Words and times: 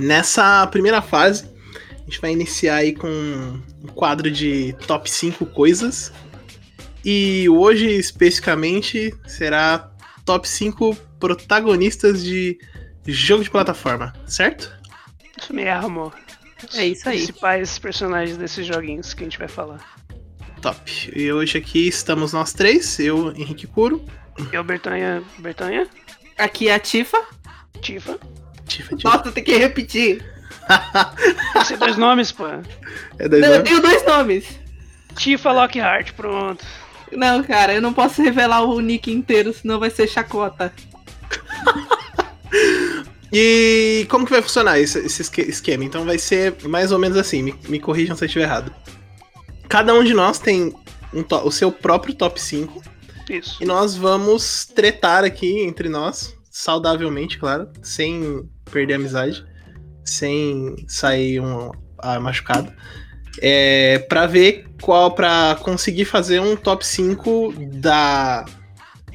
Nessa 0.00 0.66
primeira 0.66 1.00
fase, 1.00 1.44
a 1.92 2.04
gente 2.04 2.20
vai 2.20 2.32
iniciar 2.32 2.76
aí 2.76 2.94
com 2.94 3.08
um 3.08 3.86
quadro 3.94 4.30
de 4.30 4.74
top 4.86 5.10
5 5.10 5.46
coisas. 5.46 6.12
E 7.04 7.48
hoje, 7.48 7.86
especificamente, 7.90 9.14
será 9.26 9.90
top 10.24 10.48
5 10.48 10.94
protagonistas 11.18 12.22
de 12.22 12.58
jogo 13.06 13.42
de 13.42 13.50
plataforma, 13.50 14.12
certo? 14.26 14.72
Isso 15.38 15.52
mesmo. 15.52 16.12
É 16.74 16.86
isso 16.86 17.08
aí. 17.08 17.18
Os 17.18 17.24
principais 17.26 17.78
personagens 17.78 18.36
desses 18.36 18.66
joguinhos 18.66 19.12
que 19.12 19.22
a 19.22 19.26
gente 19.26 19.38
vai 19.38 19.48
falar. 19.48 19.94
Top. 20.62 21.12
E 21.14 21.30
hoje 21.30 21.58
aqui 21.58 21.86
estamos 21.86 22.32
nós 22.32 22.52
três, 22.52 22.98
eu, 22.98 23.32
Henrique 23.36 23.66
Curo. 23.66 24.04
Eu, 24.50 24.64
Bertanha. 24.64 25.22
Bertanha? 25.38 25.86
Aqui 26.38 26.68
é 26.68 26.74
a 26.74 26.78
Tifa. 26.78 27.22
Tifa. 27.80 28.18
Tifa, 28.66 28.96
Tifa. 28.96 29.08
Nossa, 29.16 29.32
tem 29.32 29.44
que 29.44 29.56
repetir. 29.56 30.24
Tem 31.52 31.64
ser 31.64 31.76
dois 31.76 31.96
nomes, 31.96 32.32
pô. 32.32 32.46
É 33.18 33.28
dois 33.28 33.42
Não, 33.42 33.48
eu 33.48 33.56
nomes? 33.58 33.68
tenho 33.68 33.82
dois 33.82 34.06
nomes. 34.06 34.44
Tifa 35.16 35.52
Lockhart, 35.52 36.12
pronto. 36.12 36.64
Não, 37.12 37.42
cara, 37.44 37.74
eu 37.74 37.82
não 37.82 37.92
posso 37.92 38.22
revelar 38.22 38.62
o 38.64 38.80
nick 38.80 39.10
inteiro, 39.12 39.52
senão 39.54 39.78
vai 39.78 39.90
ser 39.90 40.08
chacota. 40.08 40.72
E 43.36 44.06
como 44.08 44.24
que 44.24 44.30
vai 44.30 44.40
funcionar 44.40 44.78
esse, 44.78 44.96
esse 45.00 45.22
esque- 45.22 45.42
esquema? 45.42 45.84
Então 45.84 46.04
vai 46.04 46.18
ser 46.18 46.54
mais 46.68 46.92
ou 46.92 47.00
menos 47.00 47.18
assim, 47.18 47.42
me, 47.42 47.54
me 47.68 47.80
corrijam 47.80 48.16
se 48.16 48.22
eu 48.22 48.26
estiver 48.26 48.44
errado. 48.44 48.72
Cada 49.68 49.92
um 49.92 50.04
de 50.04 50.14
nós 50.14 50.38
tem 50.38 50.72
um 51.12 51.24
o 51.44 51.50
seu 51.50 51.72
próprio 51.72 52.14
top 52.14 52.40
5 52.40 52.80
Isso. 53.28 53.56
e 53.60 53.66
nós 53.66 53.96
vamos 53.96 54.66
tretar 54.66 55.24
aqui 55.24 55.62
entre 55.62 55.88
nós, 55.88 56.32
saudavelmente, 56.54 57.36
claro, 57.36 57.68
sem 57.82 58.48
perder 58.70 58.92
a 58.94 58.96
amizade, 58.96 59.44
sem 60.04 60.76
sair 60.86 61.40
um 61.40 61.72
ah, 61.98 62.20
machucado. 62.20 62.72
É, 63.42 63.98
para 64.08 64.24
ver 64.26 64.64
qual, 64.80 65.10
para 65.10 65.56
conseguir 65.62 66.04
fazer 66.04 66.38
um 66.40 66.54
top 66.54 66.86
5 66.86 67.52
da, 67.80 68.44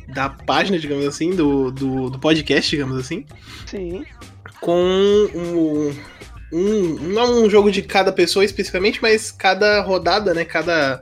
da 0.09 0.29
página, 0.29 0.77
digamos 0.77 1.07
assim, 1.07 1.29
do, 1.29 1.71
do, 1.71 2.09
do 2.09 2.19
podcast, 2.19 2.69
digamos 2.69 2.97
assim 2.97 3.25
Sim. 3.65 4.03
com 4.59 4.75
um, 5.33 5.95
um- 6.51 6.93
não 7.13 7.45
um 7.45 7.49
jogo 7.49 7.71
de 7.71 7.81
cada 7.81 8.11
pessoa 8.11 8.43
especificamente, 8.43 9.01
mas 9.01 9.31
cada 9.31 9.81
rodada, 9.81 10.33
né? 10.33 10.43
Cada 10.43 11.01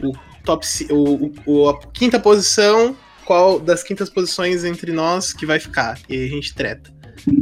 o 0.00 0.12
top 0.44 0.64
o, 0.92 1.32
o- 1.44 1.68
a 1.70 1.80
quinta 1.92 2.20
posição, 2.20 2.96
qual 3.26 3.58
das 3.58 3.82
quintas 3.82 4.08
posições 4.08 4.64
entre 4.64 4.92
nós 4.92 5.32
que 5.32 5.44
vai 5.44 5.58
ficar 5.58 5.98
e 6.08 6.24
a 6.24 6.28
gente 6.28 6.54
treta. 6.54 6.94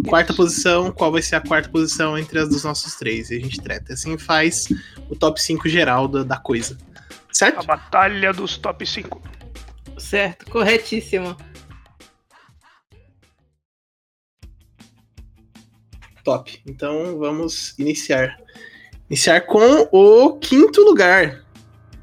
Quarta 0.09 0.33
posição, 0.33 0.91
qual 0.91 1.13
vai 1.13 1.21
ser 1.21 1.37
a 1.37 1.41
quarta 1.41 1.69
posição 1.69 2.17
entre 2.19 2.39
as 2.39 2.49
dos 2.49 2.65
nossos 2.65 2.95
três 2.95 3.31
e 3.31 3.37
a 3.37 3.41
gente 3.41 3.61
treta. 3.61 3.93
Assim 3.93 4.17
faz 4.17 4.67
o 5.11 5.15
top 5.15 5.41
5 5.41 5.69
geral 5.69 6.09
da, 6.09 6.23
da 6.23 6.37
coisa. 6.39 6.79
A 7.11 7.35
Certo? 7.35 7.67
batalha 7.67 8.33
dos 8.33 8.57
top 8.57 8.87
5. 8.87 9.21
Certo, 9.99 10.51
corretíssimo. 10.51 11.37
Top. 16.25 16.63
Então 16.67 17.19
vamos 17.19 17.79
iniciar. 17.79 18.37
Iniciar 19.11 19.43
com 19.43 19.89
o 19.93 20.39
quinto 20.39 20.81
lugar. 20.81 21.45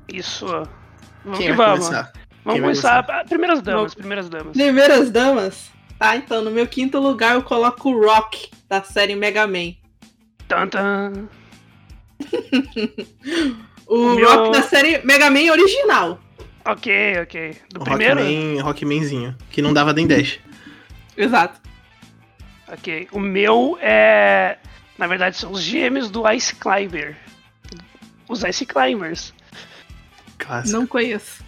Isso. 0.08 0.46
Vamos 0.46 1.40
Quem 1.40 1.48
que 1.48 1.54
vai 1.54 1.68
vamos. 1.68 1.88
começar? 1.88 2.14
Vamos 2.44 2.61
começar. 2.61 3.06
Ah, 3.09 3.23
Primeiras 3.23 3.61
damas, 3.61 3.94
primeiras 3.94 4.30
damas. 4.30 4.53
Primeiras 4.53 5.11
damas. 5.11 5.72
Tá, 6.00 6.16
então, 6.16 6.42
no 6.44 6.50
meu 6.52 6.66
quinto 6.66 7.00
lugar 7.00 7.36
eu 7.36 7.44
coloco 7.44 7.89
o 7.92 8.06
Rock, 8.06 8.50
da 8.67 8.81
série 8.81 9.16
Mega 9.16 9.45
Man. 9.47 9.73
Tantan. 10.47 11.28
O, 13.88 13.96
O 14.13 14.16
meu- 14.16 14.29
Rock 14.29 14.52
da 14.53 14.62
série 14.62 15.00
Mega 15.06 15.29
Man 15.29 15.52
original. 15.52 16.19
Ok, 16.63 17.19
ok. 17.24 17.57
Do 17.74 17.81
O 17.81 17.84
primeiro? 17.84 18.19
Rockman, 18.22 18.62
Rockmanzinho, 18.62 19.35
que 19.50 19.62
não 19.62 19.73
dava 19.73 19.91
nem 19.91 20.08
dash. 20.08 20.40
Exato. 21.18 21.59
Ok. 22.72 23.09
O 23.12 23.19
meu 23.19 23.78
é. 23.81 24.58
Na 24.97 25.08
verdade, 25.08 25.35
são 25.38 25.52
os 25.52 25.62
gêmeos 25.62 26.09
do 26.09 26.29
Ice 26.31 26.56
Climber. 26.56 27.18
Os 28.29 28.44
Ice 28.44 28.66
Climbers. 28.66 29.34
Clássico. 30.38 30.78
Não 30.79 30.88
conheço. 30.88 31.44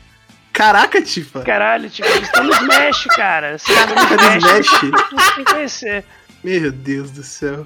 Caraca, 0.54 1.02
Tifa! 1.02 1.42
Caralho, 1.42 1.90
tipo, 1.90 2.08
eles 2.08 2.24
estão 2.24 2.44
no 2.44 2.54
Smash, 2.54 3.06
cara. 3.16 3.58
Tá 3.58 3.86
no 3.88 4.38
Smash? 4.38 4.66
Smash? 4.66 4.92
Você 5.12 5.36
tem 5.36 5.44
que 5.46 5.52
conhecer. 5.52 6.06
Meu 6.44 6.72
Deus 6.72 7.12
do 7.12 7.24
céu. 7.24 7.66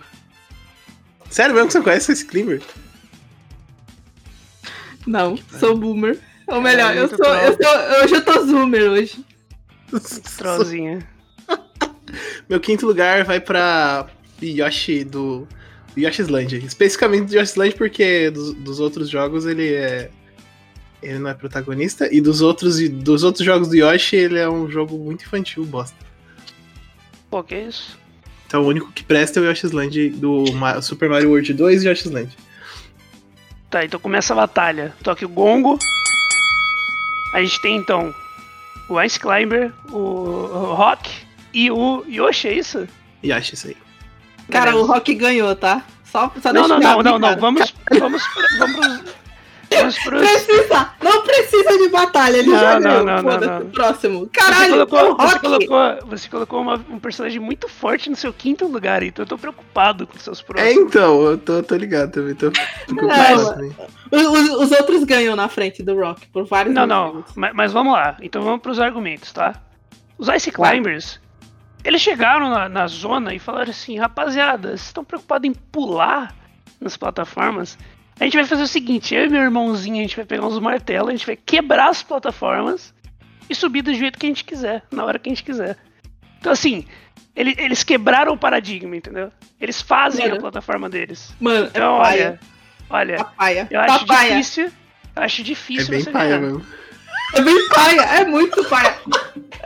Sério 1.29 1.53
mesmo 1.53 1.67
que 1.67 1.73
você 1.73 1.81
conhece 1.81 2.11
esse 2.13 2.25
Climber? 2.25 2.61
Não, 5.05 5.37
sou 5.59 5.77
boomer. 5.77 6.19
Ou 6.47 6.61
melhor, 6.61 6.93
É, 6.93 6.99
eu 6.99 7.07
muito 7.07 7.17
sou, 7.17 7.35
eu 7.35 7.57
sou. 7.61 8.03
Hoje 8.03 8.15
eu 8.15 8.25
tô 8.25 8.45
zoomer 8.45 8.83
hoje. 8.83 9.25
Trollzinha. 10.37 11.07
Meu 12.49 12.59
quinto 12.59 12.85
lugar 12.85 13.25
vai 13.25 13.39
pra 13.39 14.07
Yoshi 14.41 15.03
do 15.03 15.47
do 15.93 16.01
Yoshi's 16.01 16.27
Land. 16.29 16.57
Especificamente 16.57 17.25
do 17.29 17.35
Yoshi's 17.35 17.55
Land 17.55 17.75
porque 17.75 18.29
dos, 18.29 18.53
dos 18.53 18.79
outros 18.79 19.09
jogos 19.09 19.45
ele 19.45 19.73
é. 19.73 20.09
Ele 21.01 21.19
não 21.19 21.29
é 21.29 21.33
protagonista. 21.33 22.13
E 22.13 22.19
dos 22.19 22.41
outros, 22.41 22.77
dos 22.89 23.23
outros 23.23 23.45
jogos 23.45 23.67
do 23.67 23.75
Yoshi, 23.75 24.15
ele 24.15 24.39
é 24.39 24.49
um 24.49 24.69
jogo 24.69 24.97
muito 24.97 25.25
infantil, 25.25 25.63
bosta. 25.65 25.95
Pô, 27.29 27.43
que 27.43 27.55
isso? 27.55 27.97
Então 28.47 28.63
o 28.63 28.67
único 28.67 28.91
que 28.91 29.03
presta 29.03 29.39
é 29.39 29.43
o 29.43 29.49
Yoshi's 29.49 29.71
Land 29.71 30.09
do 30.11 30.45
Super 30.81 31.09
Mario 31.09 31.29
World 31.29 31.53
2 31.53 31.83
e 31.83 31.89
Yoshi's 31.89 32.11
Land. 32.11 32.37
Tá, 33.69 33.83
então 33.83 33.99
começa 33.99 34.33
a 34.33 34.35
batalha. 34.35 34.93
Toque 35.03 35.25
o 35.25 35.29
gongo. 35.29 35.77
A 37.33 37.41
gente 37.41 37.61
tem 37.61 37.75
então 37.75 38.13
o 38.89 39.01
Ice 39.01 39.19
Climber, 39.19 39.73
o 39.91 40.47
o 40.47 40.73
Rock 40.73 41.09
e 41.53 41.69
o 41.69 42.03
Yoshi, 42.07 42.47
é 42.47 42.53
isso? 42.53 42.87
Yoshi, 43.23 43.55
isso 43.55 43.67
aí. 43.67 43.77
Cara, 44.49 44.75
o 44.75 44.85
Rock 44.85 45.13
ganhou, 45.13 45.55
tá? 45.55 45.85
Só, 46.05 46.31
só 46.41 46.53
Não, 46.53 46.67
não, 46.67 46.79
deixa 46.79 46.95
não, 46.95 47.03
não, 47.03 47.19
não. 47.19 47.37
Vamos, 47.37 47.73
vamos, 47.99 48.23
vamos. 48.59 48.77
Vamos. 48.77 49.26
Precisa! 49.69 50.91
Não 51.01 51.21
precisa 51.23 51.77
de 51.77 51.89
batalha, 51.89 52.37
ele 52.37 52.49
Não, 52.49 52.59
já 52.59 52.73
não, 52.79 52.81
ganhou. 52.81 53.03
não, 53.05 53.15
não, 53.21 53.31
Foda-se, 53.31 53.63
não. 53.63 53.69
próximo. 53.71 54.19
Você 54.21 54.29
Caralho, 54.31 54.71
colocou, 54.87 54.99
o 54.99 55.15
você 55.17 55.23
Rock! 55.33 55.39
colocou, 55.41 56.07
você 56.09 56.29
colocou 56.29 56.61
uma- 56.61 56.85
um 56.89 56.99
personagem 56.99 57.39
muito 57.39 57.67
forte 57.67 58.09
no 58.09 58.15
seu 58.15 58.31
quinto 58.33 58.65
lugar, 58.67 59.03
então 59.03 59.23
eu 59.23 59.27
tô 59.27 59.37
preocupado 59.37 60.07
com 60.07 60.17
seus 60.19 60.39
É, 60.39 60.43
próximos. 60.43 60.75
então, 60.77 61.21
eu 61.23 61.37
tô, 61.37 61.61
tô 61.63 61.75
ligado 61.75 62.11
também. 62.11 62.33
Tô, 62.35 62.51
Não. 62.91 63.67
Os, 64.11 64.21
os- 64.25 64.49
os 64.63 64.71
outros 64.71 65.03
ganham 65.03 65.35
na 65.35 65.49
frente 65.49 65.83
do 65.83 65.95
Rock, 65.99 66.27
por 66.27 66.45
vários 66.45 66.73
Não, 66.73 66.87
não, 66.87 67.05
motivos. 67.15 67.31
mas, 67.35 67.53
mas 67.53 67.73
vamos 67.73 67.93
lá. 67.93 68.15
Então 68.21 68.41
vamos 68.41 68.61
pros 68.61 68.79
argumentos, 68.79 69.31
tá? 69.33 69.53
Os 70.17 70.27
Ice 70.29 70.51
Climbers, 70.51 71.19
eles 71.83 72.01
chegaram 72.01 72.49
na, 72.49 72.67
na 72.69 72.87
zona 72.87 73.33
e 73.33 73.39
falaram 73.39 73.69
assim, 73.69 73.97
rapaziada, 73.97 74.69
vocês 74.69 74.81
estão 74.85 75.03
preocupados 75.03 75.47
em 75.49 75.53
pular 75.53 76.33
nas 76.79 76.95
plataformas? 76.97 77.77
A 78.19 78.23
gente 78.23 78.35
vai 78.35 78.45
fazer 78.45 78.63
o 78.63 78.67
seguinte, 78.67 79.13
eu 79.13 79.25
e 79.25 79.29
meu 79.29 79.41
irmãozinho, 79.41 79.97
a 79.97 80.01
gente 80.01 80.15
vai 80.15 80.25
pegar 80.25 80.45
uns 80.47 80.59
martelos, 80.59 81.09
a 81.09 81.11
gente 81.11 81.25
vai 81.25 81.35
quebrar 81.35 81.89
as 81.89 82.01
plataformas 82.01 82.93
e 83.49 83.53
subir 83.55 83.81
do 83.83 83.93
jeito 83.93 84.17
que 84.17 84.25
a 84.25 84.29
gente 84.29 84.43
quiser, 84.43 84.83
na 84.91 85.05
hora 85.05 85.19
que 85.19 85.29
a 85.29 85.31
gente 85.31 85.43
quiser. 85.43 85.77
Então 86.39 86.51
assim, 86.51 86.85
ele- 87.35 87.55
eles 87.57 87.83
quebraram 87.83 88.33
o 88.33 88.37
paradigma, 88.37 88.95
entendeu? 88.95 89.31
Eles 89.61 89.81
fazem 89.81 90.25
a 90.25 90.29
Mano. 90.29 90.41
plataforma 90.41 90.89
deles. 90.89 91.33
Mano, 91.39 91.67
Então, 91.67 91.97
é 91.97 91.99
paia. 92.01 92.39
olha, 92.89 93.09
olha, 93.09 93.17
Papaia. 93.17 93.67
eu 93.69 93.79
acho 93.81 93.99
Papaia. 93.99 94.29
difícil, 94.31 94.71
eu 95.15 95.23
acho 95.23 95.41
É 95.41 95.43
difícil 95.43 95.89
bem 95.89 95.99
você 96.01 96.11
paia 96.11 96.37
ganhar. 96.37 96.41
mesmo. 96.41 96.65
É 97.33 97.41
bem 97.41 97.69
paia, 97.69 98.01
é 98.01 98.25
muito 98.25 98.63
paia. 98.65 98.97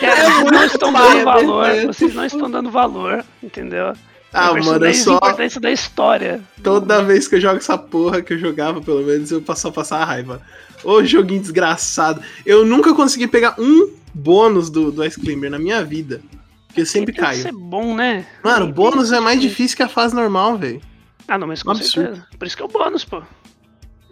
Cara, 0.00 0.18
É 0.18 0.24
vocês 0.24 0.34
não 0.34 0.44
muito 0.44 0.64
estão 0.74 0.92
paia, 0.92 1.08
dando 1.10 1.24
valor, 1.24 1.64
perfeito. 1.66 1.86
vocês 1.92 2.14
não 2.14 2.24
estão 2.24 2.50
dando 2.50 2.70
valor, 2.70 3.24
entendeu? 3.42 3.92
Ah, 4.32 4.46
mano, 4.48 4.58
eu 4.58 4.62
personagens 4.62 5.04
só. 5.04 5.16
importância 5.16 5.60
da 5.60 5.70
história. 5.72 6.40
Toda 6.62 7.02
vez 7.02 7.26
que 7.26 7.34
eu 7.36 7.40
jogo 7.40 7.56
essa 7.56 7.76
porra 7.76 8.22
que 8.22 8.32
eu 8.34 8.38
jogava, 8.38 8.80
pelo 8.80 9.02
menos, 9.02 9.30
eu 9.30 9.42
só 9.56 9.70
passar 9.70 9.98
a 9.98 10.04
raiva. 10.04 10.40
Ô 10.84 11.04
joguinho 11.04 11.40
desgraçado. 11.40 12.22
Eu 12.46 12.64
nunca 12.64 12.94
consegui 12.94 13.26
pegar 13.26 13.54
um 13.58 13.90
bônus 14.14 14.70
do, 14.70 14.90
do 14.92 15.04
Ice 15.04 15.18
Climber 15.20 15.50
na 15.50 15.58
minha 15.58 15.84
vida. 15.84 16.20
Porque 16.68 16.82
eu 16.82 16.86
sempre 16.86 17.12
Tem 17.12 17.24
caio. 17.24 17.42
ser 17.42 17.52
bom, 17.52 17.94
né? 17.96 18.24
Mano, 18.44 18.66
Tem- 18.66 18.74
bônus 18.74 19.10
é 19.12 19.18
mais 19.18 19.40
difícil 19.40 19.76
que 19.76 19.82
a 19.82 19.88
fase 19.88 20.14
normal, 20.14 20.56
velho. 20.56 20.80
Ah, 21.26 21.36
não, 21.36 21.46
mas 21.48 21.62
com 21.62 21.72
Absurdo. 21.72 22.08
certeza. 22.14 22.26
Por 22.38 22.46
isso 22.46 22.56
que 22.56 22.62
é 22.62 22.66
o 22.66 22.68
bônus, 22.68 23.04
pô. 23.04 23.22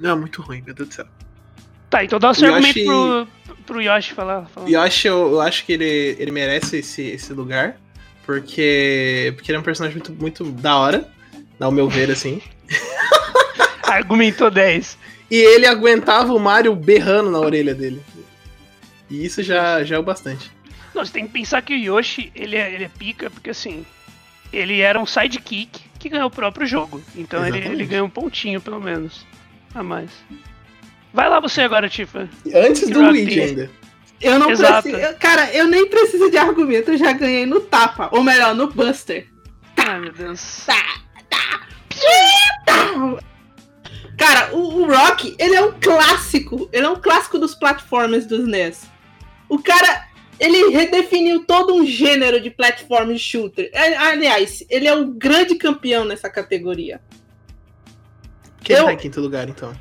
Não, 0.01 0.11
é 0.11 0.15
muito 0.17 0.43
ruim, 0.43 0.63
meu 0.65 0.75
Deus 0.75 0.89
do 0.89 0.95
céu. 0.95 1.07
Tá, 1.89 2.05
então 2.05 2.19
dá 2.19 2.31
o 2.31 2.35
seu 2.35 2.51
O 2.51 2.55
argumento 2.55 2.79
Yoshi- 2.79 3.29
pro, 3.47 3.57
pro 3.65 3.81
Yoshi 3.81 4.13
falar. 4.13 4.47
falar. 4.47 4.69
Yoshi, 4.69 5.09
eu, 5.09 5.33
eu 5.33 5.41
acho 5.41 5.65
que 5.65 5.73
ele, 5.73 6.17
ele 6.19 6.31
merece 6.31 6.79
esse, 6.79 7.03
esse 7.03 7.33
lugar. 7.33 7.77
Porque, 8.29 9.33
porque 9.37 9.51
ele 9.51 9.57
é 9.57 9.59
um 9.59 9.65
personagem 9.65 9.97
muito, 9.97 10.13
muito 10.13 10.45
da 10.45 10.77
hora. 10.77 11.09
Ao 11.59 11.73
meu 11.73 11.89
ver, 11.89 12.11
assim. 12.11 12.43
Argumentou 13.83 14.51
10. 14.51 14.99
E 15.31 15.37
ele 15.37 15.67
aguentava 15.67 16.35
o 16.35 16.39
Mario 16.39 16.77
berrando 16.77 17.31
na 17.31 17.39
orelha 17.39 17.75
dele. 17.75 18.03
E 19.09 19.25
isso 19.25 19.43
já, 19.43 19.83
já 19.83 19.97
é 19.97 19.99
o 19.99 20.03
bastante. 20.03 20.53
Não, 20.95 21.07
você 21.07 21.11
tem 21.11 21.27
que 21.27 21.33
pensar 21.33 21.63
que 21.63 21.73
o 21.73 21.77
Yoshi, 21.79 22.31
ele 22.35 22.55
é, 22.55 22.71
ele 22.71 22.85
é 22.85 22.91
pica, 22.91 23.31
porque 23.31 23.49
assim. 23.49 23.87
ele 24.53 24.83
era 24.83 25.01
um 25.01 25.07
sidekick 25.07 25.81
que 25.99 26.11
ganhou 26.11 26.27
o 26.27 26.31
próprio 26.31 26.67
jogo. 26.67 27.01
Então 27.17 27.41
ele, 27.41 27.57
Exatamente. 27.57 27.81
ele 27.81 27.89
ganhou 27.89 28.07
um 28.07 28.11
pontinho, 28.11 28.61
pelo 28.61 28.79
menos. 28.79 29.25
A 29.75 29.83
mais. 29.83 30.11
Vai 31.15 31.31
lá 31.31 31.41
você 31.41 31.63
agora, 31.63 31.89
Tifa. 31.89 32.29
Antes 32.55 32.91
do 32.91 33.01
Luigi 33.01 33.41
ainda. 33.41 33.71
Eu 34.21 34.39
não 34.39 34.51
Exato. 34.51 34.83
preciso. 34.89 35.03
eu- 35.03 35.15
Cara, 35.19 35.53
eu 35.55 35.67
nem 35.69 35.89
preciso 35.89 36.31
de 36.31 36.37
argumento, 36.39 36.91
eu 36.91 36.97
já 36.99 37.13
ganhei 37.13 37.47
no 37.47 37.61
tapa. 37.61 38.09
Ou 38.13 38.23
melhor, 38.23 38.55
no 38.55 38.67
Buster. 38.69 39.29
Ai, 39.77 40.01
meu 40.01 40.13
Deus. 40.13 40.67
Cara, 44.17 44.55
o, 44.55 44.81
o 44.83 44.87
Rock, 44.93 45.35
ele 45.39 45.55
é 45.55 45.63
um 45.63 45.73
clássico. 45.81 46.69
Ele 46.73 46.85
é 46.87 46.89
um 46.91 46.97
clássico 47.01 47.39
dos 47.39 47.55
platformers 47.55 48.27
dos 48.27 48.47
NES. 48.47 48.83
O 49.49 49.59
cara, 49.63 50.07
ele 50.41 50.71
redefiniu 50.71 51.45
todo 51.45 51.75
um 51.75 51.87
gênero 51.87 52.41
de 52.41 52.51
platform 52.51 53.17
shooter. 53.17 53.71
É, 53.73 53.97
Aliás, 53.97 54.65
ele 54.69 54.89
é 54.89 54.95
um 54.95 55.13
grande 55.13 55.55
campeão 55.55 56.05
nessa 56.05 56.29
categoria. 56.29 57.01
Quem 58.63 58.77
Eu- 58.77 58.87
tá 58.87 58.93
em 58.93 58.97
quinto 58.97 59.21
lugar, 59.21 59.49
então? 59.49 59.73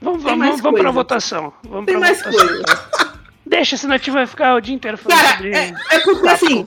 Vamos, 0.00 0.22
Tem 0.24 0.38
vamos, 0.38 0.60
vamos 0.60 0.80
pra 0.80 0.90
votação. 0.90 1.52
Vamos 1.64 1.86
Tem 1.86 1.94
pra 1.98 2.00
mais 2.00 2.18
votação. 2.22 2.46
coisa. 2.46 2.64
Deixa, 3.44 3.76
senão 3.76 3.94
a 3.94 3.98
gente 3.98 4.10
vai 4.10 4.26
ficar 4.26 4.54
o 4.56 4.60
dia 4.60 4.74
inteiro 4.74 4.96
falando 4.98 5.18
Cara, 5.20 5.36
sobre. 5.36 5.54
é, 5.56 5.74
é 5.90 5.98
porque 6.00 6.28
assim, 6.28 6.66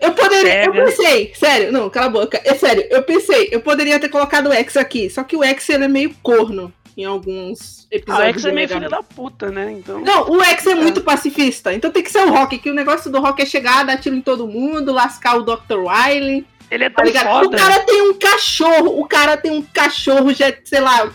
eu 0.00 0.12
poderia. 0.12 0.64
Eu 0.64 0.72
pensei, 0.72 1.32
sério, 1.34 1.70
não, 1.70 1.90
cala 1.90 2.06
a 2.06 2.10
boca. 2.10 2.40
É 2.44 2.54
sério, 2.54 2.86
eu 2.90 3.02
pensei, 3.02 3.48
eu 3.52 3.60
poderia 3.60 3.98
ter 4.00 4.08
colocado 4.08 4.48
o 4.48 4.52
X 4.52 4.76
aqui. 4.76 5.10
Só 5.10 5.22
que 5.22 5.36
o 5.36 5.44
X 5.44 5.68
ele 5.68 5.84
é 5.84 5.88
meio 5.88 6.14
corno 6.22 6.72
em 6.96 7.04
alguns 7.04 7.84
Ah, 7.84 7.88
o 7.92 7.96
episódios. 7.96 8.28
X 8.36 8.44
é 8.46 8.52
meio 8.52 8.68
filho 8.68 8.88
da 8.88 9.02
puta, 9.02 9.50
né? 9.50 9.70
Então. 9.72 10.00
Não, 10.00 10.30
o 10.30 10.42
X 10.42 10.66
é 10.66 10.74
muito 10.74 11.02
pacifista. 11.02 11.72
Então 11.74 11.90
tem 11.90 12.02
que 12.02 12.10
ser 12.10 12.24
o 12.26 12.30
Rock, 12.30 12.58
que 12.58 12.70
o 12.70 12.74
negócio 12.74 13.10
do 13.12 13.20
Rock 13.20 13.42
é 13.42 13.46
chegar, 13.46 13.84
dar 13.84 13.98
tiro 13.98 14.16
em 14.16 14.22
todo 14.22 14.48
mundo, 14.48 14.90
lascar 14.90 15.36
o 15.36 15.42
Dr. 15.42 15.76
Wily. 15.86 16.46
Ele 16.70 16.84
é 16.84 16.88
Tá 16.90 16.96
tão 16.96 17.04
ligado? 17.04 17.26
foda. 17.28 17.46
O 17.46 17.50
cara 17.60 17.80
tem 17.80 18.00
um 18.10 18.14
cachorro, 18.14 18.98
o 19.00 19.06
cara 19.06 19.36
tem 19.36 19.50
um 19.52 19.60
cachorro, 19.62 20.32
já, 20.32 20.50
sei 20.64 20.80
lá, 20.80 21.10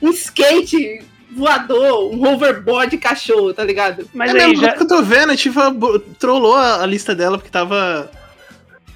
um 0.00 0.08
skate 0.10 1.04
voador, 1.34 2.12
um 2.14 2.26
hoverboard 2.26 2.96
cachorro, 2.98 3.52
tá 3.54 3.64
ligado? 3.64 4.08
Mas 4.14 4.34
é 4.34 4.40
aí 4.40 4.48
mesmo, 4.50 4.62
já. 4.64 4.72
que 4.72 4.82
eu 4.82 4.88
tô 4.88 5.02
vendo, 5.02 5.32
a 5.32 5.36
Tifa 5.36 5.74
trollou 6.18 6.54
a, 6.54 6.82
a 6.82 6.86
lista 6.86 7.14
dela 7.14 7.38
porque 7.38 7.50
tava. 7.50 8.10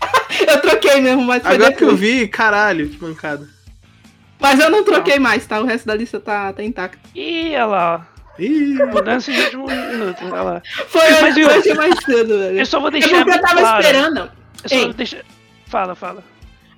Eu 0.46 0.60
troquei 0.60 1.00
mesmo, 1.00 1.22
mas 1.22 1.42
foi 1.42 1.54
Agora 1.54 1.72
que 1.72 1.82
eu 1.82 1.92
depois. 1.92 2.00
vi, 2.00 2.28
caralho, 2.28 2.88
que 2.88 3.02
mancada. 3.02 3.48
Mas 4.38 4.60
eu 4.60 4.68
não 4.68 4.84
troquei 4.84 5.18
mais, 5.18 5.46
tá? 5.46 5.58
O 5.60 5.64
resto 5.64 5.86
da 5.86 5.94
lista 5.94 6.20
tá, 6.20 6.52
tá 6.52 6.62
intacto. 6.62 6.98
Ih, 7.14 7.54
olha 7.54 7.64
lá, 7.66 8.06
Ih. 8.38 8.74
Mudança 8.92 9.32
de 9.32 9.40
último 9.40 9.66
minuto. 9.66 10.18
Olha 10.24 10.42
lá. 10.42 10.62
Foi 10.88 11.10
Mas 11.10 11.22
hoje, 11.36 11.40
eu- 11.40 11.48
hoje 11.48 11.74
mais 11.74 11.94
cedo, 12.04 12.38
velho. 12.38 12.58
Eu 12.58 12.66
só 12.66 12.78
vou 12.80 12.90
deixar. 12.90 13.16
eu 13.16 13.24
bem 13.24 13.40
tava 13.40 13.60
claro. 13.60 13.80
esperando. 13.82 14.18
Eu 14.62 14.68
só 14.68 14.74
Ei. 14.74 14.84
vou 14.84 14.92
deixar. 14.92 15.22
Fala, 15.68 15.94
fala. 15.94 16.22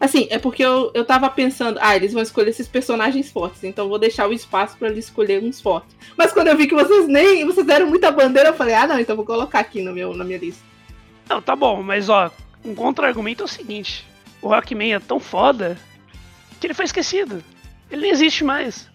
Assim, 0.00 0.28
é 0.30 0.38
porque 0.38 0.64
eu, 0.64 0.92
eu 0.94 1.04
tava 1.04 1.28
pensando, 1.28 1.78
ah, 1.82 1.96
eles 1.96 2.12
vão 2.12 2.22
escolher 2.22 2.50
esses 2.50 2.68
personagens 2.68 3.30
fortes, 3.30 3.64
então 3.64 3.88
vou 3.88 3.98
deixar 3.98 4.28
o 4.28 4.32
espaço 4.32 4.76
pra 4.78 4.88
eles 4.88 5.06
escolherem 5.06 5.48
uns 5.48 5.60
fortes. 5.60 5.96
Mas 6.16 6.32
quando 6.32 6.48
eu 6.48 6.56
vi 6.56 6.68
que 6.68 6.74
vocês 6.74 7.08
nem. 7.08 7.44
Vocês 7.44 7.66
deram 7.66 7.88
muita 7.88 8.10
bandeira, 8.10 8.50
eu 8.50 8.54
falei, 8.54 8.74
ah 8.74 8.86
não, 8.86 9.00
então 9.00 9.16
vou 9.16 9.24
colocar 9.24 9.58
aqui 9.58 9.82
no 9.82 9.92
meu, 9.92 10.14
na 10.14 10.24
minha 10.24 10.38
lista. 10.38 10.62
Não, 11.28 11.42
tá 11.42 11.56
bom, 11.56 11.82
mas 11.82 12.08
ó, 12.08 12.30
um 12.64 12.74
contra-argumento 12.74 13.42
é 13.42 13.44
o 13.44 13.48
seguinte: 13.48 14.06
o 14.40 14.48
Rockman 14.48 14.94
é 14.94 15.00
tão 15.00 15.18
foda 15.18 15.76
que 16.60 16.66
ele 16.66 16.74
foi 16.74 16.84
esquecido. 16.84 17.42
Ele 17.90 18.02
nem 18.02 18.10
existe 18.10 18.44
mais. 18.44 18.88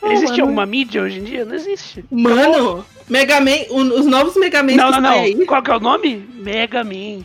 Oh, 0.00 0.10
existe 0.10 0.32
mano. 0.32 0.42
alguma 0.42 0.66
mídia 0.66 1.02
hoje 1.02 1.18
em 1.18 1.24
dia? 1.24 1.44
Não 1.44 1.54
existe. 1.54 2.04
Mano, 2.10 2.84
Mega 3.08 3.40
Man, 3.40 3.62
os 3.70 4.06
novos 4.06 4.36
Mega 4.36 4.62
Man 4.62 4.76
Não, 4.76 4.90
não, 4.90 5.00
não. 5.00 5.20
aí. 5.20 5.46
Qual 5.46 5.62
que 5.62 5.70
é 5.70 5.76
o 5.76 5.80
nome? 5.80 6.16
Mega 6.34 6.84
Man. 6.84 7.24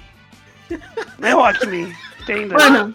Não 1.19 1.27
é 1.27 1.31
Rockman. 1.31 1.93
Entenda. 2.21 2.55
Mano, 2.55 2.93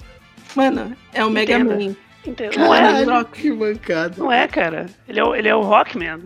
mano, 0.55 0.97
é 1.13 1.25
o 1.25 1.31
Mega 1.31 1.55
Entenda. 1.59 1.77
Man. 1.77 1.97
Entenda. 2.27 2.57
Não 2.57 2.75
é. 2.75 2.81
caralho, 2.81 3.25
que 3.27 3.53
mancada. 3.53 4.15
Não 4.17 4.33
é, 4.33 4.49
cara. 4.49 4.87
Ele 5.09 5.21
é, 5.21 5.25
o- 5.25 5.35
ele 5.35 5.49
é 5.49 5.55
o 5.55 5.61
Rockman. 5.61 6.23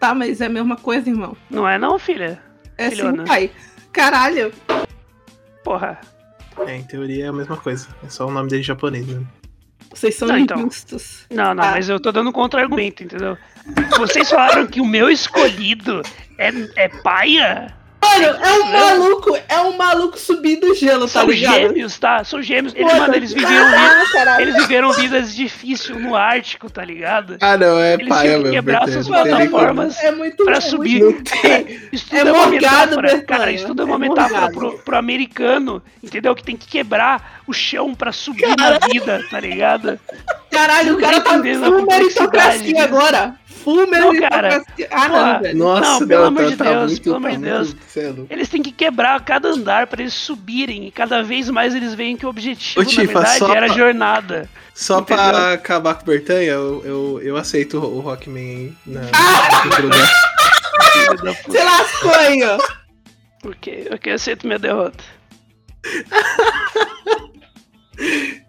Tá, 0.00 0.14
mas 0.14 0.40
é 0.40 0.46
a 0.46 0.48
mesma 0.50 0.76
coisa, 0.76 1.08
irmão. 1.08 1.36
Não 1.48 1.68
é, 1.68 1.78
não, 1.78 1.98
filha. 1.98 2.40
É 2.76 2.90
Filhona. 2.90 3.22
sim, 3.22 3.28
pai. 3.28 3.50
Caralho. 3.92 4.52
Porra. 5.62 5.98
É, 6.66 6.76
em 6.76 6.82
teoria 6.82 7.26
é 7.26 7.28
a 7.28 7.32
mesma 7.32 7.56
coisa. 7.56 7.88
É 8.04 8.08
só 8.08 8.26
o 8.26 8.30
nome 8.30 8.48
dele 8.50 8.62
japonês, 8.62 9.06
né? 9.06 9.22
Vocês 9.90 10.14
são 10.16 10.26
Não, 10.28 10.38
então. 10.38 10.58
injustos. 10.58 11.26
Não, 11.30 11.54
não, 11.54 11.62
Ah. 11.62 11.70
mas 11.72 11.88
eu 11.88 12.00
tô 12.00 12.10
dando 12.10 12.30
um 12.30 12.32
contra-argumento, 12.32 13.04
entendeu? 13.04 13.38
Vocês 13.96 14.28
falaram 14.28 14.66
que 14.66 14.80
o 14.80 14.84
meu 14.84 15.08
escolhido 15.08 16.02
é, 16.36 16.50
é 16.76 16.88
paia? 16.88 17.72
Mano, 18.20 18.44
é 18.44 18.52
um 18.52 18.72
maluco, 18.72 19.38
é 19.48 19.60
um 19.60 19.76
maluco 19.76 20.18
subir 20.18 20.56
do 20.56 20.74
gelo, 20.74 21.02
tá 21.06 21.20
São 21.20 21.26
ligado? 21.30 21.54
gêmeos, 21.54 21.98
tá? 21.98 22.24
São 22.24 22.42
gêmeos. 22.42 22.74
Eles, 22.74 22.88
Foda. 22.90 23.00
mano, 23.02 23.14
eles 23.16 23.32
viveram, 23.32 23.68
vi- 23.68 23.74
Ah, 23.74 24.04
caralho. 24.12 24.42
eles 24.42 24.56
viveram 24.56 24.92
vidas 24.92 25.34
difíceis 25.34 25.98
no 25.98 26.14
Ártico, 26.14 26.70
tá 26.70 26.84
ligado? 26.84 27.36
Ah, 27.40 27.56
não, 27.56 27.78
é 27.78 27.94
Eles 27.94 28.06
que 28.16 28.22
mesmo. 28.28 28.50
quebrar 28.50 28.88
suas 28.88 29.08
plataformas 29.08 29.98
É 30.02 30.10
muito 30.12 30.44
pra 30.44 30.56
é 30.56 30.60
subir. 30.60 31.22
Tem. 31.22 31.80
Isso 31.92 32.06
tudo 32.06 32.16
É 32.16 32.20
é, 32.20 32.32
uma 32.32 32.46
morgado, 32.46 32.96
metáfora. 33.00 33.22
Cara, 33.22 33.50
isso 33.52 33.66
tudo 33.66 33.82
é 33.82 33.84
uma 33.84 33.96
É 33.96 33.98
metáfora 33.98 34.50
pro, 34.50 34.78
pro 34.78 34.96
americano, 34.96 35.82
entendeu? 36.02 36.34
Que 36.34 36.42
tem 36.44 36.56
que 36.56 36.66
quebrar 36.68 37.42
o 37.46 37.52
chão 37.52 37.94
pra 37.94 38.12
subir 38.12 38.54
na 38.56 38.78
vida, 38.88 39.24
tá 39.30 39.40
ligado? 39.40 39.98
Caralho, 40.50 40.94
o 40.96 41.00
cara 41.00 41.20
tá 41.20 41.30
tá 41.30 41.36
entendendo 41.36 41.64
a 41.64 41.70
full 43.64 43.86
complexidade 43.86 44.26
agora. 44.26 44.50
Full 44.50 44.64
meritocracia. 44.76 44.88
Ah, 44.90 45.08
não, 45.08 45.40
velho. 45.42 45.58
Nossa, 45.58 46.00
Não, 46.00 46.08
pelo 46.08 46.24
amor 46.24 46.42
tá- 46.44 46.48
de 46.50 46.56
tá 46.56 46.64
Deus, 46.64 46.90
muito- 46.92 47.02
pelo 47.02 47.16
amor 47.16 47.30
tá 47.30 47.36
de 47.36 47.42
Deus. 47.42 47.74
muito-. 47.96 48.26
Eles 48.32 48.48
têm 48.48 48.62
que 48.62 48.72
quebrar 48.72 49.20
cada 49.24 49.48
andar 49.48 49.86
pra 49.86 50.00
eles 50.02 50.14
subirem. 50.14 50.86
E 50.86 50.90
cada 50.90 51.22
vez 51.22 51.48
mais 51.50 51.74
eles 51.74 51.94
veem 51.94 52.16
que 52.16 52.26
o 52.26 52.28
objetivo, 52.28 52.80
Ô, 52.80 52.84
Tifa, 52.84 53.20
na 53.20 53.28
verdade, 53.30 53.56
era 53.56 53.66
a 53.66 53.68
jornada. 53.76 54.48
Só 54.74 55.00
Entendeu? 55.00 55.24
pra 55.24 55.52
acabar 55.52 55.94
com 55.94 56.02
o 56.02 56.06
Bertanha, 56.06 56.50
eu, 56.52 56.82
eu, 56.84 57.20
eu 57.22 57.36
aceito 57.36 57.78
o 57.78 58.00
Rockman 58.00 58.42
aí 58.44 58.72
na, 58.86 59.00
Ah! 59.12 59.68
da. 59.80 61.32
Você 61.46 61.62
lascou 61.62 62.10
aí, 62.14 62.42
ó. 62.42 62.58
Ok, 63.48 63.88
ok, 63.92 64.10
eu 64.12 64.16
aceito 64.16 64.46
minha 64.46 64.58
derrota. 64.58 65.04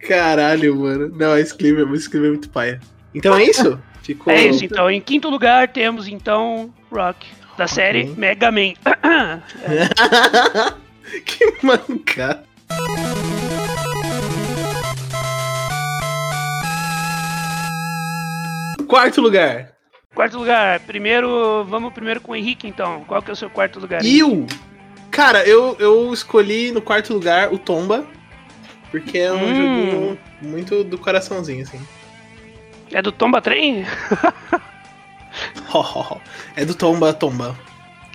Caralho, 0.08 0.76
mano. 0.76 1.10
Não, 1.16 1.38
esse 1.38 1.56
clipe, 1.56 1.82
esse 1.94 2.10
clipe 2.10 2.26
é 2.26 2.30
muito 2.30 2.50
paia. 2.50 2.80
Então 3.14 3.36
é 3.36 3.44
isso? 3.44 3.80
Ficou. 4.06 4.32
É 4.32 4.46
isso, 4.46 4.64
então. 4.64 4.90
Em 4.90 5.02
quinto 5.02 5.30
lugar 5.30 5.68
temos, 5.70 6.08
então, 6.08 6.72
Rock, 6.92 7.26
da 7.58 7.68
série 7.68 8.04
Rockman. 8.04 8.20
Mega 8.20 8.52
Man. 8.52 8.74
que 11.26 11.66
mancada. 11.66 12.44
Quarto 18.88 19.20
lugar. 19.22 19.72
quarto 20.14 20.38
lugar, 20.38 20.80
primeiro, 20.82 21.64
vamos 21.66 21.92
primeiro 21.92 22.22
com 22.22 22.32
o 22.32 22.36
Henrique, 22.36 22.68
então. 22.68 23.04
Qual 23.08 23.22
que 23.22 23.30
é 23.30 23.34
o 23.34 23.36
seu 23.36 23.50
quarto 23.50 23.80
lugar? 23.80 24.06
Eu? 24.06 24.46
Cara, 25.10 25.44
eu, 25.48 25.76
eu 25.80 26.14
escolhi 26.14 26.72
no 26.72 26.82
quarto 26.82 27.14
lugar 27.14 27.52
o 27.52 27.58
Tomba. 27.58 28.06
Porque 28.92 29.18
é 29.18 29.32
um 29.32 29.36
Hum. 29.44 29.56
joguinho 29.56 30.20
muito 30.42 30.84
do 30.84 30.98
coraçãozinho, 30.98 31.64
assim. 31.64 31.82
É 32.96 33.02
do 33.02 33.12
Tomba 33.12 33.42
Trem? 33.42 33.86
é 36.56 36.64
do 36.64 36.74
Tomba 36.74 37.14
Tomba. 37.14 37.54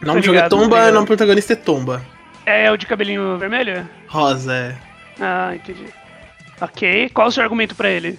O 0.03 0.07
nome 0.07 0.23
do 0.23 0.25
jogo 0.25 0.39
é 0.39 0.49
Tomba 0.49 0.89
o 0.89 0.93
nome 0.93 1.05
do 1.05 1.07
protagonista 1.07 1.53
é 1.53 1.57
Tomba. 1.57 2.03
É 2.47 2.71
o 2.73 2.79
de 2.79 2.87
cabelinho 2.87 3.37
vermelho? 3.37 3.87
Rosa, 4.09 4.55
é. 4.55 4.75
Ah, 5.21 5.55
entendi. 5.55 5.85
Ok, 6.63 7.11
qual 7.11 7.29
o 7.29 7.31
seu 7.31 7.43
argumento 7.43 7.75
pra 7.75 7.91
ele? 7.91 8.19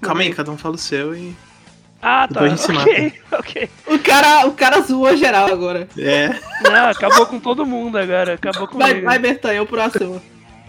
Calma 0.00 0.20
aí, 0.20 0.32
cada 0.32 0.52
um 0.52 0.56
fala 0.56 0.76
o 0.76 0.78
seu 0.78 1.16
e. 1.16 1.34
Ah, 2.00 2.28
tá. 2.28 2.42
Depois 2.42 2.52
a 2.52 2.56
gente 2.56 2.64
se 2.64 2.72
ok, 2.88 3.20
ok. 3.36 3.70
O 3.88 3.98
cara, 3.98 4.46
o 4.46 4.52
cara 4.52 4.80
zoou 4.82 5.16
geral 5.16 5.48
agora. 5.48 5.88
É. 5.98 6.28
Não, 6.62 6.90
acabou 6.90 7.26
com 7.26 7.40
todo 7.40 7.66
mundo 7.66 7.98
agora. 7.98 8.34
Acabou 8.34 8.68
Vai, 8.72 8.90
comigo. 8.90 9.06
vai 9.06 9.18
Bertanha, 9.18 9.64
o 9.64 9.66
próximo. 9.66 10.22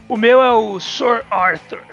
O 0.10 0.18
meu 0.18 0.42
é 0.42 0.52
o 0.54 0.80
Sir 0.80 1.24
Arthur, 1.30 1.84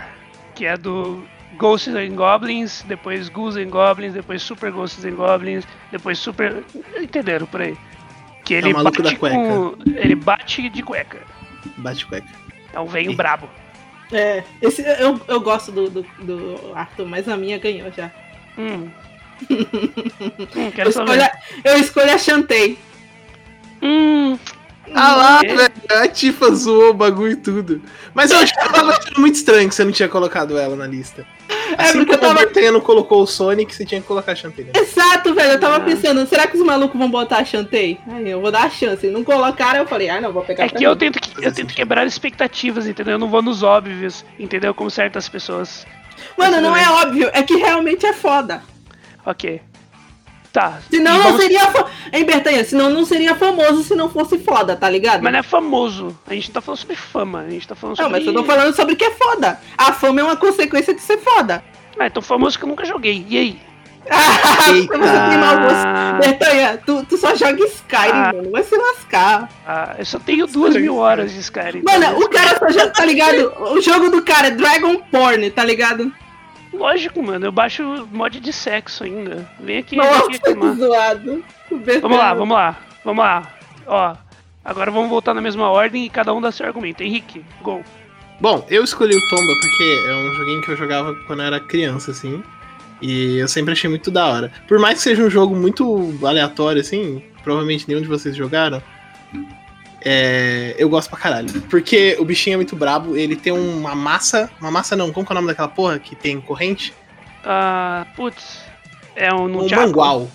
que 0.55 0.65
é 0.65 0.79
do 0.79 1.23
Ghosts 1.59 1.95
and 1.95 2.15
Goblins, 2.15 2.83
depois 2.87 3.29
Ghouls 3.29 3.57
and 3.57 3.67
Goblins, 3.71 4.13
depois 4.15 4.43
Super 4.43 4.71
Ghosts 4.71 5.05
and 5.05 5.15
Goblins, 5.17 5.65
depois 5.91 6.19
Super. 6.19 6.63
Entenderam 7.01 7.47
por 7.47 7.63
aí? 7.63 7.77
Que 8.45 8.55
ele 8.55 8.69
É 8.69 8.73
o 8.73 8.75
maluco 8.77 9.03
bate 9.03 9.15
da 9.15 9.19
cueca. 9.19 9.37
com. 9.37 9.75
Ele 9.97 10.15
bate 10.15 10.69
de 10.69 10.83
cueca. 10.83 11.19
Bate 11.79 12.05
cueca. 12.07 12.29
É 12.73 12.81
um 12.81 12.87
venho 12.87 13.11
Sim. 13.11 13.17
brabo. 13.17 13.49
É, 14.13 14.45
esse, 14.61 14.83
eu, 14.83 15.19
eu 15.27 15.41
gosto 15.41 15.73
do, 15.73 15.89
do, 15.89 16.03
do 16.21 16.73
Arthur, 16.75 17.07
mas 17.07 17.27
a 17.29 17.37
minha 17.37 17.59
ganhou 17.59 17.91
já. 17.91 18.11
Hum. 18.59 18.91
hum, 19.51 20.73
Eu 20.77 20.89
escolho, 20.89 21.23
a- 21.25 21.33
eu 21.65 21.79
escolho 21.79 22.13
a 22.15 22.19
Chantei. 22.19 22.79
Hum, 23.83 24.39
Ah 24.93 25.15
lá, 25.17 25.37
Ok. 25.39 25.57
velho. 25.57 25.73
A 26.03 26.09
Tifa 26.09 26.51
zoou 26.55 26.91
o 26.91 26.95
bagulho 26.95 27.33
e 27.33 27.37
tudo. 27.37 27.81
Mas 28.13 28.31
eu 28.31 28.39
achava 28.39 28.99
muito 29.17 29.37
estranho 29.37 29.69
que 29.69 29.75
você 29.75 29.85
não 29.85 29.93
tinha 29.93 30.09
colocado 30.09 30.59
ela 30.59 30.75
na 30.77 30.87
lista. 30.87 31.27
É 31.79 31.83
assim 31.85 31.99
porque 31.99 32.15
eu 32.15 32.19
como 32.19 32.35
tava. 32.35 32.47
o 32.79 32.81
colocou 32.83 33.23
o 33.23 33.27
Sonic, 33.27 33.75
você 33.75 33.85
tinha 33.85 34.01
que 34.01 34.07
colocar 34.07 34.33
a 34.33 34.35
Shantae. 34.35 34.65
Né? 34.67 34.73
Exato, 34.77 35.35
velho. 35.35 35.53
Eu 35.53 35.61
tava 35.61 35.77
Ah. 35.77 35.81
pensando, 35.81 36.27
será 36.27 36.47
que 36.47 36.57
os 36.57 36.65
malucos 36.65 36.99
vão 36.99 37.11
botar 37.11 37.39
a 37.39 37.45
Shantae? 37.45 37.99
Aí 38.07 38.29
eu 38.31 38.41
vou 38.41 38.51
dar 38.53 38.65
a 38.65 38.71
chance. 38.71 39.07
Não 39.09 39.25
colocaram, 39.25 39.81
eu 39.81 39.87
falei, 39.87 40.09
ah, 40.11 40.21
não, 40.21 40.33
vou 40.33 40.43
pegar 40.45 40.65
É 40.65 40.69
que 40.69 40.85
eu 40.85 40.95
tento, 40.95 41.19
que- 41.21 41.45
eu 41.45 41.53
tento 41.53 41.75
quebrar 41.75 42.07
expectativas, 42.07 42.87
entendeu? 42.87 43.13
Eu 43.15 43.19
não 43.19 43.29
vou 43.29 43.43
nos 43.43 43.63
óbvios, 43.63 44.25
entendeu? 44.39 44.75
Como 44.75 44.91
certas 44.91 45.29
pessoas. 45.29 45.87
Mano, 46.39 46.61
não 46.61 46.77
é 46.77 46.89
óbvio, 46.91 47.31
é 47.33 47.43
que 47.43 47.57
realmente 47.57 48.05
é 48.07 48.13
foda. 48.13 48.63
Ok. 49.27 49.61
Tá. 50.55 50.79
Senão 50.89 51.15
e 51.15 51.19
não 51.19 51.25
vamos- 51.25 51.41
seria. 51.43 51.67
Fa... 51.73 51.87
Hein, 52.13 52.25
Bertanha? 52.25 52.65
Senão 52.65 52.89
não 52.89 53.05
seria 53.05 53.35
famoso 53.35 53.83
se 53.83 53.95
não 53.97 54.09
fosse 54.09 54.39
foda, 54.39 54.77
tá 54.77 54.89
ligado? 54.89 55.21
Mas 55.21 55.33
não 55.33 55.41
é 55.41 55.43
famoso. 55.43 56.17
A 56.29 56.33
gente 56.33 56.47
não 56.49 56.55
tá 56.55 56.61
falando 56.61 56.79
sobre 56.79 56.95
fama. 56.97 57.41
A 57.41 57.51
gente 57.51 57.67
tá 57.67 57.75
falando 57.75 57.99
Não, 57.99 58.05
sobre. 58.05 58.19
mas 58.21 58.27
eu 58.29 58.33
tô 58.33 58.45
falando 58.45 58.75
sobre 58.77 58.95
o 58.95 58.97
que 58.97 59.05
é 59.05 59.11
foda. 59.11 59.59
A 59.77 59.93
fama 59.93 60.21
é 60.21 60.25
uma 60.25 60.37
consequência 60.37 60.95
de 60.95 61.01
ser 61.03 61.19
foda. 61.19 61.63
Ah, 61.99 62.07
é 62.07 62.11
tão 62.11 62.23
famoso 62.23 62.57
que 62.57 62.65
eu 62.65 62.69
nunca 62.69 62.85
joguei. 62.85 63.27
E 63.29 63.37
aí? 63.37 63.61
Eita. 64.73 64.97
Você. 64.99 65.09
Ah, 65.09 66.19
Bertanha, 66.21 66.81
tu, 66.87 67.05
tu 67.09 67.17
só 67.17 67.35
joga 67.35 67.65
Skyrim, 67.65 68.11
Ah. 68.13 68.33
mano. 68.35 68.51
Vai 68.53 68.63
se 68.63 68.77
lascar. 68.77 69.49
ah, 69.67 69.95
eu 69.99 70.05
só 70.05 70.19
tenho 70.21 70.47
duas 70.47 70.77
mil 70.77 70.99
horas 70.99 71.33
de 71.33 71.41
Skyrim. 71.41 71.83
Mano, 71.83 72.19
o 72.21 72.29
cara 72.29 72.59
só 72.59 72.69
joga, 72.69 72.91
tá 72.91 73.05
ligado? 73.05 73.53
O 73.73 73.81
jogo 73.81 74.09
do 74.11 74.23
cara 74.23 74.49
é 74.49 74.51
Dragon 74.53 74.99
Porn, 75.11 75.51
tá 75.51 75.65
ligado? 75.65 76.13
Lógico, 76.77 77.23
mano. 77.23 77.47
Eu 77.47 77.53
baixo 77.53 78.09
mod 78.13 78.39
de 78.41 78.53
sexo 78.53 79.05
ainda. 79.05 79.49
Vem 79.61 79.79
aqui, 79.79 79.97
vem 79.97 80.05
Nossa, 80.05 80.27
aqui 80.27 80.39
que 80.39 80.55
zoado. 80.77 81.45
Vamos 82.01 82.19
lá, 82.19 82.35
vamos 82.35 82.55
lá. 82.55 82.79
Vamos 83.05 83.25
lá. 83.25 83.53
Ó. 83.87 84.17
Agora 84.65 84.91
vamos 84.91 85.11
voltar 85.11 85.35
na 85.35 85.43
mesma 85.43 85.69
ordem 85.69 86.07
e 86.07 86.09
cada 86.09 86.33
um 86.33 86.41
dá 86.41 86.51
seu 86.51 86.67
argumento. 86.67 87.03
Henrique, 87.03 87.45
gol. 87.63 87.83
Bom, 88.41 88.67
eu 88.69 88.83
escolhi 88.83 89.15
o 89.15 89.29
Tomba 89.29 89.53
porque 89.61 90.05
é 90.09 90.15
um 90.15 90.35
joguinho 90.35 90.63
que 90.63 90.71
eu 90.71 90.77
jogava 90.77 91.15
quando 91.27 91.41
eu 91.41 91.47
era 91.47 91.61
criança, 91.61 92.11
assim. 92.11 92.43
E 93.01 93.39
eu 93.39 93.47
sempre 93.47 93.73
achei 93.73 93.89
muito 93.91 94.11
da 94.11 94.27
hora. 94.27 94.53
Por 94.67 94.79
mais 94.79 94.97
que 94.97 95.03
seja 95.03 95.23
um 95.23 95.31
jogo 95.31 95.55
muito 95.55 96.15
aleatório, 96.25 96.81
assim, 96.81 97.23
provavelmente 97.43 97.87
nenhum 97.87 98.01
de 98.01 98.09
vocês 98.09 98.35
jogaram. 98.35 98.83
É, 100.05 100.75
eu 100.79 100.89
gosto 100.89 101.09
pra 101.11 101.19
caralho. 101.19 101.49
Porque 101.63 102.17
o 102.21 102.25
bichinho 102.25 102.55
é 102.55 102.57
muito 102.57 102.77
brabo, 102.77 103.17
ele 103.17 103.37
tem 103.37 103.53
uma 103.53 103.95
massa. 103.95 104.51
Uma 104.61 104.71
massa 104.71 104.95
não, 104.95 105.13
como 105.13 105.27
que 105.27 105.33
é 105.33 105.35
o 105.35 105.37
nome 105.37 105.49
daquela 105.49 105.69
porra 105.69 105.99
que 105.99 106.15
tem 106.15 106.41
corrente? 106.41 106.93
Ah, 107.45 108.07
putz. 108.17 108.61
É 109.17 109.33
um 109.35 109.43
Um 109.45 109.49
nunchaku? 109.49 109.83
mangual. 109.83 110.29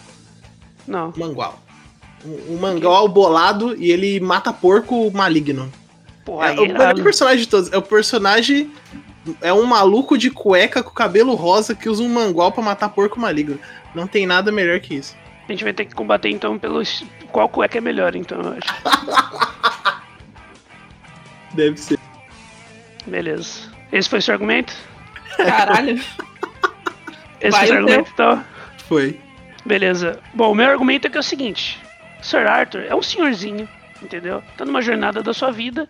Não. 0.87 1.13
Mangual. 1.15 1.59
Um, 2.25 2.55
um 2.55 2.57
mangual 2.59 3.07
bolado 3.07 3.75
e 3.77 3.91
ele 3.91 4.19
mata 4.19 4.51
porco 4.51 5.11
maligno. 5.11 5.71
Porra, 6.25 6.47
É, 6.53 6.59
o 6.59 6.61
melhor 6.63 6.95
personagem 7.01 7.39
de 7.41 7.47
todos. 7.47 7.71
É 7.71 7.77
o 7.77 7.81
personagem. 7.81 8.71
É 9.41 9.53
um 9.53 9.65
maluco 9.65 10.17
de 10.17 10.29
cueca 10.31 10.81
com 10.81 10.89
cabelo 10.91 11.35
rosa 11.35 11.75
que 11.75 11.89
usa 11.89 12.01
um 12.01 12.09
mangual 12.09 12.51
pra 12.51 12.63
matar 12.63 12.89
porco 12.89 13.19
maligno. 13.19 13.59
Não 13.93 14.07
tem 14.07 14.25
nada 14.25 14.51
melhor 14.51 14.79
que 14.79 14.95
isso. 14.95 15.15
A 15.47 15.51
gente 15.51 15.63
vai 15.63 15.73
ter 15.73 15.85
que 15.85 15.93
combater 15.95 16.29
então 16.29 16.57
pelo 16.57 16.81
es- 16.81 17.03
qual 17.31 17.49
cueca 17.49 17.77
é 17.77 17.81
melhor, 17.81 18.15
então, 18.15 18.41
eu 18.41 18.57
acho. 18.57 19.99
Deve 21.53 21.77
ser. 21.77 21.99
Beleza. 23.05 23.71
Esse 23.91 24.09
foi 24.09 24.19
o 24.19 24.21
seu 24.21 24.33
argumento? 24.33 24.73
Caralho. 25.37 25.95
Esse 27.41 27.51
Vai 27.51 27.51
foi 27.51 27.63
o 27.63 27.67
seu 27.67 27.77
argumento, 27.77 28.11
então? 28.13 28.45
Foi. 28.87 29.19
Beleza. 29.65 30.19
Bom, 30.33 30.51
o 30.51 30.55
meu 30.55 30.69
argumento 30.69 31.07
é 31.07 31.09
que 31.09 31.17
é 31.17 31.19
o 31.19 31.23
seguinte: 31.23 31.79
Sir 32.21 32.47
Arthur 32.47 32.83
é 32.83 32.95
um 32.95 33.01
senhorzinho, 33.01 33.67
entendeu? 34.01 34.43
Tá 34.57 34.65
numa 34.65 34.81
jornada 34.81 35.21
da 35.21 35.33
sua 35.33 35.51
vida. 35.51 35.87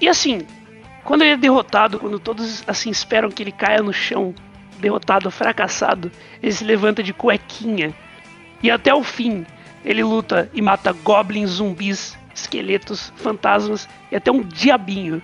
E 0.00 0.08
assim, 0.08 0.46
quando 1.04 1.22
ele 1.22 1.32
é 1.32 1.36
derrotado, 1.36 1.98
quando 1.98 2.18
todos 2.18 2.62
assim 2.66 2.90
esperam 2.90 3.30
que 3.30 3.42
ele 3.42 3.52
caia 3.52 3.82
no 3.82 3.92
chão, 3.92 4.34
derrotado, 4.78 5.30
fracassado, 5.30 6.10
ele 6.42 6.52
se 6.52 6.64
levanta 6.64 7.02
de 7.02 7.12
cuequinha. 7.12 7.94
E 8.62 8.70
até 8.70 8.94
o 8.94 9.02
fim, 9.02 9.46
ele 9.88 10.04
luta 10.04 10.50
e 10.52 10.60
mata 10.60 10.92
goblins, 10.92 11.52
zumbis, 11.52 12.14
esqueletos, 12.34 13.10
fantasmas 13.16 13.88
e 14.12 14.16
até 14.16 14.30
um 14.30 14.42
diabinho. 14.42 15.22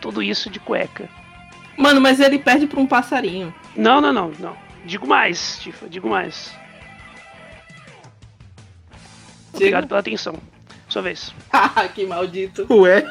Tudo 0.00 0.22
isso 0.22 0.48
de 0.48 0.60
cueca. 0.60 1.08
Mano, 1.76 2.00
mas 2.00 2.20
ele 2.20 2.38
perde 2.38 2.68
pra 2.68 2.78
um 2.78 2.86
passarinho. 2.86 3.52
Não, 3.74 4.00
não, 4.00 4.12
não, 4.12 4.32
não. 4.38 4.56
Digo 4.84 5.04
mais, 5.04 5.58
Tifa, 5.58 5.88
digo 5.88 6.08
mais. 6.08 6.54
Obrigado 9.52 9.88
pela 9.88 9.98
atenção. 9.98 10.36
Sua 10.88 11.02
vez. 11.02 11.34
Ah, 11.52 11.88
que 11.88 12.06
maldito. 12.06 12.66
Ué. 12.70 13.04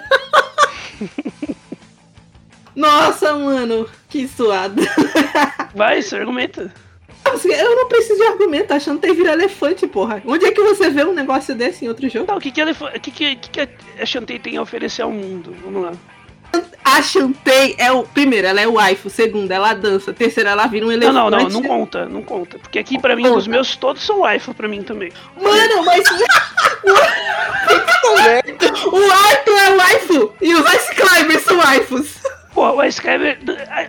Nossa, 2.73 3.33
mano, 3.33 3.89
que 4.07 4.25
suado. 4.25 4.81
Vai, 5.75 6.01
seu 6.01 6.19
argumento. 6.19 6.71
Eu 7.45 7.75
não 7.75 7.87
preciso 7.87 8.19
de 8.19 8.27
argumento, 8.27 8.73
a 8.73 8.79
Shantae 8.79 9.13
vira 9.13 9.33
elefante, 9.33 9.87
porra. 9.87 10.21
Onde 10.25 10.45
é 10.45 10.51
que 10.51 10.61
você 10.61 10.89
vê 10.89 11.03
um 11.03 11.13
negócio 11.13 11.53
desse 11.55 11.85
em 11.85 11.87
outro 11.87 12.07
jogo? 12.09 12.25
Tá, 12.25 12.35
o 12.35 12.39
que 12.39 12.51
que, 12.51 12.65
que, 12.99 13.11
que, 13.11 13.35
que 13.35 13.67
que 13.67 13.69
a 14.01 14.05
Shantae 14.05 14.39
tem 14.39 14.57
a 14.57 14.61
oferecer 14.61 15.01
ao 15.01 15.11
mundo? 15.11 15.55
Vamos 15.63 15.83
lá. 15.83 15.91
A 16.83 17.01
Shantae 17.01 17.75
é 17.77 17.91
o. 17.91 18.03
Primeiro, 18.03 18.47
ela 18.47 18.61
é 18.61 18.67
o 18.67 18.73
waifu. 18.73 19.09
Segundo, 19.09 19.51
ela 19.51 19.73
dança. 19.73 20.13
Terceiro, 20.13 20.49
ela 20.49 20.65
vira 20.67 20.85
um 20.85 20.87
Não, 20.87 20.95
elefante. 20.95 21.15
não, 21.15 21.29
não, 21.29 21.49
não 21.49 21.63
conta, 21.63 22.05
não 22.05 22.21
conta. 22.23 22.57
Porque 22.57 22.79
aqui 22.79 22.97
pra 22.99 23.15
mim, 23.15 23.23
Conta. 23.23 23.37
os 23.37 23.47
meus 23.47 23.75
todos 23.75 24.01
são 24.03 24.19
waifu 24.21 24.53
pra 24.53 24.67
mim 24.67 24.81
também. 24.81 25.11
Mano, 25.39 25.83
mas. 25.83 26.03
o 28.87 29.11
Arthur 29.11 29.57
é 29.57 29.75
waifu! 29.75 30.33
E 30.41 30.55
os 30.55 30.73
Ice 30.73 30.95
Climbers 30.95 31.43
são 31.43 31.57
waifus! 31.57 32.15
Pô, 32.57 32.71
o 32.71 32.83
Skyber. 32.85 33.37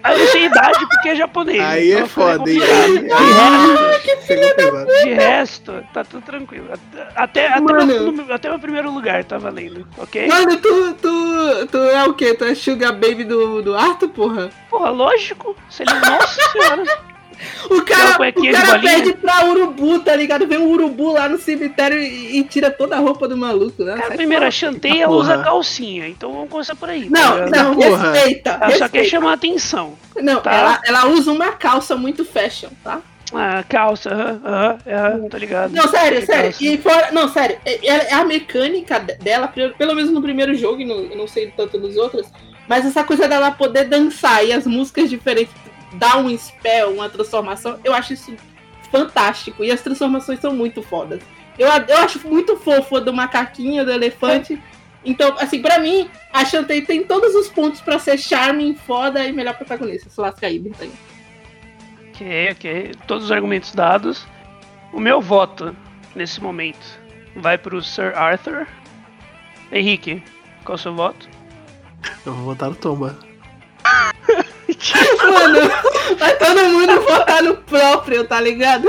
Aí 0.04 0.20
eu 0.20 0.26
sei 0.26 0.44
idade 0.44 0.86
porque 0.90 1.08
é 1.08 1.16
japonês. 1.16 1.58
Aí 1.58 1.90
é 1.90 1.94
então 1.94 2.06
foi 2.06 2.36
foda, 2.36 2.50
hein? 2.50 2.58
complicado. 2.60 3.08
Aí, 3.14 4.04
De 4.04 4.18
resto, 4.18 4.26
Pegou 4.26 4.54
pesado. 4.54 4.86
de 5.04 5.12
resto, 5.14 5.84
tá 5.94 6.04
tudo 6.04 6.22
tranquilo. 6.22 6.68
Até, 7.16 7.46
até, 7.46 7.60
Mano. 7.60 8.12
meu, 8.12 8.34
até 8.34 8.50
meu 8.50 8.58
primeiro 8.58 8.90
lugar 8.90 9.24
tá 9.24 9.38
valendo, 9.38 9.88
ok? 9.96 10.28
Mano, 10.28 10.58
tu, 10.58 10.92
tu, 11.00 11.66
tu 11.68 11.78
é 11.78 12.04
o 12.04 12.12
quê? 12.12 12.34
Tu 12.34 12.44
é 12.44 12.54
Sugar 12.54 12.92
Baby 12.92 13.24
do, 13.24 13.62
do 13.62 13.74
Arthur, 13.74 14.10
porra? 14.10 14.50
Porra, 14.68 14.90
lógico. 14.90 15.56
Se 15.70 15.84
ele. 15.84 15.94
Nossa 15.94 16.42
senhora. 16.52 16.84
O 17.70 17.82
cara, 17.84 18.14
cuequinha 18.16 18.50
o 18.52 18.54
cara 18.54 18.78
pede 18.80 19.12
pra 19.14 19.44
urubu, 19.46 19.98
tá 20.00 20.14
ligado? 20.16 20.46
Vem 20.46 20.58
um 20.58 20.70
urubu 20.70 21.12
lá 21.12 21.28
no 21.28 21.38
cemitério 21.38 21.98
e, 22.00 22.38
e 22.38 22.44
tira 22.44 22.70
toda 22.70 22.96
a 22.96 22.98
roupa 22.98 23.28
do 23.28 23.36
maluco, 23.36 23.84
né? 23.84 23.94
Cara, 23.96 24.14
primeiro, 24.14 24.44
a 24.44 24.46
fora. 24.46 24.50
Chantei 24.50 25.00
ela 25.02 25.12
Porra. 25.12 25.34
usa 25.34 25.42
calcinha, 25.44 26.08
então 26.08 26.32
vamos 26.32 26.50
começar 26.50 26.74
por 26.74 26.88
aí. 26.90 27.08
tá 27.08 27.10
Não, 27.10 27.46
não, 27.48 27.74
Porra. 27.76 28.12
respeita. 28.12 28.50
Ela 28.50 28.70
só 28.72 28.88
quer 28.88 28.98
respeita. 29.00 29.08
chamar 29.08 29.30
a 29.30 29.34
atenção. 29.34 29.94
Não, 30.16 30.40
tá? 30.40 30.52
ela, 30.52 30.80
ela 30.84 31.06
usa 31.08 31.30
uma 31.32 31.52
calça 31.52 31.94
muito 31.96 32.24
fashion, 32.24 32.68
tá? 32.82 33.00
Ah, 33.34 33.62
calça, 33.68 34.08
aham, 34.10 34.40
aham, 34.44 34.78
aham, 34.88 35.28
tá 35.28 35.38
ligado. 35.38 35.70
Não, 35.72 35.86
sério, 35.88 36.24
sério. 36.24 36.44
calça. 36.44 36.64
E 36.64 36.78
fora, 36.78 37.10
não, 37.12 37.28
sério. 37.28 37.58
É, 37.64 38.08
é 38.10 38.14
a 38.14 38.24
mecânica 38.24 38.98
de- 38.98 39.16
dela, 39.16 39.46
pelo 39.48 39.74
pelo 39.74 39.94
menos 39.94 40.10
no 40.10 40.22
primeiro 40.22 40.54
jogo, 40.54 40.80
e 40.80 40.84
no- 40.86 41.14
não 41.14 41.28
sei 41.28 41.52
tanto 41.54 41.78
nos 41.78 41.94
outros, 41.96 42.26
mas 42.66 42.86
essa 42.86 43.04
coisa 43.04 43.28
dela 43.28 43.50
poder 43.50 43.84
dançar 43.84 44.44
e 44.46 44.52
as 44.52 44.66
músicas 44.66 45.10
diferentes 45.10 45.52
dar 45.94 46.18
um 46.18 46.36
spell, 46.36 46.92
uma 46.92 47.08
transformação, 47.08 47.78
eu 47.84 47.94
acho 47.94 48.12
isso 48.12 48.34
fantástico. 48.90 49.64
E 49.64 49.70
as 49.70 49.80
transformações 49.80 50.40
são 50.40 50.54
muito 50.54 50.82
fodas. 50.82 51.20
Eu, 51.58 51.68
eu 51.68 51.98
acho 51.98 52.26
muito 52.26 52.56
fofo 52.56 53.00
do 53.00 53.12
macaquinho, 53.12 53.84
do 53.84 53.92
elefante. 53.92 54.60
Então, 55.04 55.36
assim, 55.38 55.60
pra 55.60 55.78
mim, 55.78 56.08
a 56.32 56.44
Shantae 56.44 56.82
tem 56.82 57.04
todos 57.04 57.34
os 57.34 57.48
pontos 57.48 57.80
pra 57.80 57.98
ser 57.98 58.18
charming, 58.18 58.74
foda 58.74 59.24
e 59.24 59.32
melhor 59.32 59.56
protagonista. 59.56 60.10
Se 60.10 60.20
lasca 60.20 60.46
aí, 60.46 60.58
Britânia. 60.58 60.94
Ok, 62.08 62.50
ok. 62.52 62.94
Todos 63.06 63.24
os 63.24 63.32
argumentos 63.32 63.74
dados. 63.74 64.26
O 64.92 65.00
meu 65.00 65.20
voto, 65.20 65.74
nesse 66.14 66.40
momento, 66.40 67.00
vai 67.36 67.58
pro 67.58 67.82
Sir 67.82 68.16
Arthur. 68.16 68.66
Henrique, 69.70 70.22
qual 70.64 70.74
é 70.74 70.78
o 70.78 70.82
seu 70.82 70.94
voto? 70.94 71.28
Eu 72.24 72.32
vou 72.34 72.46
botar 72.46 72.70
no 72.70 72.76
tomba. 72.76 73.18
Mano, 74.68 75.60
vai 76.18 76.36
todo 76.36 76.68
mundo 76.68 77.00
votar 77.02 77.42
no 77.42 77.56
próprio, 77.56 78.24
tá 78.26 78.40
ligado? 78.40 78.86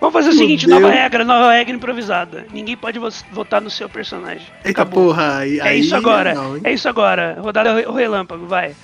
Vamos 0.00 0.12
fazer 0.12 0.28
o 0.28 0.32
Meu 0.32 0.38
seguinte, 0.38 0.66
Deus. 0.66 0.80
nova 0.80 0.92
regra, 0.92 1.24
nova 1.24 1.52
regra 1.52 1.74
improvisada. 1.74 2.46
Ninguém 2.52 2.76
pode 2.76 2.98
vo- 2.98 3.08
votar 3.32 3.60
no 3.60 3.70
seu 3.70 3.88
personagem. 3.88 4.46
Eita 4.64 4.82
Acabou. 4.82 5.06
porra, 5.08 5.38
aí, 5.38 5.58
É 5.60 5.74
isso 5.74 5.94
agora. 5.96 6.34
não, 6.34 6.56
hein? 6.56 6.62
é 6.64 6.72
isso 6.72 6.88
agora. 6.88 7.38
Rodada 7.40 7.74
re- 7.74 7.90
relâmpago, 7.90 8.46
vai. 8.46 8.74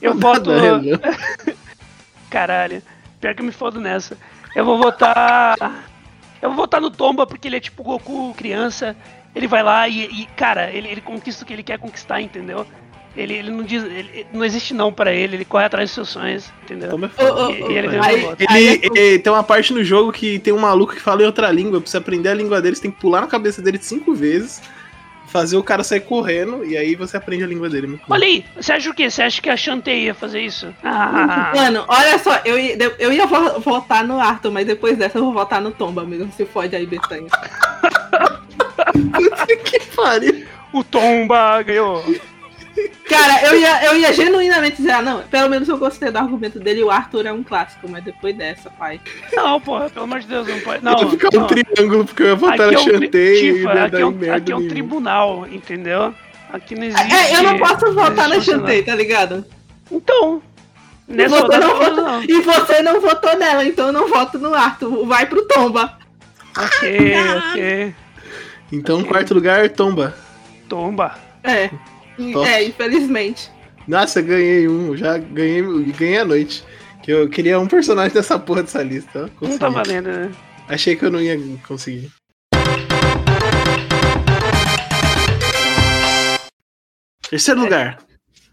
Eu 0.00 0.14
voto. 0.14 0.50
Caralho. 2.30 2.82
Pior 3.20 3.34
que 3.34 3.40
eu 3.42 3.46
me 3.46 3.52
fodo 3.52 3.80
nessa. 3.80 4.16
Eu 4.54 4.64
vou 4.64 4.78
votar. 4.78 5.56
Eu 6.42 6.50
vou 6.50 6.56
votar 6.56 6.80
no 6.80 6.90
Tomba 6.90 7.26
porque 7.26 7.48
ele 7.48 7.56
é 7.56 7.60
tipo 7.60 7.82
Goku 7.82 8.34
criança. 8.34 8.96
Ele 9.34 9.46
vai 9.48 9.62
lá 9.62 9.88
e, 9.88 10.04
e, 10.04 10.26
cara, 10.36 10.70
ele, 10.70 10.88
ele 10.88 11.00
conquista 11.00 11.42
o 11.42 11.46
que 11.46 11.52
ele 11.52 11.62
quer 11.62 11.78
conquistar, 11.78 12.20
entendeu? 12.20 12.66
Ele, 13.16 13.34
ele 13.34 13.50
não 13.50 13.62
diz. 13.62 13.82
ele- 13.84 14.26
não 14.32 14.44
existe 14.44 14.74
não 14.74 14.92
pra 14.92 15.12
ele, 15.12 15.36
ele 15.36 15.44
corre 15.44 15.64
atrás 15.64 15.88
dos 15.88 15.94
seus 15.94 16.08
sonhos, 16.08 16.50
entendeu? 16.64 16.90
É 16.90 16.94
Ô, 16.94 17.08
foda. 17.08 17.46
ô, 17.46 17.50
E- 17.50 17.60
e 17.72 17.78
ele 17.78 17.96
aí- 17.98 18.24
Ele, 18.38 18.68
é- 18.68 18.80
ele- 19.00 19.18
tem 19.20 19.32
uma 19.32 19.44
parte 19.44 19.72
no 19.72 19.84
jogo 19.84 20.10
que 20.12 20.38
tem 20.40 20.52
um 20.52 20.58
maluco 20.58 20.94
que 20.94 21.00
fala 21.00 21.22
em 21.22 21.26
outra 21.26 21.48
língua. 21.50 21.80
Pra 21.80 21.88
você 21.88 21.96
aprender 21.96 22.28
a 22.28 22.34
língua 22.34 22.60
dele, 22.60 22.74
você 22.74 22.82
tem 22.82 22.90
que 22.90 23.00
pular 23.00 23.20
na 23.20 23.26
cabeça 23.28 23.62
dele 23.62 23.78
cinco 23.80 24.12
vezes. 24.14 24.60
fazer 25.26 25.56
o 25.56 25.64
cara 25.64 25.82
sair 25.82 25.98
correndo 25.98 26.64
e 26.64 26.76
aí 26.76 26.94
você 26.94 27.16
aprende 27.16 27.42
a 27.42 27.46
língua 27.48 27.68
dele. 27.68 27.88
Muito. 27.88 28.04
Olha 28.08 28.24
aí, 28.24 28.44
você 28.54 28.72
acha 28.72 28.88
o 28.88 28.94
quê? 28.94 29.10
Você 29.10 29.20
acha 29.20 29.42
que 29.42 29.50
a 29.50 29.56
Shantae 29.56 30.04
ia 30.04 30.14
fazer 30.14 30.40
isso? 30.40 30.72
Ah, 30.84 31.50
Mano, 31.56 31.84
olha 31.88 32.16
só, 32.20 32.40
eu 32.44 32.56
ia, 32.56 32.76
eu 33.00 33.12
ia 33.12 33.26
vo- 33.26 33.58
votar 33.58 34.06
no 34.06 34.20
Arthur, 34.20 34.52
mas 34.52 34.64
depois 34.64 34.96
dessa 34.96 35.18
eu 35.18 35.24
vou 35.24 35.32
votar 35.32 35.60
no 35.60 35.72
Tomba, 35.72 36.02
amigo. 36.02 36.28
Se 36.36 36.46
fode 36.46 36.76
aí, 36.76 36.86
Betanha. 36.86 37.26
que 39.64 39.80
pariu. 39.96 40.44
o 40.72 40.84
Tomba 40.84 41.62
ganhou. 41.62 42.04
Cara, 43.16 43.46
eu 43.46 43.58
ia, 43.60 43.84
eu 43.86 43.96
ia 43.96 44.12
genuinamente 44.12 44.76
dizer, 44.76 44.90
ah, 44.92 45.02
não, 45.02 45.22
pelo 45.22 45.48
menos 45.48 45.68
eu 45.68 45.78
gostei 45.78 46.10
do 46.10 46.18
argumento 46.18 46.58
dele, 46.58 46.82
o 46.82 46.90
Arthur 46.90 47.26
é 47.26 47.32
um 47.32 47.42
clássico, 47.42 47.88
mas 47.88 48.02
depois 48.04 48.34
dessa, 48.36 48.70
pai. 48.70 49.00
Não, 49.32 49.60
porra, 49.60 49.88
pelo 49.90 50.04
amor 50.04 50.20
de 50.20 50.26
Deus, 50.26 50.46
não 50.48 50.60
pode. 50.60 50.84
Não, 50.84 50.98
Ia 50.98 51.06
ficar 51.08 51.28
um 51.38 51.46
triângulo, 51.46 52.04
porque 52.04 52.22
eu 52.22 52.26
ia 52.28 52.34
votar 52.34 52.60
Aqui 52.68 52.74
na 52.74 52.78
é 52.78 52.82
um, 52.82 52.84
tri- 52.84 53.04
Chantei 53.06 53.34
e 53.34 53.40
Tifa, 53.54 53.74
ia 53.74 53.84
aqui 53.84 53.96
é 53.96 54.06
um, 54.06 54.10
merda 54.10 54.36
aqui 54.36 54.52
é 54.52 54.56
um 54.56 54.68
tribunal, 54.68 55.46
entendeu? 55.50 56.14
Aqui 56.52 56.74
não 56.74 56.84
existe. 56.84 57.12
É, 57.14 57.36
eu 57.36 57.42
não 57.42 57.58
posso 57.58 57.92
votar 57.92 58.28
na 58.28 58.40
Chantei, 58.40 58.82
tá 58.82 58.94
ligado? 58.94 59.44
Então, 59.90 60.42
E 61.08 61.12
nessa 61.14 61.40
você, 61.40 61.58
não 61.58 61.76
votou, 61.78 61.96
não. 61.96 62.22
e 62.24 62.40
você 62.40 62.82
não 62.82 63.00
votou 63.00 63.36
nela, 63.36 63.64
então 63.64 63.86
eu 63.88 63.92
não 63.92 64.08
voto 64.08 64.38
no 64.38 64.54
Arthur. 64.54 65.06
Vai 65.06 65.26
pro 65.26 65.46
Tomba. 65.46 65.98
Ok, 66.56 67.14
ok. 67.50 67.94
Então, 68.72 69.02
quarto 69.04 69.34
lugar, 69.34 69.68
Tomba. 69.70 70.14
Tomba. 70.68 71.14
É. 71.42 71.68
Top. 72.32 72.48
É, 72.48 72.64
infelizmente. 72.64 73.50
Nossa, 73.86 74.22
ganhei 74.22 74.68
um, 74.68 74.96
já 74.96 75.18
ganhei, 75.18 75.62
ganhei 75.92 76.18
a 76.18 76.24
noite. 76.24 76.64
Que 77.02 77.10
eu 77.10 77.28
queria 77.28 77.60
um 77.60 77.66
personagem 77.66 78.14
dessa 78.14 78.38
porra 78.38 78.62
dessa 78.62 78.82
lista. 78.82 79.30
Não 79.40 79.58
tá 79.58 79.68
valendo, 79.68 80.06
né? 80.06 80.32
Achei 80.66 80.96
que 80.96 81.04
eu 81.04 81.10
não 81.10 81.20
ia 81.20 81.38
conseguir. 81.66 82.10
Terceiro 87.28 87.60
lugar. 87.60 87.98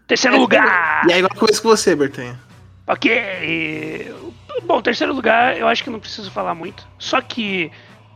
Terceiro 0.06 0.36
lugar! 0.38 1.06
E 1.08 1.12
aí, 1.12 1.18
agora 1.20 1.34
começo 1.34 1.62
com 1.62 1.68
você, 1.68 1.96
Bertanha. 1.96 2.38
Ok. 2.86 4.12
Bom, 4.64 4.82
terceiro 4.82 5.14
lugar, 5.14 5.56
eu 5.56 5.66
acho 5.66 5.82
que 5.82 5.88
não 5.88 6.00
preciso 6.00 6.30
falar 6.30 6.54
muito. 6.54 6.86
Só 6.98 7.20
que 7.22 7.70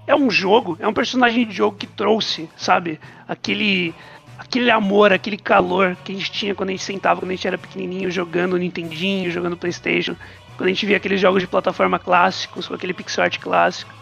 é 0.07 0.15
um 0.15 0.31
jogo, 0.31 0.77
é 0.81 0.87
um 0.87 0.93
personagem 0.93 1.47
de 1.47 1.55
jogo 1.55 1.79
que 1.79 1.87
trouxe, 1.87 2.49
sabe? 2.57 3.01
Aquele 3.27 3.95
aquele 4.39 4.71
amor, 4.71 5.13
aquele 5.13 5.37
calor 5.37 5.97
que 6.05 6.13
a 6.13 6.15
gente 6.15 6.31
tinha 6.31 6.55
quando 6.55 6.71
a 6.71 6.73
gente 6.73 6.85
sentava, 6.85 7.21
quando 7.21 7.31
a 7.31 7.35
gente 7.35 7.47
era 7.47 7.59
pequenininho, 7.59 8.11
jogando 8.11 8.57
Nintendinho, 8.57 9.31
jogando 9.31 9.57
Playstation. 9.57 10.17
Quando 10.57 10.69
a 10.69 10.73
gente 10.73 10.87
via 10.87 10.97
aqueles 10.97 11.21
jogos 11.21 11.43
de 11.43 11.47
plataforma 11.47 11.99
clássicos, 11.99 12.67
com 12.67 12.75
aquele 12.75 12.95
pixel 12.95 13.25
art 13.25 13.39
clássico. 13.39 13.93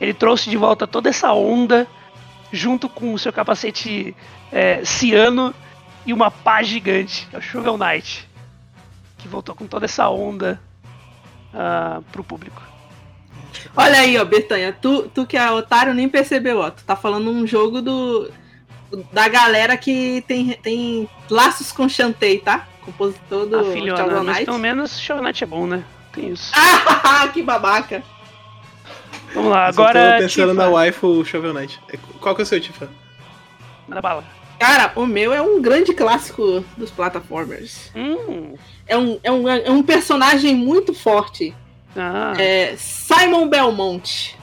Ele 0.00 0.12
trouxe 0.12 0.50
de 0.50 0.56
volta 0.56 0.86
toda 0.86 1.08
essa 1.08 1.32
onda, 1.32 1.86
junto 2.52 2.88
com 2.88 3.14
o 3.14 3.18
seu 3.18 3.32
capacete 3.32 4.16
é, 4.50 4.84
ciano 4.84 5.54
e 6.04 6.12
uma 6.12 6.30
pá 6.30 6.62
gigante, 6.62 7.28
é 7.32 7.38
o 7.38 7.40
Shovel 7.40 7.78
Knight 7.78 8.32
que 9.22 9.28
voltou 9.28 9.54
com 9.54 9.66
toda 9.66 9.84
essa 9.84 10.10
onda 10.10 10.60
ah, 11.54 12.00
pro 12.10 12.24
público. 12.24 12.60
Olha 13.76 14.00
aí, 14.00 14.18
ó, 14.18 14.24
Betanha, 14.24 14.72
tu, 14.72 15.08
tu 15.08 15.24
que 15.24 15.36
é 15.36 15.50
otário 15.50 15.94
nem 15.94 16.08
percebeu, 16.08 16.58
ó. 16.58 16.70
Tu 16.70 16.82
tá 16.84 16.96
falando 16.96 17.30
um 17.30 17.46
jogo 17.46 17.80
do. 17.80 18.30
Da 19.12 19.28
galera 19.28 19.76
que 19.76 20.22
tem, 20.26 20.52
tem 20.62 21.08
laços 21.30 21.72
com 21.72 21.88
Chantei, 21.88 22.38
tá? 22.38 22.66
Compositor 22.84 23.46
do 23.46 23.58
a 23.60 23.64
filhona, 23.72 23.96
Shovel 24.02 24.16
mas 24.24 24.26
Knight. 24.36 24.44
pelo 24.46 24.58
menos 24.58 25.00
Shovel 25.00 25.22
Knight 25.22 25.44
é 25.44 25.46
bom, 25.46 25.66
né? 25.66 25.84
Tem 26.12 26.28
isso. 26.30 26.52
Ah, 26.54 27.28
que 27.32 27.42
babaca. 27.42 28.02
Vamos 29.34 29.50
lá, 29.50 29.66
Mas 29.66 29.78
eu 29.78 29.84
agora. 29.84 30.12
tô 30.12 30.18
pensando 30.24 30.50
Tifa, 30.50 30.54
na 30.54 30.68
waifu 30.68 31.24
Shovel 31.24 31.54
Knight. 31.54 31.80
É, 31.90 31.98
Qual 32.20 32.34
que 32.34 32.42
é 32.42 32.44
o 32.44 32.46
seu, 32.46 32.60
Tifa? 32.60 32.88
manda 33.88 34.00
bala. 34.02 34.24
Cara, 34.58 34.92
o 34.94 35.06
meu 35.06 35.32
é 35.32 35.40
um 35.42 35.60
grande 35.60 35.92
clássico 35.94 36.64
dos 36.76 36.90
plataformers. 36.90 37.90
Hum, 37.96 38.54
É 38.86 38.96
um, 38.96 39.18
é 39.22 39.32
um, 39.32 39.48
é 39.48 39.70
um 39.70 39.82
personagem 39.82 40.54
muito 40.54 40.92
forte. 40.94 41.54
ah, 41.96 42.34
É 42.38 42.74
Simon 42.76 43.48
Belmont. 43.48 44.36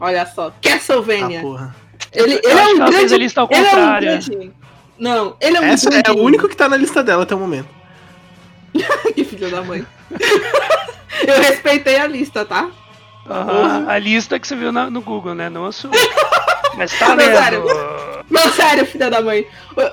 Olha 0.00 0.26
só, 0.26 0.52
Castlevania. 0.60 1.38
Ah, 1.38 1.42
porra. 1.42 1.76
Ele, 2.12 2.34
eu 2.42 2.50
ele 2.50 2.60
é 2.60 2.64
um 2.66 2.76
ela 2.76 2.86
fez 2.86 2.98
grande. 2.98 3.14
a 3.14 3.18
lista 3.18 3.40
ao 3.40 3.48
Ele 3.50 3.58
é 3.58 3.62
um 3.62 3.64
contrário. 3.70 4.08
grande. 4.08 4.52
Não, 4.98 5.36
ele 5.40 5.56
é 5.56 5.60
um 5.60 5.64
Essa 5.64 5.88
é 5.88 6.02
grande. 6.02 6.20
o 6.20 6.22
único 6.24 6.48
que 6.48 6.56
tá 6.56 6.68
na 6.68 6.76
lista 6.76 7.02
dela 7.02 7.22
até 7.22 7.34
o 7.34 7.38
momento. 7.38 7.68
que 9.14 9.24
filho 9.24 9.50
da 9.50 9.62
mãe. 9.62 9.86
Eu 11.26 11.40
respeitei 11.40 11.96
a 11.98 12.06
lista, 12.06 12.44
tá? 12.44 12.70
Aham, 13.28 13.86
a 13.88 13.98
lista 13.98 14.38
que 14.38 14.46
você 14.48 14.56
viu 14.56 14.72
na- 14.72 14.88
no 14.90 15.00
Google, 15.02 15.34
né? 15.34 15.48
Não 15.50 15.66
a 15.66 15.72
sua. 15.72 15.90
Mas 16.76 16.96
tá 16.98 17.14
Não, 17.14 17.24
sério. 17.24 17.64
Não, 18.30 18.52
sério, 18.52 18.86
filha 18.86 19.10
da 19.10 19.20
mãe. 19.20 19.46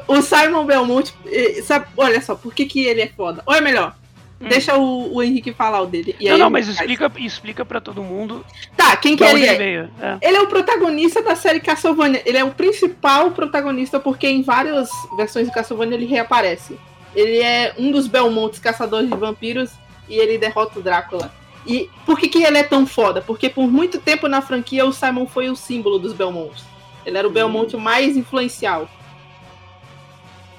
O, 0.08 0.16
o 0.18 0.22
Simon 0.22 0.66
Belmont, 0.66 1.14
eh, 1.26 1.62
sabe, 1.64 1.88
olha 1.98 2.22
só, 2.22 2.36
por 2.36 2.54
que, 2.54 2.66
que 2.66 2.86
ele 2.86 3.02
é 3.02 3.08
foda? 3.08 3.42
Ou 3.46 3.54
é 3.56 3.62
melhor, 3.62 3.96
Hum. 4.40 4.48
deixa 4.50 4.78
o, 4.78 5.16
o 5.16 5.24
Henrique 5.24 5.54
falar 5.54 5.82
o 5.82 5.86
dele. 5.86 6.16
E 6.20 6.30
Não, 6.30 6.38
não, 6.38 6.50
mas 6.50 6.66
faz. 6.66 6.78
explica, 6.80 7.12
explica 7.18 7.64
pra 7.66 7.80
todo 7.80 8.04
mundo 8.04 8.46
Tá, 8.76 8.96
quem 8.98 9.16
que 9.16 9.24
ele 9.24 9.46
é? 9.46 9.56
veio. 9.56 9.90
É. 10.02 10.18
Ele 10.22 10.38
é 10.38 10.42
o 10.42 10.48
protagonista 10.48 11.22
da 11.22 11.36
série 11.36 11.60
Castlevania. 11.62 12.22
Ele 12.26 12.38
é 12.38 12.44
o 12.44 12.52
principal 12.52 13.32
protagonista 13.32 14.00
porque 14.00 14.28
em 14.28 14.42
várias 14.42 14.90
versões 15.16 15.48
de 15.48 15.54
Castlevania 15.54 15.96
ele 15.98 16.06
reaparece. 16.06 16.78
Ele 17.16 17.40
é 17.42 17.74
um 17.78 17.92
dos 17.92 18.08
Belmonts, 18.08 18.60
caçadores 18.60 19.10
de 19.10 19.16
vampiros, 19.16 19.72
e 20.10 20.16
ele 20.16 20.38
derrota 20.38 20.80
o 20.80 20.82
Drácula. 20.82 21.32
E 21.66 21.90
por 22.06 22.20
que, 22.20 22.28
que 22.28 22.44
ele 22.44 22.58
é 22.58 22.64
tão 22.64 22.86
foda? 22.86 23.22
Porque 23.22 23.50
por 23.50 23.68
muito 23.68 24.00
tempo 24.00 24.28
na 24.28 24.42
franquia 24.42 24.86
o 24.86 24.92
Simon 24.92 25.26
foi 25.26 25.50
o 25.50 25.56
símbolo 25.56 25.98
dos 25.98 26.12
Belmonts. 26.14 26.64
Ele 27.06 27.18
era 27.18 27.28
o 27.28 27.32
Belmont 27.32 27.76
mais 27.78 28.18
influencial. 28.18 28.90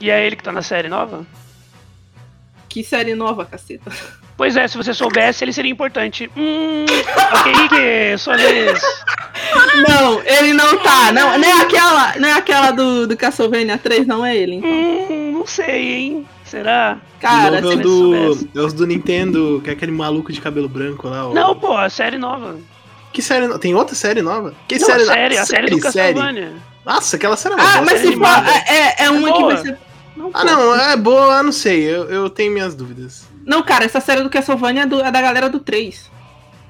E 0.01 0.11
é 0.11 0.27
ele 0.27 0.35
que 0.37 0.43
tá 0.43 0.51
na 0.51 0.63
série 0.63 0.89
nova? 0.89 1.27
Que 2.77 2.85
série 2.85 3.15
nova, 3.15 3.47
caceta. 3.47 3.91
Pois 4.37 4.55
é, 4.55 4.69
se 4.69 4.77
você 4.77 4.93
soubesse, 4.93 5.43
ele 5.43 5.51
seria 5.55 5.73
importante. 5.73 6.31
Hum, 6.37 6.85
ok, 7.33 7.53
Rick, 7.55 8.19
sua 8.19 8.37
vez. 8.37 8.79
Não, 9.89 10.21
ele 10.23 10.53
não 10.53 10.77
tá. 10.83 11.11
Não, 11.11 11.39
nem 11.39 11.51
aquela, 11.53 12.13
nem 12.19 12.31
aquela 12.33 12.71
do, 12.73 13.07
do 13.07 13.17
Castlevania 13.17 13.79
3, 13.79 14.07
não 14.07 14.27
é 14.27 14.37
ele. 14.37 14.57
Então. 14.57 14.69
Hum, 14.71 15.33
não 15.39 15.47
sei, 15.47 15.93
hein? 15.95 16.27
Será? 16.45 16.99
Cara, 17.19 17.57
é 17.57 17.61
se 17.63 17.67
o 17.67 17.71
você 17.71 17.77
do, 17.79 17.89
soubesse. 17.99 18.51
é 18.55 18.61
os 18.61 18.73
do 18.75 18.87
Nintendo, 18.87 19.59
que 19.65 19.71
é 19.71 19.73
aquele 19.73 19.93
maluco 19.93 20.31
de 20.31 20.39
cabelo 20.43 20.69
branco 20.69 21.09
lá. 21.09 21.29
ó. 21.29 21.33
Não, 21.33 21.57
pô, 21.57 21.75
a 21.75 21.89
série 21.89 22.19
nova. 22.19 22.57
Que 23.15 23.23
série 23.23 23.47
no- 23.47 23.59
Tem 23.59 23.75
outra 23.75 23.95
série 23.95 24.21
nova? 24.21 24.53
Que 24.69 24.79
Não, 24.79 24.87
série 24.87 25.03
a 25.03 25.07
série, 25.07 25.39
a 25.39 25.47
série 25.47 25.71
do 25.71 25.81
Castlevania. 25.81 26.53
Nossa, 26.85 27.17
aquela 27.17 27.39
série 27.39 27.55
é 27.55 27.57
uma 27.57 27.65
Ah, 27.79 27.81
mas 27.83 28.01
série 28.01 28.13
se 28.13 28.17
for. 28.19 28.27
animada. 28.27 28.51
É, 28.69 29.05
é 29.07 29.11
uma 29.11 29.31
É 29.31 29.33
que 29.33 29.43
vai 29.45 29.57
ser. 29.57 29.79
Não, 30.17 30.31
Ah, 30.33 30.45
não, 30.45 30.75
é 30.75 30.97
boa, 30.97 31.37
eu 31.39 31.43
não 31.45 31.53
sei. 31.53 31.83
Eu, 31.85 32.05
eu 32.05 32.31
tenho 32.31 32.53
minhas 32.53 32.75
dúvidas. 32.75 33.27
Não, 33.45 33.63
cara, 33.63 33.85
essa 33.85 34.01
série 34.01 34.23
do 34.23 34.31
Castlevania 34.31 34.83
é, 34.83 34.87
do- 34.87 35.01
é 35.01 35.11
da 35.11 35.21
galera 35.21 35.49
do 35.49 35.61
3. 35.61 36.11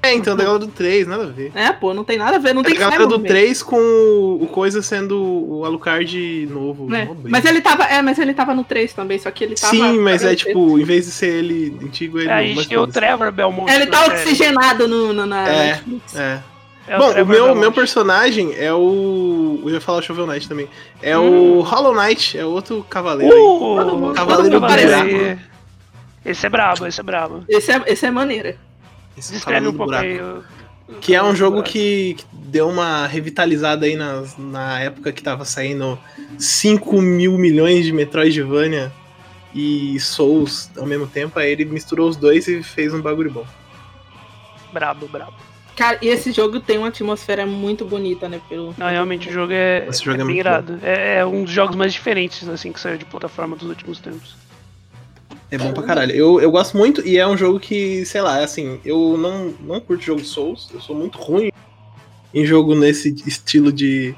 É, 0.03 0.13
então, 0.13 0.35
da 0.37 0.43
galera 0.43 0.59
do 0.63 0.67
3, 0.71 1.07
nada 1.07 1.23
a 1.23 1.27
ver. 1.27 1.51
É, 1.55 1.71
pô, 1.73 1.91
não 1.91 2.03
tem 2.03 2.17
nada 2.19 2.35
a 2.35 2.39
ver, 2.39 2.53
não 2.53 2.61
É 2.61 2.65
tem 2.65 2.75
da 2.75 2.81
galera 2.81 3.07
do 3.07 3.15
Simon, 3.15 3.27
3 3.27 3.63
com 3.63 3.75
o, 3.77 4.43
o 4.43 4.47
coisa 4.47 4.81
sendo 4.81 5.17
o 5.19 5.65
Alucard 5.65 6.45
novo. 6.51 6.87
né? 6.87 7.05
Briga. 7.05 7.29
Mas 7.29 7.45
ele 7.45 7.61
tava. 7.61 7.83
É, 7.85 8.01
mas 8.03 8.19
ele 8.19 8.33
tava 8.33 8.53
no 8.53 8.63
3 8.63 8.93
também, 8.93 9.17
só 9.17 9.31
que 9.31 9.43
ele 9.43 9.55
tava. 9.55 9.71
Sim, 9.75 9.99
mas 9.99 10.23
é 10.23 10.35
tipo, 10.35 10.77
em 10.77 10.83
vez 10.83 11.05
de 11.07 11.11
ser 11.11 11.33
ele 11.43 11.75
antigo, 11.83 12.19
ele 12.19 12.29
É, 12.29 12.33
a 12.33 12.43
gente 12.43 12.67
tem 12.69 12.77
o. 12.77 12.85
Trevor 12.85 13.31
Belmont. 13.31 13.71
Ele 13.71 13.87
tá 13.87 14.05
oxigenado 14.05 14.87
no, 14.87 15.11
no- 15.13 15.25
na 15.25 15.47
É. 15.47 15.65
Netflix. 15.71 16.15
É. 16.15 16.43
É 16.87 16.97
Bom, 16.97 17.11
o 17.21 17.25
meu, 17.25 17.53
meu 17.55 17.71
personagem 17.71 18.53
é 18.55 18.73
o. 18.73 19.59
Eu 19.63 19.69
ia 19.71 19.81
falar 19.81 19.97
o 19.99 20.01
Shovel 20.01 20.25
Knight 20.25 20.47
também. 20.47 20.69
É 21.01 21.17
Hum. 21.17 21.57
o 21.57 21.61
Hollow 21.61 21.93
Knight, 21.93 22.37
é 22.37 22.45
outro 22.45 22.85
cavaleiro. 22.89 23.33
aí. 23.33 23.39
Uh, 23.41 23.75
Todo 23.75 23.97
mundo- 23.97 24.13
Cavaleiro 24.13 24.65
aí. 24.65 25.37
Esse 26.25 26.45
é 26.45 26.49
brabo, 26.49 26.85
esse 26.87 26.99
é 26.99 27.03
brabo. 27.03 27.43
Esse 27.49 27.71
é, 27.71 27.83
esse 27.87 28.05
é 28.05 28.11
maneira. 28.11 28.57
Esse 29.17 29.33
Descreve 29.33 29.67
um 29.67 29.71
do 29.71 29.77
pouco 29.77 29.93
aí. 29.93 30.19
Que 31.01 31.13
é 31.15 31.21
um 31.21 31.31
do 31.31 31.35
jogo 31.35 31.61
que, 31.63 32.13
que 32.17 32.25
deu 32.31 32.69
uma 32.69 33.05
revitalizada 33.07 33.85
aí 33.85 33.95
nas, 33.97 34.37
na 34.37 34.79
época 34.79 35.11
que 35.11 35.21
tava 35.21 35.43
saindo 35.43 35.99
5 36.37 37.01
mil 37.01 37.37
milhões 37.37 37.83
de 37.85 37.91
Metroidvania 37.91 38.91
e 39.53 39.99
Souls 39.99 40.69
ao 40.77 40.85
mesmo 40.85 41.05
tempo. 41.07 41.37
Aí 41.39 41.51
ele 41.51 41.65
misturou 41.65 42.07
os 42.07 42.15
dois 42.15 42.47
e 42.47 42.63
fez 42.63 42.93
um 42.93 43.01
bagulho 43.01 43.31
bom. 43.31 43.45
Brabo, 44.71 45.07
brabo. 45.07 45.33
Cara, 45.77 45.99
e 46.01 46.07
esse 46.07 46.31
jogo 46.31 46.59
tem 46.59 46.79
uma 46.79 46.87
atmosfera 46.87 47.45
muito 47.45 47.85
bonita, 47.85 48.27
né? 48.27 48.41
Pelo... 48.49 48.73
Não, 48.75 48.87
realmente 48.87 49.29
o 49.29 49.31
jogo 49.31 49.53
é, 49.53 49.85
Esse 49.87 50.03
jogo 50.03 50.17
é 50.17 50.23
é 50.23 50.25
bem 50.25 50.25
muito 50.25 50.39
irado. 50.39 50.79
É, 50.81 51.17
é 51.17 51.25
um 51.25 51.43
dos 51.43 51.53
jogos 51.53 51.75
mais 51.75 51.93
diferentes, 51.93 52.49
assim, 52.49 52.71
que 52.71 52.79
saiu 52.79 52.97
de 52.97 53.05
plataforma 53.05 53.55
dos 53.55 53.69
últimos 53.69 53.99
tempos. 53.99 54.35
É 55.51 55.57
bom 55.57 55.71
pra 55.71 55.83
caralho. 55.83 56.11
Eu, 56.13 56.41
eu 56.41 56.49
gosto 56.49 56.75
muito 56.75 57.07
e 57.07 57.19
é 57.19 57.27
um 57.27 57.37
jogo 57.37 57.59
que, 57.59 58.03
sei 58.05 58.21
lá, 58.21 58.39
assim, 58.39 58.81
eu 58.83 59.15
não, 59.17 59.53
não 59.61 59.79
curto 59.79 60.03
jogo 60.03 60.25
Souls, 60.25 60.67
eu 60.73 60.81
sou 60.81 60.95
muito 60.95 61.19
ruim 61.19 61.51
em 62.33 62.43
jogo 62.43 62.73
nesse 62.73 63.15
estilo 63.27 63.71
de 63.71 64.15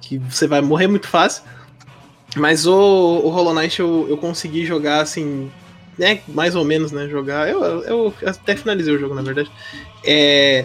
que 0.00 0.16
você 0.16 0.46
vai 0.46 0.62
morrer 0.62 0.86
muito 0.86 1.08
fácil. 1.08 1.44
Mas 2.34 2.66
o, 2.66 2.74
o 2.74 3.28
Hollow 3.28 3.54
Knight 3.54 3.78
eu, 3.78 4.06
eu 4.08 4.16
consegui 4.16 4.64
jogar 4.64 5.02
assim, 5.02 5.52
né, 5.98 6.20
mais 6.26 6.56
ou 6.56 6.64
menos, 6.64 6.90
né, 6.90 7.06
jogar. 7.06 7.50
Eu, 7.50 7.62
eu 7.82 8.14
até 8.24 8.56
finalizei 8.56 8.94
o 8.94 8.98
jogo, 8.98 9.14
na 9.14 9.20
verdade. 9.20 9.52
É, 10.02 10.64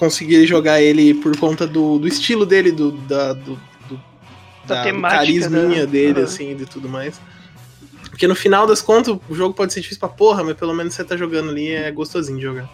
consegui 0.00 0.46
jogar 0.46 0.80
ele 0.80 1.14
por 1.14 1.36
conta 1.38 1.66
do, 1.66 1.98
do 1.98 2.08
estilo 2.08 2.44
dele, 2.46 2.72
do, 2.72 2.90
da, 2.92 3.34
do, 3.34 3.60
do- 3.88 4.00
Da 4.66 4.76
da 4.76 4.82
temática 4.82 5.20
carisminha 5.20 5.84
da- 5.86 5.92
dele, 5.92 6.14
Aham. 6.20 6.24
assim, 6.24 6.50
e 6.58 6.66
tudo 6.66 6.88
mais. 6.88 7.20
Porque 8.08 8.26
no 8.26 8.34
final 8.34 8.66
das 8.66 8.80
contas, 8.82 9.16
o 9.28 9.34
jogo 9.34 9.54
pode 9.54 9.72
ser 9.72 9.80
difícil 9.80 10.00
pra 10.00 10.08
porra, 10.08 10.42
mas 10.42 10.56
pelo 10.56 10.74
menos 10.74 10.94
você 10.94 11.04
tá 11.04 11.16
jogando 11.16 11.50
ali, 11.50 11.70
é 11.70 11.90
gostosinho 11.92 12.38
de 12.38 12.44
jogar. 12.44 12.68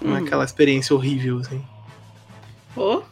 Não 0.00 0.16
é 0.16 0.20
Hum. 0.20 0.24
aquela 0.24 0.44
experiência 0.44 0.94
horrível, 0.94 1.38
assim. 1.38 1.62
Pô, 2.74 3.02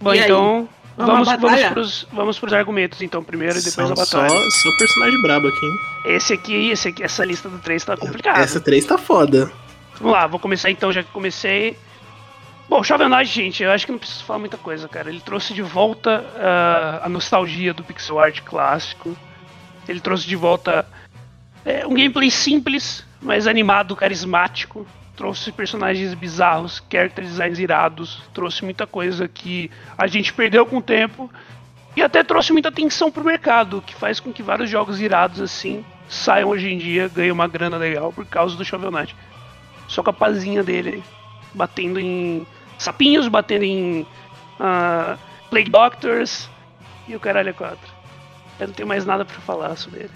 Bom, 0.00 0.14
E 0.14 0.18
aí? 0.18 0.24
então. 0.24 0.68
Vamos 0.96 1.12
Vamos, 1.12 1.28
à 1.28 1.36
vamos, 1.36 1.50
batalha? 1.50 1.72
pros, 1.72 2.06
vamos 2.12 2.38
pros 2.38 2.52
argumentos, 2.52 3.02
então, 3.02 3.22
primeiro 3.24 3.54
e 3.54 3.62
depois 3.62 3.74
São 3.74 3.92
a 3.92 3.96
só, 4.06 4.20
batalha. 4.22 4.40
só 4.50 4.70
personagem 4.78 5.22
brabo 5.22 5.48
aqui, 5.48 5.66
hein? 5.66 5.76
Esse 6.14 6.32
aqui, 6.34 6.70
esse 6.70 6.88
aqui, 6.88 7.02
essa 7.02 7.24
lista 7.24 7.48
do 7.48 7.58
3 7.58 7.84
tá 7.84 7.96
complicada. 7.96 8.38
Essa 8.38 8.60
3 8.60 8.84
tá 8.84 8.96
foda. 8.96 9.50
Vamos 9.98 10.12
lá, 10.12 10.26
vou 10.28 10.38
começar 10.38 10.70
então, 10.70 10.92
já 10.92 11.02
que 11.02 11.10
comecei. 11.10 11.76
Bom, 12.74 12.82
Shovel 12.82 13.08
Knight, 13.08 13.30
gente, 13.30 13.62
eu 13.62 13.70
acho 13.70 13.86
que 13.86 13.92
não 13.92 14.00
preciso 14.00 14.24
falar 14.24 14.40
muita 14.40 14.56
coisa, 14.56 14.88
cara. 14.88 15.08
Ele 15.08 15.20
trouxe 15.20 15.54
de 15.54 15.62
volta 15.62 16.26
ah, 16.36 17.02
a 17.04 17.08
nostalgia 17.08 17.72
do 17.72 17.84
pixel 17.84 18.18
art 18.18 18.40
clássico. 18.40 19.16
Ele 19.88 20.00
trouxe 20.00 20.26
de 20.26 20.34
volta 20.34 20.84
é, 21.64 21.86
um 21.86 21.94
gameplay 21.94 22.32
simples, 22.32 23.06
mas 23.22 23.46
animado, 23.46 23.94
carismático. 23.94 24.84
Trouxe 25.14 25.52
personagens 25.52 26.14
bizarros, 26.14 26.82
character 26.90 27.24
designs 27.24 27.60
irados. 27.60 28.20
Trouxe 28.34 28.64
muita 28.64 28.88
coisa 28.88 29.28
que 29.28 29.70
a 29.96 30.08
gente 30.08 30.32
perdeu 30.32 30.66
com 30.66 30.78
o 30.78 30.82
tempo. 30.82 31.30
E 31.96 32.02
até 32.02 32.24
trouxe 32.24 32.52
muita 32.52 32.70
atenção 32.70 33.08
pro 33.08 33.22
mercado, 33.22 33.84
que 33.86 33.94
faz 33.94 34.18
com 34.18 34.32
que 34.32 34.42
vários 34.42 34.68
jogos 34.68 35.00
irados 35.00 35.40
assim 35.40 35.84
saiam 36.08 36.48
hoje 36.50 36.72
em 36.72 36.78
dia, 36.78 37.06
ganhem 37.06 37.30
uma 37.30 37.46
grana 37.46 37.76
legal 37.76 38.12
por 38.12 38.26
causa 38.26 38.56
do 38.56 38.64
Shovel 38.64 38.90
Knight. 38.90 39.14
Só 39.86 40.02
com 40.02 40.10
a 40.10 40.12
pazinha 40.12 40.64
dele 40.64 41.04
batendo 41.54 42.00
em 42.00 42.44
sapinhos, 42.84 43.28
batendo 43.28 43.64
em 43.64 44.06
ah, 44.60 45.16
Plague 45.50 45.70
Doctors 45.70 46.48
e 47.08 47.16
o 47.16 47.20
caralho 47.20 47.50
é 47.50 47.52
4. 47.52 47.78
Eu 48.60 48.68
não 48.68 48.74
tenho 48.74 48.88
mais 48.88 49.04
nada 49.04 49.24
pra 49.24 49.36
falar 49.40 49.76
sobre 49.76 50.00
ele. 50.00 50.10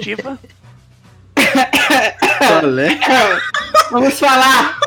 Tifa? 0.00 0.38
Olé. 2.62 2.98
vamos 3.90 4.18
falar. 4.18 4.78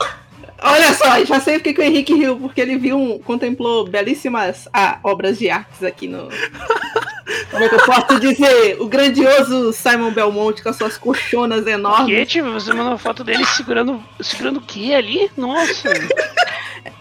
Olha 0.63 0.93
só, 0.93 1.23
já 1.25 1.39
sei 1.39 1.55
porque 1.55 1.73
que 1.73 1.81
o 1.81 1.83
Henrique 1.83 2.13
riu, 2.13 2.37
porque 2.37 2.61
ele 2.61 2.77
viu, 2.77 2.95
um- 2.97 3.17
contemplou 3.19 3.87
belíssimas 3.87 4.67
ah, 4.71 4.99
obras 5.03 5.39
de 5.39 5.49
artes 5.49 5.83
aqui 5.83 6.07
no. 6.07 6.29
Como 7.49 7.63
é 7.63 7.69
que 7.69 7.75
eu 7.75 7.85
posso 7.85 8.19
dizer? 8.19 8.77
O 8.79 8.87
grandioso 8.87 9.71
Simon 9.73 10.11
Belmont 10.11 10.61
com 10.61 10.69
as 10.69 10.75
suas 10.75 10.97
colchonas 10.97 11.65
enormes. 11.65 12.05
que, 12.13 12.25
Tifa? 12.25 12.51
Você 12.51 12.69
mandou 12.69 12.89
uma 12.89 12.97
foto 12.97 13.23
dele 13.23 13.45
segurando. 13.45 14.03
Segurando 14.19 14.57
o 14.57 14.61
que 14.61 14.93
ali? 14.93 15.31
Nossa! 15.37 15.89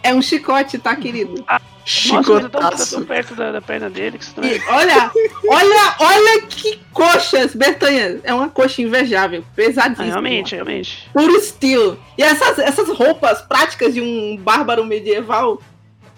É 0.02 0.14
um 0.14 0.22
chicote, 0.22 0.78
tá, 0.78 0.96
querido? 0.96 1.34
Nossa, 1.46 1.60
tão 1.60 1.62
Chicotaço. 1.84 3.00
perto 3.04 3.34
da, 3.34 3.52
da 3.52 3.60
perna 3.60 3.90
dele 3.90 4.16
que 4.16 4.24
estranho. 4.24 4.54
E 4.56 4.62
olha, 4.68 5.10
olha, 5.48 5.94
olha 5.98 6.42
que 6.42 6.78
coxas, 6.92 7.54
Bertanha. 7.54 8.20
É 8.22 8.32
uma 8.32 8.48
coxa 8.48 8.80
invejável, 8.82 9.44
Ah, 9.46 9.52
pesadíssima. 9.56 10.06
realmente, 10.06 10.54
realmente. 10.54 11.08
Puro 11.12 11.34
estilo. 11.36 11.98
E 12.16 12.22
essas, 12.22 12.58
essas 12.58 12.88
roupas 12.88 13.42
práticas 13.42 13.92
de 13.94 14.00
um 14.00 14.36
bárbaro 14.36 14.84
medieval. 14.84 15.60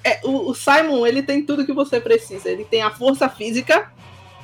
é, 0.05 0.21
o, 0.25 0.51
o 0.51 0.55
Simon, 0.55 1.07
ele 1.07 1.23
tem 1.23 1.43
tudo 1.43 1.65
que 1.65 1.73
você 1.73 1.99
precisa. 2.01 2.49
Ele 2.51 2.65
tem 2.65 2.83
a 2.83 2.91
força 2.91 3.29
física. 3.29 3.91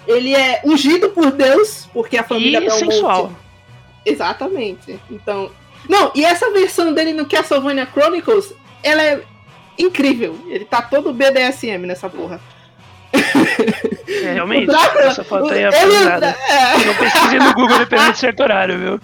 Ele 0.07 0.35
é 0.35 0.63
ungido 0.65 1.11
por 1.11 1.31
Deus, 1.31 1.87
porque 1.93 2.17
a 2.17 2.25
família 2.25 2.59
E 2.59 2.61
Belmonte- 2.67 2.79
sensual. 2.93 3.33
Exatamente. 4.05 4.99
Então. 5.11 5.51
Não, 5.89 6.11
e 6.15 6.25
essa 6.25 6.51
versão 6.51 6.93
dele 6.93 7.13
no 7.13 7.27
Castlevania 7.27 7.87
Chronicles, 7.87 8.53
ela 8.83 9.03
é 9.03 9.21
incrível. 9.79 10.39
Ele 10.49 10.65
tá 10.65 10.83
todo 10.83 11.13
BDSM 11.13 11.87
nessa 11.87 12.09
porra. 12.09 12.41
É, 13.13 14.33
realmente. 14.35 14.67
Drácula- 14.67 15.05
Essa 15.05 15.25
foto 15.25 15.49
aí 15.51 15.63
é 15.63 15.67
ele- 15.69 15.77
pesada. 15.99 16.27
é, 16.49 16.85
Não 16.87 16.95
pesquisei 16.95 17.39
no 17.39 17.55
Google 17.55 17.79
dependendo 17.79 18.13
de 18.13 18.19
certo 18.19 18.41
horário, 18.43 18.79
viu? 18.79 19.01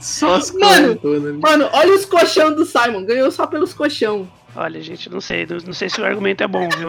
Só 0.00 0.34
as 0.34 0.50
Mano, 0.52 0.98
né? 1.04 1.38
Mano, 1.40 1.68
olha 1.72 1.94
os 1.94 2.04
colchão 2.04 2.54
do 2.54 2.64
Simon. 2.64 3.04
Ganhou 3.04 3.30
só 3.30 3.46
pelos 3.46 3.72
colchão. 3.74 4.28
Olha, 4.56 4.80
gente, 4.80 5.08
não 5.10 5.20
sei. 5.20 5.46
Não, 5.46 5.58
não 5.58 5.72
sei 5.72 5.88
se 5.88 6.00
o 6.00 6.04
argumento 6.04 6.42
é 6.42 6.48
bom, 6.48 6.68
viu? 6.70 6.88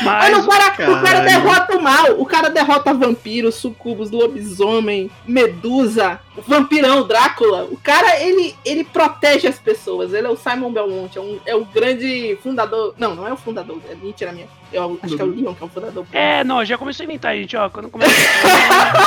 Olha, 0.00 0.02
Mas. 0.04 0.44
o 0.46 0.48
cara, 0.48 0.90
o 0.92 1.02
cara 1.02 1.20
derrota 1.20 1.76
o 1.76 1.82
mal. 1.82 2.10
O 2.18 2.26
cara 2.26 2.48
derrota 2.48 2.94
vampiros, 2.94 3.54
sucubos, 3.56 4.10
lobisomem, 4.10 5.10
medusa, 5.26 6.20
vampirão, 6.46 7.06
Drácula. 7.06 7.64
O 7.64 7.76
cara, 7.76 8.20
ele, 8.20 8.54
ele 8.64 8.84
protege 8.84 9.46
as 9.46 9.58
pessoas. 9.58 10.12
Ele 10.14 10.26
é 10.26 10.30
o 10.30 10.36
Simon 10.36 10.72
Belmont. 10.72 11.16
É, 11.16 11.20
um- 11.20 11.40
é 11.46 11.54
o 11.54 11.64
grande 11.64 12.38
fundador. 12.42 12.94
Não, 12.98 13.14
não 13.14 13.26
é 13.28 13.32
o 13.32 13.36
fundador. 13.36 13.78
É 13.90 13.94
mentira 13.94 14.32
minha. 14.32 14.46
Eu 14.72 14.98
acho 15.02 15.14
que 15.14 15.22
é 15.22 15.24
o 15.24 15.28
Leon 15.28 15.54
que 15.54 15.62
é 15.62 15.66
o 15.66 15.68
fundador. 15.70 16.06
É, 16.12 16.42
não, 16.42 16.64
já 16.64 16.76
começou 16.76 17.04
a 17.04 17.06
inventar, 17.06 17.34
gente, 17.36 17.56
ó. 17.56 17.68
Quando 17.70 17.88
começa 17.90 18.12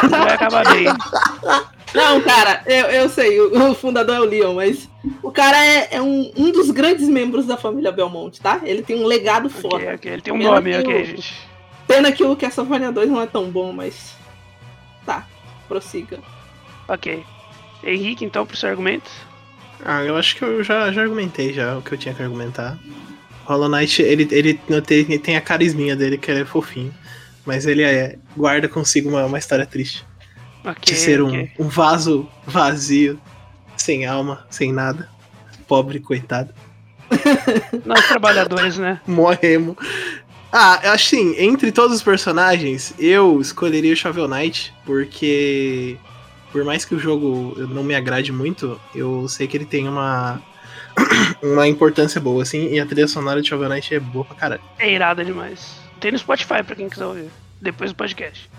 a 0.03 0.07
vai 0.23 0.33
acabar 0.33 0.63
bem. 0.73 0.85
Não, 1.93 2.21
cara, 2.21 2.61
eu, 2.65 2.85
eu 2.87 3.09
sei. 3.09 3.39
O, 3.39 3.71
o 3.71 3.75
fundador 3.75 4.15
é 4.15 4.19
o 4.19 4.25
Leon, 4.25 4.53
mas 4.55 4.89
o 5.23 5.31
cara 5.31 5.57
é, 5.65 5.87
é 5.95 6.01
um, 6.01 6.31
um 6.35 6.51
dos 6.51 6.69
grandes 6.69 7.07
membros 7.07 7.45
da 7.45 7.57
família 7.57 7.91
Belmont, 7.91 8.39
tá? 8.41 8.59
Ele 8.63 8.81
tem 8.81 9.01
um 9.01 9.05
legado 9.05 9.49
forte. 9.49 9.85
Ok, 9.85 9.93
ok. 9.95 10.11
Ele 10.11 10.21
tem 10.21 10.33
um 10.33 10.37
Pena 10.39 10.51
nome, 10.51 10.71
que 10.71 10.77
ok, 10.79 11.01
o- 11.01 11.05
gente. 11.05 11.33
Pena 11.87 12.11
que 12.11 12.23
o 12.23 12.35
Castlevania 12.35 12.91
2 12.91 13.09
não 13.09 13.21
é 13.21 13.25
tão 13.25 13.49
bom, 13.49 13.71
mas. 13.71 14.13
Tá, 15.05 15.25
prossiga. 15.67 16.19
Ok. 16.87 17.23
Henrique, 17.83 18.25
então, 18.25 18.45
pro 18.45 18.57
seu 18.57 18.69
argumento. 18.69 19.09
Ah, 19.85 20.03
eu 20.03 20.17
acho 20.17 20.35
que 20.35 20.41
eu 20.43 20.63
já, 20.63 20.91
já 20.91 21.01
argumentei 21.01 21.53
já 21.53 21.77
o 21.77 21.81
que 21.81 21.93
eu 21.93 21.97
tinha 21.97 22.13
que 22.13 22.21
argumentar. 22.21 22.77
Hollow 23.45 23.69
Knight, 23.69 24.01
ele, 24.01 24.27
ele 24.31 24.59
não 24.67 24.81
tem, 24.81 24.97
ele 24.99 25.19
tem 25.19 25.37
a 25.37 25.41
carisminha 25.41 25.95
dele, 25.95 26.17
que 26.17 26.29
ele 26.29 26.41
é 26.41 26.45
fofinho. 26.45 26.93
Mas 27.45 27.65
ele 27.65 27.81
é, 27.83 28.17
guarda 28.35 28.67
consigo 28.67 29.07
uma, 29.09 29.25
uma 29.25 29.37
história 29.37 29.65
triste. 29.65 30.05
Ok. 30.67 30.93
De 30.93 30.95
ser 30.95 31.21
um, 31.21 31.29
ok. 31.29 31.51
um 31.57 31.67
vaso 31.69 32.27
vazio, 32.45 33.19
sem 33.77 34.05
alma, 34.05 34.45
sem 34.49 34.73
nada. 34.73 35.09
Pobre, 35.65 35.99
coitado. 35.99 36.53
Nós 37.85 38.05
trabalhadores, 38.07 38.77
né? 38.77 38.99
Morremos. 39.07 39.77
Ah, 40.51 40.79
eu 40.83 40.91
acho 40.91 41.15
assim, 41.15 41.35
entre 41.37 41.71
todos 41.71 41.95
os 41.95 42.03
personagens, 42.03 42.93
eu 42.99 43.39
escolheria 43.39 43.93
o 43.93 43.95
Shovel 43.95 44.27
Knight, 44.27 44.73
porque 44.85 45.97
por 46.51 46.63
mais 46.63 46.83
que 46.83 46.95
o 46.95 46.99
jogo 46.99 47.55
não 47.69 47.83
me 47.83 47.95
agrade 47.95 48.31
muito, 48.31 48.79
eu 48.95 49.27
sei 49.27 49.47
que 49.47 49.55
ele 49.55 49.65
tem 49.65 49.87
uma 49.87 50.41
uma 51.43 51.67
importância 51.67 52.19
boa, 52.19 52.43
assim, 52.43 52.73
e 52.73 52.79
a 52.79 52.85
trilha 52.85 53.07
sonora 53.07 53.41
de 53.41 53.47
Shovel 53.47 53.69
Knight 53.69 53.93
é 53.93 53.99
boa 53.99 54.25
pra 54.25 54.35
caralho. 54.35 54.61
É 54.79 54.91
irada 54.91 55.23
demais. 55.23 55.79
Tem 55.99 56.11
no 56.11 56.17
Spotify 56.17 56.63
pra 56.65 56.75
quem 56.75 56.89
quiser 56.89 57.05
ouvir. 57.05 57.29
Depois 57.61 57.91
do 57.91 57.95
podcast. 57.95 58.49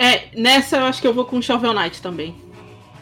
É, 0.00 0.28
nessa 0.34 0.78
eu 0.78 0.84
acho 0.86 0.98
que 0.98 1.06
eu 1.06 1.12
vou 1.12 1.26
com 1.26 1.42
Shovel 1.42 1.74
Knight 1.74 2.00
também. 2.00 2.34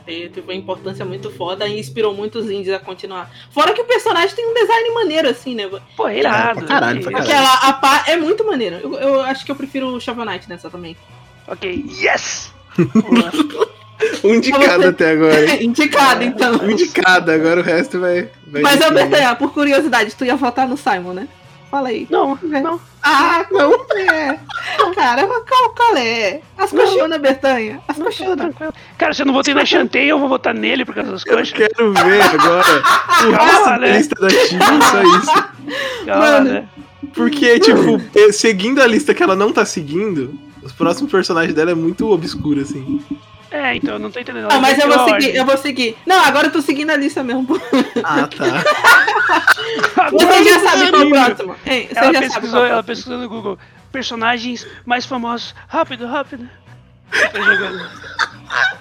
Ele 0.04 0.28
teve 0.30 0.48
uma 0.48 0.54
importância 0.54 1.04
muito 1.04 1.30
foda 1.30 1.68
e 1.68 1.78
inspirou 1.78 2.12
muitos 2.12 2.50
indies 2.50 2.72
a 2.72 2.78
continuar. 2.80 3.30
Fora 3.52 3.72
que 3.72 3.80
o 3.80 3.84
personagem 3.84 4.34
tem 4.34 4.50
um 4.50 4.54
design 4.54 4.90
maneiro, 4.94 5.28
assim, 5.28 5.54
né? 5.54 5.70
Pô, 5.96 6.08
é 6.08 6.18
irado. 6.18 6.58
pra 6.58 6.66
caralho, 6.66 7.00
pra 7.00 7.12
isso. 7.12 7.28
caralho. 7.28 7.46
Aquela 7.46 7.68
a 7.68 7.72
pá 7.74 8.04
é 8.08 8.16
muito 8.16 8.44
maneiro. 8.44 8.76
Eu, 8.76 8.94
eu 8.94 9.20
acho 9.20 9.44
que 9.44 9.52
eu 9.52 9.54
prefiro 9.54 9.87
o 9.94 10.00
Shovel 10.00 10.24
Knight 10.24 10.48
nessa 10.48 10.68
também. 10.68 10.96
Ok, 11.46 11.84
yes! 11.88 12.52
Um 14.24 14.40
de 14.40 14.50
cada 14.50 14.88
até 14.88 15.12
agora. 15.12 15.54
Indicado, 15.62 16.24
então. 16.24 16.54
Um 16.54 16.74
de 16.74 16.88
cada, 16.88 17.34
agora 17.34 17.61
o 17.61 17.64
resto 17.64 18.00
vai. 18.00 18.28
vai 18.46 18.62
Mas. 18.62 18.82
Albertanha, 18.82 19.37
por 19.37 19.52
curiosidade, 19.52 20.14
tu 20.16 20.24
ia 20.24 20.37
votar 20.37 20.68
no 20.68 20.76
Simon, 20.76 21.12
né? 21.12 21.28
Fala 21.70 21.88
aí. 21.88 22.07
Não, 22.11 22.38
não. 22.42 22.81
Ah, 23.02 23.44
não 23.50 23.72
é. 23.96 24.38
Cara, 24.94 25.26
qual, 25.26 25.70
qual 25.74 25.96
é? 25.96 26.40
As 26.57 26.70
coxonas, 26.70 27.20
Bertanha. 27.20 27.81
As 27.87 27.96
coxonas. 27.96 28.37
tranquilo. 28.37 28.72
Cara, 28.96 29.12
se 29.14 29.22
eu 29.22 29.26
não 29.26 29.35
votei 29.35 29.52
na 29.54 29.64
Shantae, 29.64 30.09
eu 30.09 30.18
vou 30.18 30.28
votar 30.28 30.54
nele 30.54 30.85
por 30.85 30.94
causa 30.94 31.12
das 31.12 31.24
Eu 31.26 31.37
coxas. 31.37 31.52
quero 31.52 31.92
ver 31.92 32.22
agora 32.22 32.83
o 33.28 33.33
da 33.66 33.78
né? 33.78 33.96
lista 33.98 34.14
da 34.20 34.28
Team, 34.28 34.83
só 34.83 35.02
isso. 35.18 35.48
Calma, 36.07 36.26
Mano. 36.26 36.50
né? 36.50 36.68
Porque, 37.14 37.59
tipo, 37.61 38.00
eh, 38.14 38.33
seguindo 38.33 38.81
a 38.81 38.87
lista 38.87 39.14
que 39.14 39.22
ela 39.22 39.37
não 39.37 39.52
tá 39.52 39.64
seguindo, 39.64 40.38
os 40.62 40.72
próximos 40.72 41.11
personagens 41.11 41.54
dela 41.54 41.70
é 41.70 41.74
muito 41.74 42.11
obscuro, 42.11 42.61
assim. 42.61 43.00
É, 43.50 43.76
então 43.76 43.94
eu 43.94 43.98
não 43.98 44.11
tô 44.11 44.20
entendendo. 44.20 44.48
Ah, 44.50 44.58
mas 44.61 44.78
eu 44.78 44.88
vou 44.88 44.98
ordem. 44.98 45.20
seguir, 45.20 45.37
eu 45.37 45.44
vou 45.46 45.56
seguir. 45.56 45.96
Não, 46.06 46.22
agora 46.24 46.48
eu 46.48 46.52
tô 46.52 46.61
seguindo 46.61 46.90
a 46.90 46.96
lista 46.96 47.22
mesmo. 47.22 47.46
Ah, 48.04 48.28
tá. 48.28 50.11
Você 50.11 50.44
já 50.44 50.61
sabe 50.61 50.90
qual 50.90 51.02
é 51.02 51.04
o 51.04 51.11
próximo. 51.11 51.56
Hein, 51.66 51.88
você 51.90 51.98
Ela 51.98 52.06
já 52.06 52.12
sabe 52.12 52.26
pesquisou, 52.28 52.50
qual 52.50 52.64
é 52.66 52.70
ela 52.70 52.82
pesquisou 52.82 53.18
no 53.18 53.28
Google. 53.28 53.58
Personagens 53.90 54.66
mais 54.87 55.04
famosos. 55.06 55.54
Rápido, 55.66 56.06
rápido. 56.06 56.48
Tá 57.11 57.40
jogando. 57.40 57.90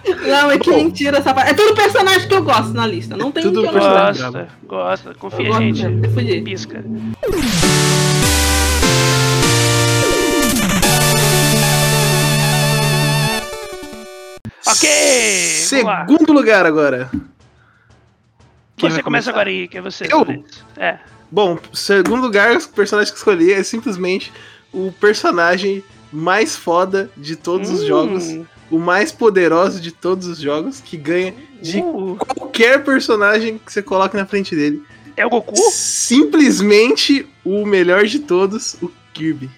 Não, 0.27 0.51
é 0.51 0.57
que 0.57 0.69
Bom. 0.69 0.77
mentira 0.77 1.17
essa 1.17 1.33
parte. 1.33 1.51
É 1.51 1.53
tudo 1.53 1.75
personagem 1.75 2.27
que 2.27 2.33
eu 2.33 2.43
gosto 2.43 2.73
na 2.73 2.85
lista. 2.87 3.17
Não 3.17 3.31
tem 3.31 3.43
Tudo 3.43 3.59
um 3.59 3.63
que 3.63 3.69
eu 3.69 3.73
não 3.73 3.79
gosto. 3.81 4.21
Gosta, 4.23 4.47
gosta. 4.63 5.13
Confia, 5.15 5.51
gente. 5.53 5.81
fuder. 6.09 6.43
Pisca. 6.43 6.83
Ok! 14.67 14.89
Segundo 14.89 16.33
lugar 16.33 16.65
agora. 16.65 17.09
Quem 18.75 18.89
Você 18.91 19.01
começa 19.01 19.29
agora 19.29 19.49
aí, 19.49 19.67
que 19.67 19.77
é 19.77 19.81
você. 19.81 20.07
Eu? 20.11 20.25
É. 20.77 20.99
Bom, 21.31 21.57
segundo 21.73 22.21
lugar, 22.21 22.55
o 22.55 22.69
personagem 22.69 23.11
que 23.11 23.17
escolhi 23.17 23.51
é 23.51 23.63
simplesmente 23.63 24.31
o 24.71 24.91
personagem 24.93 25.83
mais 26.11 26.55
foda 26.55 27.09
de 27.17 27.35
todos 27.35 27.69
os 27.69 27.81
Hum, 27.83 27.87
jogos, 27.87 28.39
o 28.69 28.77
mais 28.77 29.11
poderoso 29.11 29.81
de 29.81 29.91
todos 29.91 30.27
os 30.27 30.39
jogos, 30.39 30.79
que 30.79 30.95
ganha 30.95 31.33
de 31.61 31.79
uh, 31.79 32.15
qualquer 32.17 32.83
personagem 32.83 33.57
que 33.57 33.73
você 33.73 33.81
coloque 33.81 34.15
na 34.15 34.25
frente 34.25 34.55
dele. 34.55 34.83
é 35.17 35.25
o 35.25 35.29
Goku? 35.29 35.55
Simplesmente 35.71 37.27
o 37.43 37.65
melhor 37.65 38.05
de 38.05 38.19
todos, 38.19 38.75
o 38.81 38.89
Kirby. 39.13 39.49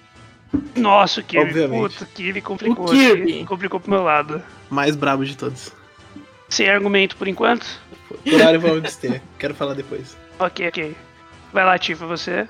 Nossa, 0.76 1.20
o 1.20 1.24
Kirby. 1.24 1.50
Obviamente. 1.50 1.82
Puta, 1.94 2.04
o 2.04 2.08
Kirby 2.08 2.42
complicou. 2.42 2.86
O 2.86 2.90
Kirby. 2.90 3.46
Complicou 3.46 3.80
pro 3.80 3.92
meu 3.92 4.02
lado. 4.04 4.42
Mais 4.70 4.96
brabo 4.96 5.26
de 5.26 5.36
todos. 5.36 5.72
Sem 6.50 6.70
argumento 6.70 7.16
por 7.16 7.28
enquanto? 7.28 7.66
Por 8.08 8.34
horário 8.34 8.60
vamos 8.60 8.80
abster. 8.80 9.22
Quero 9.38 9.54
falar 9.54 9.74
depois. 9.74 10.18
Ok, 10.40 10.68
ok. 10.68 10.96
Vai 11.54 11.66
lá, 11.66 11.78
Tifa, 11.78 12.06
você. 12.06 12.48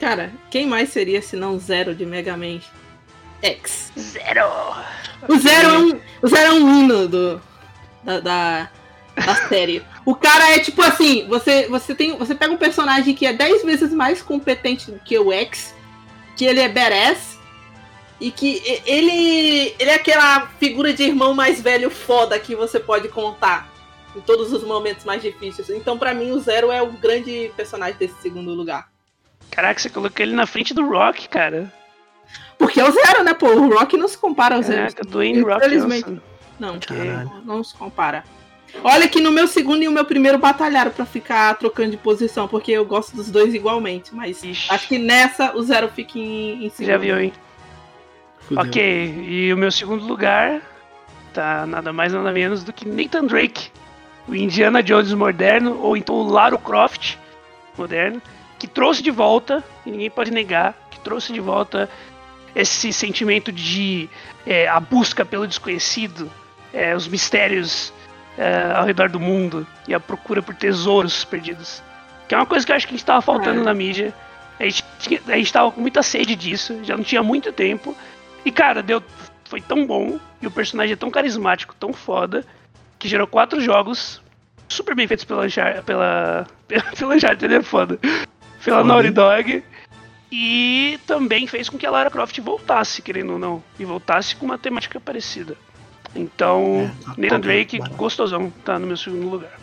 Cara, 0.00 0.30
quem 0.50 0.66
mais 0.66 0.90
seria 0.90 1.20
se 1.20 1.36
não 1.36 1.58
Zero 1.58 1.94
de 1.94 2.06
Mega 2.06 2.36
Man 2.36 2.60
X? 3.42 3.92
Zero! 3.98 4.46
O 5.28 5.38
Zero 5.38 5.68
é 5.68 5.78
um, 5.78 6.00
o 6.22 6.28
Zero 6.28 6.46
é 6.46 6.52
um 6.52 6.78
hino 6.78 7.08
do, 7.08 7.40
da, 8.04 8.20
da, 8.20 8.70
da 9.16 9.34
série. 9.48 9.82
O 10.04 10.14
cara 10.14 10.54
é 10.54 10.58
tipo 10.60 10.80
assim, 10.82 11.26
você, 11.28 11.66
você, 11.68 11.94
tem, 11.94 12.16
você 12.16 12.34
pega 12.34 12.52
um 12.52 12.56
personagem 12.56 13.14
que 13.14 13.26
é 13.26 13.32
10 13.32 13.64
vezes 13.64 13.92
mais 13.92 14.22
competente 14.22 14.90
do 14.90 14.98
que 14.98 15.18
o 15.18 15.32
X, 15.32 15.74
que 16.36 16.44
ele 16.44 16.60
é 16.60 16.68
badass, 16.68 17.37
e 18.20 18.30
que 18.30 18.62
ele, 18.84 19.74
ele 19.78 19.90
é 19.90 19.94
aquela 19.94 20.48
figura 20.58 20.92
de 20.92 21.04
irmão 21.04 21.34
mais 21.34 21.60
velho 21.60 21.90
foda 21.90 22.38
que 22.38 22.54
você 22.54 22.80
pode 22.80 23.08
contar 23.08 23.68
em 24.16 24.20
todos 24.20 24.52
os 24.52 24.64
momentos 24.64 25.04
mais 25.04 25.22
difíceis. 25.22 25.70
Então, 25.70 25.96
pra 25.96 26.12
mim, 26.14 26.32
o 26.32 26.40
Zero 26.40 26.72
é 26.72 26.82
o 26.82 26.90
grande 26.92 27.52
personagem 27.56 27.96
desse 27.96 28.20
segundo 28.20 28.52
lugar. 28.52 28.88
Caraca, 29.50 29.78
você 29.80 29.88
colocou 29.88 30.24
ele 30.24 30.34
na 30.34 30.46
frente 30.46 30.74
do 30.74 30.86
Rock, 30.88 31.28
cara. 31.28 31.72
Porque 32.58 32.80
é 32.80 32.84
o 32.88 32.90
Zero, 32.90 33.22
né, 33.22 33.34
pô? 33.34 33.46
O 33.48 33.72
Rock 33.72 33.96
não 33.96 34.08
se 34.08 34.18
compara 34.18 34.56
ao 34.56 34.62
Zero. 34.62 34.78
Caraca, 34.80 35.04
Dwayne 35.04 35.40
Rock 35.40 35.56
Infelizmente. 35.66 36.04
Johnson. 36.04 36.22
Não, 36.58 36.78
Caralho. 36.80 37.24
não, 37.24 37.56
não 37.56 37.64
se 37.64 37.74
compara. 37.76 38.24
Olha 38.82 39.08
que 39.08 39.20
no 39.20 39.30
meu 39.30 39.46
segundo 39.46 39.82
e 39.82 39.88
o 39.88 39.92
meu 39.92 40.04
primeiro 40.04 40.38
batalharam 40.38 40.90
pra 40.90 41.06
ficar 41.06 41.54
trocando 41.56 41.92
de 41.92 41.96
posição, 41.96 42.46
porque 42.46 42.72
eu 42.72 42.84
gosto 42.84 43.16
dos 43.16 43.30
dois 43.30 43.54
igualmente, 43.54 44.14
mas 44.14 44.42
Ixi. 44.42 44.70
acho 44.70 44.88
que 44.88 44.98
nessa 44.98 45.56
o 45.56 45.62
Zero 45.62 45.88
fica 45.88 46.18
em, 46.18 46.66
em 46.66 46.70
segundo. 46.70 46.86
Já 46.92 46.98
viu, 46.98 47.18
hein? 47.18 47.32
Fudeu. 48.48 48.64
Ok, 48.64 49.24
e 49.28 49.52
o 49.52 49.56
meu 49.56 49.70
segundo 49.70 50.04
lugar 50.06 50.60
tá 51.34 51.66
nada 51.66 51.92
mais 51.92 52.12
nada 52.12 52.32
menos 52.32 52.64
do 52.64 52.72
que 52.72 52.88
Nathan 52.88 53.24
Drake, 53.26 53.70
o 54.26 54.34
Indiana 54.34 54.82
Jones 54.82 55.12
moderno, 55.12 55.78
ou 55.82 55.96
então 55.96 56.14
o 56.16 56.28
Lara 56.28 56.56
Croft 56.58 57.16
moderno, 57.76 58.20
que 58.58 58.66
trouxe 58.66 59.02
de 59.02 59.10
volta, 59.10 59.62
e 59.86 59.90
ninguém 59.90 60.10
pode 60.10 60.30
negar, 60.30 60.74
que 60.90 60.98
trouxe 61.00 61.32
de 61.32 61.40
volta 61.40 61.88
esse 62.54 62.92
sentimento 62.92 63.52
de 63.52 64.08
é, 64.46 64.66
a 64.66 64.80
busca 64.80 65.24
pelo 65.24 65.46
desconhecido, 65.46 66.30
é, 66.72 66.94
os 66.96 67.06
mistérios 67.06 67.92
é, 68.36 68.72
ao 68.74 68.84
redor 68.84 69.08
do 69.10 69.20
mundo 69.20 69.66
e 69.86 69.94
a 69.94 70.00
procura 70.00 70.42
por 70.42 70.54
tesouros 70.54 71.24
perdidos. 71.24 71.82
Que 72.26 72.34
é 72.34 72.38
uma 72.38 72.46
coisa 72.46 72.64
que 72.66 72.72
eu 72.72 72.76
acho 72.76 72.86
que 72.88 72.94
a 72.94 72.96
gente 72.96 73.06
tava 73.06 73.20
faltando 73.22 73.60
É. 73.60 73.64
na 73.64 73.74
mídia. 73.74 74.12
A 74.58 74.64
gente, 74.64 74.84
tinha- 74.98 75.20
a 75.28 75.36
gente 75.36 75.52
tava 75.52 75.70
com 75.70 75.80
muita 75.80 76.02
sede 76.02 76.34
disso, 76.34 76.80
já 76.82 76.96
não 76.96 77.04
tinha 77.04 77.22
muito 77.22 77.52
tempo. 77.52 77.96
E 78.48 78.50
cara, 78.50 78.82
deu, 78.82 79.02
foi 79.44 79.60
tão 79.60 79.86
bom, 79.86 80.18
e 80.40 80.46
o 80.46 80.50
personagem 80.50 80.94
é 80.94 80.96
tão 80.96 81.10
carismático, 81.10 81.74
tão 81.78 81.92
foda, 81.92 82.46
que 82.98 83.06
gerou 83.06 83.26
quatro 83.26 83.60
jogos 83.60 84.22
super 84.66 84.94
bem 84.94 85.06
feitos 85.06 85.26
pela 85.26 85.44
Uncharted, 85.44 85.82
pela, 85.84 86.46
pela, 86.66 87.14
Uncharted, 87.14 87.54
é 87.54 87.62
foda. 87.62 87.98
Pela 88.64 88.78
Foda, 88.78 88.84
Naughty? 88.84 89.10
Dog. 89.10 89.62
E 90.32 90.98
também 91.06 91.46
fez 91.46 91.68
com 91.68 91.76
que 91.76 91.84
a 91.84 91.90
Lara 91.90 92.10
Croft 92.10 92.38
voltasse, 92.40 93.02
querendo 93.02 93.34
ou 93.34 93.38
não. 93.38 93.62
E 93.78 93.84
voltasse 93.84 94.34
com 94.34 94.46
uma 94.46 94.56
temática 94.56 94.98
parecida. 94.98 95.54
Então, 96.16 96.90
É, 96.90 97.04
tá 97.04 97.14
Nathan 97.18 97.36
bom, 97.36 97.40
Drake, 97.40 97.78
barato. 97.78 97.96
gostosão, 97.96 98.50
tá 98.64 98.78
no 98.78 98.86
meu 98.86 98.96
segundo 98.96 99.28
lugar. 99.28 99.60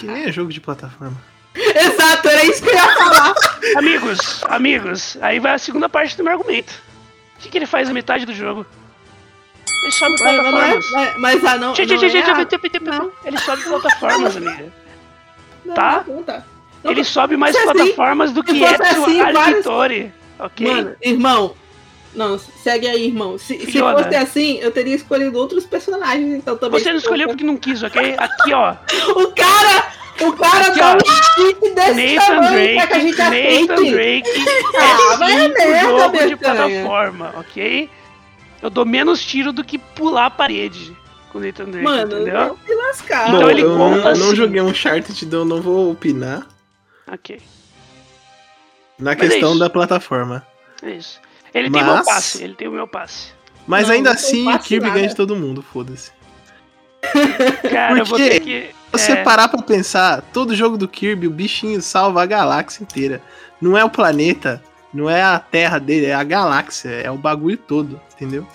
Que 0.00 0.06
nem 0.06 0.24
é 0.24 0.32
jogo 0.32 0.52
de 0.52 0.60
plataforma. 0.60 1.16
Exato, 1.54 2.28
era 2.28 2.44
isso 2.44 2.60
que 2.60 2.70
eu 2.70 2.74
ia 2.74 2.96
falar. 2.96 3.34
Amigos, 3.76 4.42
amigos, 4.48 5.16
aí 5.20 5.38
vai 5.38 5.52
a 5.54 5.58
segunda 5.58 5.88
parte 5.88 6.16
do 6.16 6.24
meu 6.24 6.32
argumento. 6.32 6.87
O 7.38 7.40
que, 7.40 7.48
que 7.50 7.58
ele 7.58 7.66
faz 7.66 7.86
na 7.88 7.94
metade 7.94 8.26
do 8.26 8.34
jogo? 8.34 8.66
Ele 9.82 9.92
sobe 9.92 10.12
Mas, 10.20 10.20
mas, 10.20 10.36
não 10.36 10.60
é- 10.60 10.70
plataformas. 10.72 11.16
mas- 11.18 11.44
ah, 11.44 11.56
não. 11.56 11.72
É. 11.72 13.28
Ele 13.28 13.38
sobe 13.38 13.62
plataformas, 13.62 14.36
amiga. 14.36 14.72
tá? 15.74 16.04
não, 16.06 16.22
tá. 16.22 16.42
Ele 16.84 17.04
sobe 17.04 17.36
mais 17.36 17.54
Se 17.56 17.62
assim- 17.62 17.72
plataformas 17.72 18.32
do 18.32 18.42
que 18.42 18.58
fosse 18.58 18.74
Ezio 18.82 19.04
assim, 19.04 19.20
Auditore. 19.20 20.12
Ok? 20.38 20.66
Mano, 20.66 20.96
irmão. 21.02 21.54
Não, 22.14 22.38
segue 22.38 22.88
aí, 22.88 23.06
irmão. 23.06 23.36
Se, 23.38 23.58
se 23.66 23.78
fosse 23.78 24.16
assim, 24.16 24.58
eu 24.58 24.70
teria 24.72 24.94
escolhido 24.94 25.38
outros 25.38 25.66
personagens, 25.66 26.34
então 26.34 26.56
também. 26.56 26.80
Você 26.80 26.90
não 26.90 26.98
escolheu 26.98 27.28
porque 27.28 27.44
não 27.44 27.56
quis, 27.56 27.82
ok? 27.82 28.14
Aqui, 28.18 28.52
ó. 28.52 28.74
O 29.16 29.32
cara! 29.32 29.92
O 30.24 30.32
cara 30.32 30.66
Aqui, 30.68 30.78
tá 30.78 30.92
ó. 30.92 30.96
um 30.96 31.44
chip 31.46 31.74
desse 31.74 32.16
Nathan 32.16 32.26
tamanho, 32.26 32.52
Drake, 32.52 32.86
que 32.86 32.92
a 32.94 32.98
gente 32.98 33.18
Nathan? 33.18 33.90
Drake 33.90 34.30
Ah, 34.76 35.12
é 35.12 35.16
vai 35.16 35.32
a 35.32 35.48
merda, 35.48 35.88
um 35.88 35.98
jogo 35.98 36.28
de 36.28 36.36
plataforma, 36.36 37.34
ok? 37.36 37.90
Eu 38.60 38.70
dou 38.70 38.84
menos 38.84 39.22
tiro 39.24 39.52
do 39.52 39.62
que 39.62 39.78
pular 39.78 40.26
a 40.26 40.30
parede 40.30 40.96
com 41.32 41.38
Nathan 41.38 41.66
Drake, 41.66 41.84
Mano, 41.84 42.20
entendeu? 42.20 42.58
lascar. 42.76 43.28
Então 43.28 43.50
ele 43.50 43.62
eu 43.62 43.70
não, 43.70 43.78
conta 43.78 44.02
não 44.14 44.26
assim. 44.26 44.36
joguei 44.36 44.60
um 44.60 44.66
Uncharted, 44.68 45.24
então 45.24 45.38
eu 45.40 45.44
não 45.44 45.60
vou 45.62 45.92
opinar 45.92 46.46
Ok, 47.12 47.40
na 48.98 49.12
Mas 49.14 49.22
é 49.22 49.28
questão 49.28 49.50
isso. 49.50 49.58
da 49.60 49.70
plataforma. 49.70 50.44
é 50.82 50.90
isso. 50.90 51.20
Ele 51.54 51.70
tem 51.70 51.82
meu 51.82 51.94
Mas- 51.94 52.06
passe, 52.06 52.42
ele 52.42 52.54
tem 52.54 52.68
o 52.68 52.72
meu 52.72 52.86
passe. 52.88 53.32
Mas 53.66 53.86
Não, 53.86 53.94
ainda 53.94 54.10
não 54.10 54.16
assim, 54.16 54.52
o 54.52 54.58
Kirby 54.58 54.90
ganha 54.90 55.08
de 55.08 55.14
todo 55.14 55.34
mundo, 55.36 55.62
foda-se. 55.62 56.10
Cara, 57.70 57.98
eu 57.98 58.04
vou 58.04 58.18
ter 58.18 58.40
que. 58.40 58.70
Se 58.94 58.98
você 59.04 59.12
é, 59.12 59.22
parar 59.22 59.48
pra 59.48 59.60
pensar, 59.62 60.22
todo 60.32 60.54
jogo 60.56 60.76
do 60.78 60.88
Kirby, 60.88 61.26
o 61.26 61.30
bichinho 61.30 61.80
salva 61.82 62.22
a 62.22 62.26
galáxia 62.26 62.82
inteira. 62.82 63.20
Não 63.60 63.76
é 63.76 63.84
o 63.84 63.90
planeta, 63.90 64.62
não 64.94 65.10
é 65.10 65.22
a 65.22 65.38
terra 65.38 65.78
dele, 65.78 66.06
é 66.06 66.14
a 66.14 66.24
galáxia, 66.24 66.88
é 66.90 67.10
o 67.10 67.16
bagulho 67.18 67.56
todo, 67.56 68.00
entendeu? 68.14 68.46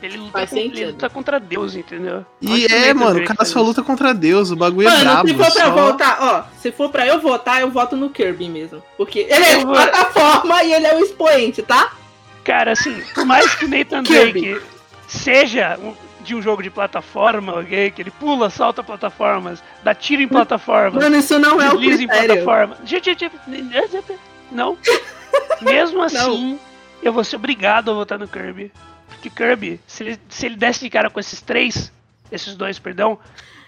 ele, 0.00 0.16
luta 0.16 0.30
Faz 0.30 0.50
com- 0.50 0.56
ele 0.58 0.86
luta 0.86 1.10
contra 1.10 1.40
Deus, 1.40 1.74
entendeu? 1.74 2.24
E 2.40 2.66
é, 2.66 2.68
Nathan 2.92 2.94
mano, 2.94 3.20
o 3.20 3.24
cara 3.24 3.44
só 3.44 3.60
luta 3.60 3.82
contra 3.82 4.14
Deus, 4.14 4.52
o 4.52 4.56
bagulho 4.56 4.86
é 4.86 4.92
Mano, 4.92 5.04
brabo. 5.04 5.28
se 5.28 5.34
for 5.34 5.52
pra 5.52 5.64
só- 5.64 5.70
votar, 5.72 6.18
ó, 6.20 6.44
se 6.60 6.70
for 6.70 6.88
pra 6.90 7.06
eu 7.08 7.20
votar, 7.20 7.60
eu 7.62 7.68
voto 7.70 7.96
no 7.96 8.08
Kirby 8.08 8.48
mesmo. 8.48 8.80
Porque 8.96 9.20
ele 9.28 9.32
é 9.44 9.54
Eu 9.56 9.62
vou- 9.62 9.74
plataforma 9.74 10.62
e 10.62 10.72
ele 10.72 10.86
é 10.86 10.94
o 10.94 11.00
expoente, 11.00 11.62
tá? 11.62 11.90
Cara, 12.44 12.72
assim, 12.72 13.02
por 13.12 13.24
mais 13.26 13.52
que 13.56 13.66
Nathan 13.66 14.04
Kirby. 14.04 14.40
Drake 14.40 14.62
seja 15.08 15.76
um- 15.82 15.94
de 16.28 16.34
um 16.34 16.42
jogo 16.42 16.62
de 16.62 16.70
plataforma, 16.70 17.54
ok? 17.60 17.90
Que 17.90 18.02
ele 18.02 18.10
pula, 18.10 18.50
salta 18.50 18.82
plataformas, 18.82 19.62
dá 19.82 19.94
tiro 19.94 20.22
em 20.22 20.28
plataformas, 20.28 21.02
Mano, 21.02 21.16
isso 21.16 21.38
não 21.38 21.60
é 21.60 21.68
o 21.68 21.76
desliza 21.78 22.02
em 22.02 22.06
critério. 22.06 22.28
plataforma. 22.44 22.76
Gente, 22.84 23.04
gente, 23.06 23.30
Não. 24.52 24.76
Mesmo 25.62 26.02
assim, 26.04 26.58
eu 27.02 27.12
vou 27.12 27.24
ser 27.24 27.36
obrigado 27.36 27.90
a 27.90 27.94
votar 27.94 28.18
no 28.18 28.28
Kirby. 28.28 28.70
Porque 29.08 29.30
Kirby, 29.30 29.80
se 29.86 30.04
ele, 30.04 30.20
se 30.28 30.46
ele 30.46 30.56
desse 30.56 30.80
de 30.80 30.90
cara 30.90 31.10
com 31.10 31.18
esses 31.18 31.40
três, 31.40 31.92
esses 32.30 32.54
dois, 32.54 32.78
perdão, 32.78 33.18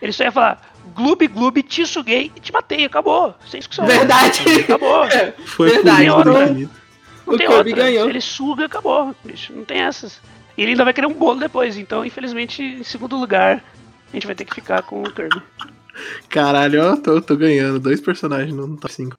ele 0.01 0.13
só 0.13 0.25
ia 0.25 0.33
falar 0.33 0.61
gloob, 0.95 1.27
gloob, 1.29 1.63
te 1.63 1.87
suguei 1.87 2.31
e 2.37 2.41
te 2.41 2.53
matei, 2.53 2.85
acabou. 2.85 3.35
Sem 3.49 3.59
discussão. 3.61 3.87
Verdade. 3.87 4.43
Acabou. 4.61 5.05
Foi 5.47 5.71
Verdade. 5.71 6.07
Não 6.07 6.15
O 7.27 7.37
tem 7.37 7.47
Kirby 7.47 7.71
outra. 7.71 7.73
ganhou. 7.85 8.05
Se 8.05 8.11
ele 8.11 8.21
suga, 8.21 8.67
acabou, 8.67 9.15
bicho. 9.25 9.53
Não 9.53 9.65
tem 9.65 9.81
essas. 9.81 10.21
E 10.61 10.63
ele 10.63 10.73
ainda 10.73 10.85
vai 10.85 10.93
querer 10.93 11.07
um 11.07 11.15
bolo 11.15 11.41
depois. 11.41 11.79
Então, 11.79 12.05
infelizmente, 12.05 12.63
em 12.63 12.85
segundo 12.85 13.17
lugar, 13.17 13.65
a 14.11 14.13
gente 14.13 14.27
vai 14.27 14.37
ter 14.37 14.45
que 14.45 14.55
ficar 14.55 14.83
com 14.83 15.01
o 15.01 15.11
Kirby. 15.11 15.43
Caralho, 16.29 16.85
ó, 16.85 16.97
tô, 16.97 17.19
tô 17.23 17.35
ganhando. 17.35 17.81
Dois 17.81 17.99
personagens 17.99 18.55
no 18.55 18.77
top 18.77 18.93
5. 18.93 19.17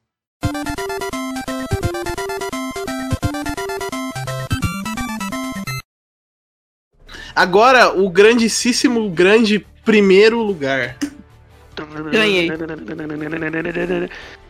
Agora, 7.35 7.91
o 7.91 8.07
grandíssimo, 8.07 9.09
grande 9.09 9.65
primeiro 9.83 10.43
lugar. 10.43 10.95
Ganhei. 12.11 12.51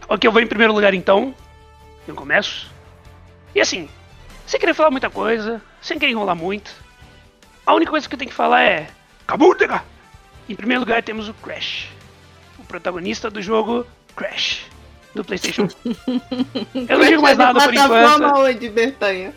Ok, 0.10 0.28
eu 0.28 0.32
vou 0.34 0.42
em 0.42 0.48
primeiro 0.48 0.74
lugar 0.74 0.94
então. 0.94 1.34
Eu 2.06 2.16
começo. 2.16 2.70
E 3.56 3.62
assim, 3.62 3.88
sem 4.46 4.60
querer 4.60 4.74
falar 4.74 4.92
muita 4.92 5.10
coisa, 5.10 5.62
sem 5.82 5.98
querer 5.98 6.12
enrolar 6.12 6.36
muito, 6.36 6.81
a 7.66 7.74
única 7.74 7.92
coisa 7.92 8.08
que 8.08 8.16
eu 8.16 8.20
tenho 8.20 8.30
que 8.30 8.36
falar 8.36 8.64
é. 8.64 8.88
Kabutega! 9.28 9.84
Em 10.50 10.56
primeiro 10.56 10.82
lugar 10.82 11.02
temos 11.04 11.30
o 11.30 11.34
Crash. 11.36 11.88
O 12.60 12.64
protagonista 12.64 13.30
do 13.30 13.42
jogo 13.42 13.86
Crash. 14.16 14.66
Do 15.14 15.24
Playstation 15.24 15.68
1. 15.86 16.86
Eu 16.90 17.00
não 17.00 17.06
digo 17.06 17.22
mais 17.22 17.38
nada 17.38 17.60
por 17.62 17.74
enquanto. 17.74 18.24
onde, 18.40 18.70
Bertanha? 18.70 19.34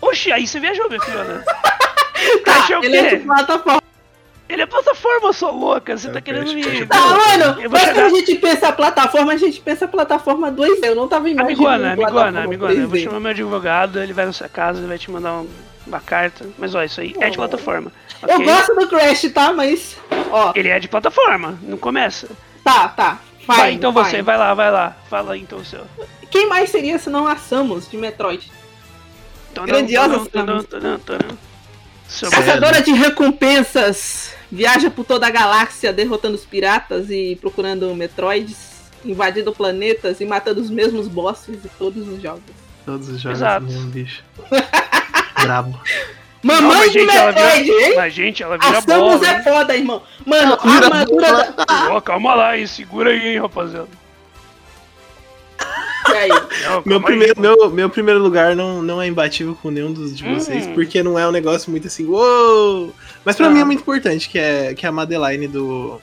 Oxi, 0.00 0.30
aí 0.30 0.46
você 0.46 0.60
viajou, 0.60 0.88
meu 0.90 1.00
filho, 1.00 1.24
né? 1.24 1.44
Tá, 2.44 2.54
Crash 2.54 2.70
é 2.70 2.78
o 2.78 2.84
ele 2.84 2.96
é 2.96 3.10
quê? 3.10 3.16
de 3.16 3.24
plataforma. 3.24 3.82
Ele 4.48 4.62
é 4.62 4.66
plataforma, 4.66 5.32
sua 5.32 5.50
louca. 5.50 5.96
Você 5.98 6.08
É, 6.08 6.12
tá 6.12 6.20
querendo 6.20 6.52
me. 6.54 6.86
Tá, 6.86 7.00
mano, 7.00 7.60
Eu 7.60 7.68
mas 7.70 7.80
chegar- 7.80 7.94
quando 7.94 8.06
a 8.06 8.18
gente 8.18 8.34
pensa 8.36 8.72
plataforma, 8.72 9.32
a 9.32 9.36
gente 9.36 9.60
pensa 9.60 9.88
plataforma 9.88 10.50
2D. 10.52 10.86
Eu 10.88 10.94
não 10.94 11.08
tava 11.08 11.28
imaginando. 11.28 11.52
Amiguana, 11.66 11.92
amiguana, 11.92 12.12
plataforma 12.12 12.44
amiguana. 12.44 12.74
Eu 12.74 12.80
vou 12.88 12.90
3D. 12.90 13.04
chamar 13.04 13.20
meu 13.20 13.30
advogado, 13.32 14.00
ele 14.00 14.12
vai 14.12 14.24
na 14.26 14.32
sua 14.32 14.48
casa, 14.48 14.78
ele 14.78 14.86
vai 14.86 14.98
te 14.98 15.10
mandar 15.10 15.32
um- 15.34 15.48
uma 15.86 16.00
carta. 16.00 16.46
Mas 16.58 16.74
ó, 16.76 16.82
isso 16.84 17.00
aí 17.00 17.14
é 17.20 17.28
de 17.28 17.36
Oh. 17.36 17.40
plataforma. 17.40 17.90
Eu 18.26 18.36
ok? 18.36 18.46
gosto 18.46 18.74
do 18.76 18.86
Crash, 18.88 19.22
tá? 19.34 19.52
Mas. 19.52 19.96
Ó, 20.30 20.52
Ele 20.54 20.68
é 20.68 20.78
de 20.78 20.88
plataforma, 20.88 21.58
não 21.62 21.76
começa. 21.76 22.28
tá, 22.62 22.88
tá. 22.88 23.18
Vai, 23.46 23.56
Vai, 23.58 23.72
então 23.72 23.92
você, 23.92 24.22
vai 24.22 24.36
lá, 24.36 24.54
vai 24.54 24.70
lá. 24.72 24.96
Fala 25.10 25.34
aí 25.34 25.40
então 25.40 25.58
o 25.58 25.64
seu. 25.64 25.80
Quem 26.30 26.48
mais 26.48 26.70
seria 26.70 26.98
se 26.98 27.08
não 27.10 27.26
a 27.28 27.36
Samus 27.36 27.88
de 27.88 27.96
Metroid? 27.96 28.50
Tonão, 29.54 29.66
Grandiosa 29.68 30.26
tonão, 30.26 30.60
Samus. 30.60 31.38
Sério? 32.08 32.34
Caçadora 32.36 32.82
de 32.82 32.92
recompensas. 32.92 34.34
Viaja 34.50 34.90
por 34.90 35.04
toda 35.04 35.26
a 35.26 35.30
galáxia 35.30 35.92
derrotando 35.92 36.34
os 36.36 36.44
piratas 36.44 37.10
e 37.10 37.36
procurando 37.40 37.92
Metroids, 37.94 38.90
invadindo 39.04 39.52
planetas 39.52 40.20
e 40.20 40.24
matando 40.24 40.60
os 40.60 40.70
mesmos 40.70 41.08
bosses 41.08 41.60
de 41.60 41.68
todos 41.70 42.06
os 42.08 42.22
jogos. 42.22 42.42
Todos 42.84 43.08
os 43.08 43.20
jogos 43.20 43.38
Exato. 43.38 43.66
do 43.66 43.72
mesmo 43.72 43.90
bicho. 43.90 44.22
Brabo. 45.42 45.78
Mamãe 46.42 46.88
de 46.88 47.00
gente, 47.00 47.10
ela 47.16 47.32
Metroid, 47.32 47.64
vira... 47.64 47.82
hein? 47.88 47.92
mas, 47.96 48.14
gente, 48.14 48.42
ela 48.42 48.54
A 48.54 48.58
vira 48.58 48.80
Samus 48.82 49.20
bola. 49.20 49.26
é 49.28 49.42
foda, 49.42 49.76
irmão. 49.76 50.02
Mano, 50.24 50.56
a 50.60 50.68
armadura 50.70 51.52
da. 51.52 52.00
Calma 52.00 52.34
lá, 52.34 52.56
hein? 52.56 52.66
Segura 52.68 53.10
aí, 53.10 53.28
hein, 53.32 53.40
rapaziada. 53.40 53.88
Aí? 56.16 56.28
Não, 56.28 56.82
Meu 56.84 57.00
primeiro, 57.00 57.40
meu, 57.40 57.70
meu 57.70 57.90
primeiro 57.90 58.20
lugar 58.20 58.54
não, 58.56 58.82
não 58.82 59.00
é 59.00 59.06
imbatível 59.06 59.56
com 59.60 59.70
nenhum 59.70 59.92
dos 59.92 60.16
de 60.16 60.24
vocês, 60.24 60.66
Hum. 60.66 60.74
porque 60.74 61.02
não 61.02 61.18
é 61.18 61.26
um 61.28 61.32
negócio 61.32 61.70
muito 61.70 61.86
assim, 61.86 62.04
uou! 62.06 62.92
Mas 63.24 63.36
pra 63.36 63.46
Ah. 63.46 63.50
mim 63.50 63.60
é 63.60 63.64
muito 63.64 63.80
importante, 63.80 64.28
que 64.28 64.38
é, 64.38 64.74
que 64.74 64.84
é 64.86 64.88
a 64.88 64.92
Madeline 64.92 65.46
do 65.48 66.00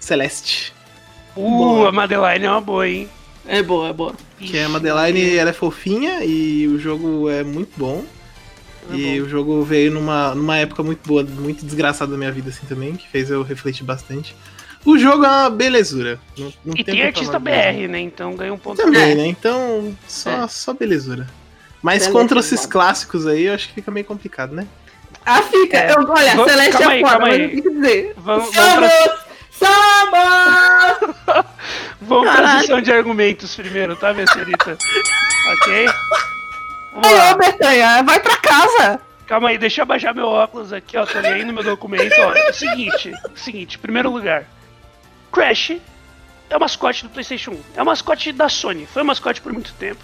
Celeste. 0.00 0.72
Uh, 1.36 1.40
Boa. 1.58 1.88
a 1.88 1.92
Madeline 1.92 2.44
é 2.44 2.50
uma 2.50 2.60
boa, 2.60 2.88
hein? 2.88 3.08
É 3.46 3.62
boa, 3.62 3.88
é 3.88 3.92
boa. 3.92 4.14
Que 4.38 4.56
é 4.56 4.64
a 4.64 4.68
Madeline, 4.68 5.36
ela 5.36 5.50
é 5.50 5.52
fofinha 5.52 6.24
e 6.24 6.66
o 6.68 6.78
jogo 6.78 7.28
é 7.28 7.42
muito 7.42 7.72
bom. 7.76 8.04
É 8.90 8.94
e 8.96 9.20
bom. 9.20 9.26
o 9.26 9.28
jogo 9.28 9.62
veio 9.64 9.90
numa, 9.90 10.34
numa 10.34 10.56
época 10.56 10.82
muito 10.82 11.06
boa, 11.06 11.22
muito 11.24 11.64
desgraçada 11.64 12.12
da 12.12 12.18
minha 12.18 12.30
vida 12.30 12.50
assim 12.50 12.66
também, 12.66 12.94
que 12.94 13.08
fez 13.08 13.30
eu 13.30 13.42
refletir 13.42 13.82
bastante. 13.84 14.36
O 14.84 14.98
jogo 14.98 15.24
é 15.24 15.28
uma 15.28 15.50
belezura. 15.50 16.20
Não, 16.36 16.52
não 16.64 16.74
E 16.74 16.84
tem 16.84 16.84
tem 16.84 16.96
pra 16.96 17.06
artista 17.06 17.32
falar 17.32 17.40
mesmo. 17.40 17.80
BR, 17.82 17.88
né? 17.88 18.00
Então 18.00 18.34
ganha 18.36 18.52
um 18.52 18.58
ponto. 18.58 18.76
Também, 18.82 19.12
É. 19.12 19.14
né? 19.14 19.26
Então, 19.26 19.96
só, 20.06 20.30
É. 20.44 20.48
só 20.48 20.72
belezura. 20.74 21.26
Mas 21.82 22.06
contra 22.06 22.40
esses 22.40 22.64
clássicos 22.66 23.26
aí, 23.26 23.44
eu 23.44 23.54
acho 23.54 23.68
que 23.68 23.74
fica 23.74 23.90
meio 23.90 24.06
complicado, 24.06 24.54
né? 24.54 24.66
Ah, 25.24 25.42
fica. 25.42 25.76
É. 25.78 25.92
Eu, 25.92 26.06
olha, 26.08 26.34
Vamos- 26.36 26.50
Celeste 26.52 26.72
calma 26.72 26.92
é 26.92 26.96
aí, 26.96 27.00
foda, 27.00 27.12
calma 27.12 27.26
mas 27.28 27.40
aí. 27.40 27.48
tenho 27.48 27.62
que 27.62 27.70
dizer. 27.70 28.14
Vamos, 28.18 28.54
vamos 28.54 28.74
pra, 28.74 29.14
vamos 32.00 32.24
pra 32.24 32.34
Caralho. 32.36 32.60
sessão 32.60 32.80
de 32.80 32.92
argumentos 32.92 33.54
primeiro, 33.54 33.96
tá, 33.96 34.12
minha 34.12 34.26
senhorita? 34.26 34.76
ok? 35.52 35.86
Vamos 36.92 37.08
Aí, 37.08 37.14
lá. 37.14 37.34
Bertanha, 37.34 38.02
vai 38.02 38.20
pra 38.20 38.36
casa! 38.36 39.00
Calma 39.26 39.48
aí, 39.48 39.58
deixa 39.58 39.80
eu 39.80 39.84
abaixar 39.84 40.14
meu 40.14 40.26
óculos 40.26 40.72
aqui, 40.72 40.96
ó. 40.98 41.06
Tô 41.06 41.18
lendo 41.18 41.52
meu 41.52 41.62
documento, 41.64 42.12
ó. 42.18 42.32
É 42.34 42.50
o 42.50 42.54
seguinte, 42.54 43.12
seguinte, 43.34 43.78
primeiro 43.78 44.10
lugar. 44.10 44.44
Crash 45.34 45.72
é 46.48 46.56
o 46.56 46.60
mascote 46.60 47.02
do 47.02 47.10
PlayStation 47.10 47.50
1. 47.50 47.60
É 47.76 47.82
o 47.82 47.86
mascote 47.86 48.32
da 48.32 48.48
Sony. 48.48 48.86
Foi 48.86 49.02
o 49.02 49.04
mascote 49.04 49.40
por 49.40 49.52
muito 49.52 49.72
tempo. 49.74 50.02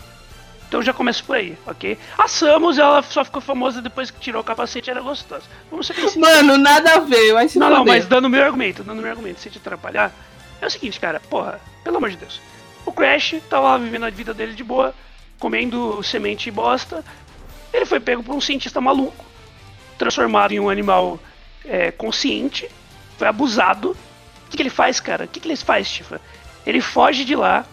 Então 0.69 0.83
já 0.83 0.93
começa 0.93 1.23
por 1.25 1.37
aí, 1.37 1.57
ok? 1.67 1.99
A 2.17 2.29
Samus, 2.29 2.79
ela 2.79 3.03
só 3.03 3.25
ficou 3.25 3.41
famosa 3.41 3.83
depois 3.83 4.11
que 4.11 4.21
tirou 4.21 4.41
o 4.41 4.45
capacete 4.45 4.89
e 4.89 4.93
era 4.93 5.01
gostosa. 5.01 5.43
Vamos 5.71 5.87
ser 5.87 5.95
bem. 5.95 6.17
Mano, 6.17 6.57
nada 6.57 6.95
a 6.95 6.99
ver, 7.01 7.33
vai 7.33 7.49
se 7.49 7.59
Não, 7.59 7.69
não, 7.69 7.79
foder. 7.79 7.95
mas 7.95 8.07
dando 8.07 8.29
meu 8.29 8.43
argumento, 8.45 8.85
dando 8.85 9.03
meu 9.03 9.11
argumento, 9.11 9.41
sem 9.41 9.51
te 9.51 9.59
atrapalhar. 9.59 10.13
É 10.61 10.67
o 10.67 10.71
seguinte, 10.71 11.01
cara, 11.01 11.19
porra, 11.19 11.61
pelo 11.83 11.97
amor 11.97 12.11
de 12.11 12.17
Deus. 12.17 12.41
O 12.87 12.93
Crash 12.93 13.37
tava 13.49 13.69
lá 13.69 13.79
vivendo 13.79 14.05
a 14.05 14.11
vida 14.11 14.33
dele 14.33 14.55
de 14.55 14.63
boa, 14.63 14.95
comendo 15.41 16.01
semente 16.05 16.49
e 16.49 16.53
bosta. 16.53 17.05
Ele 17.73 17.85
foi 17.85 17.99
pego 17.99 18.23
por 18.23 18.35
um 18.35 18.41
cientista 18.41 18.81
maluco, 18.81 19.25
transformado 19.99 20.53
em 20.53 20.61
um 20.61 20.71
animal 20.71 21.19
é, 21.65 21.91
consciente, 21.91 22.69
foi 23.19 23.27
abusado. 23.27 23.97
O 24.51 24.51
que, 24.51 24.57
que 24.57 24.63
ele 24.65 24.71
faz, 24.71 24.99
cara? 24.99 25.27
O 25.27 25.29
que, 25.29 25.39
que 25.39 25.47
ele 25.47 25.57
faz, 25.57 25.89
Tifa? 25.89 26.21
Ele 26.67 26.81
foge 26.81 27.25
de 27.25 27.37
lá. 27.37 27.65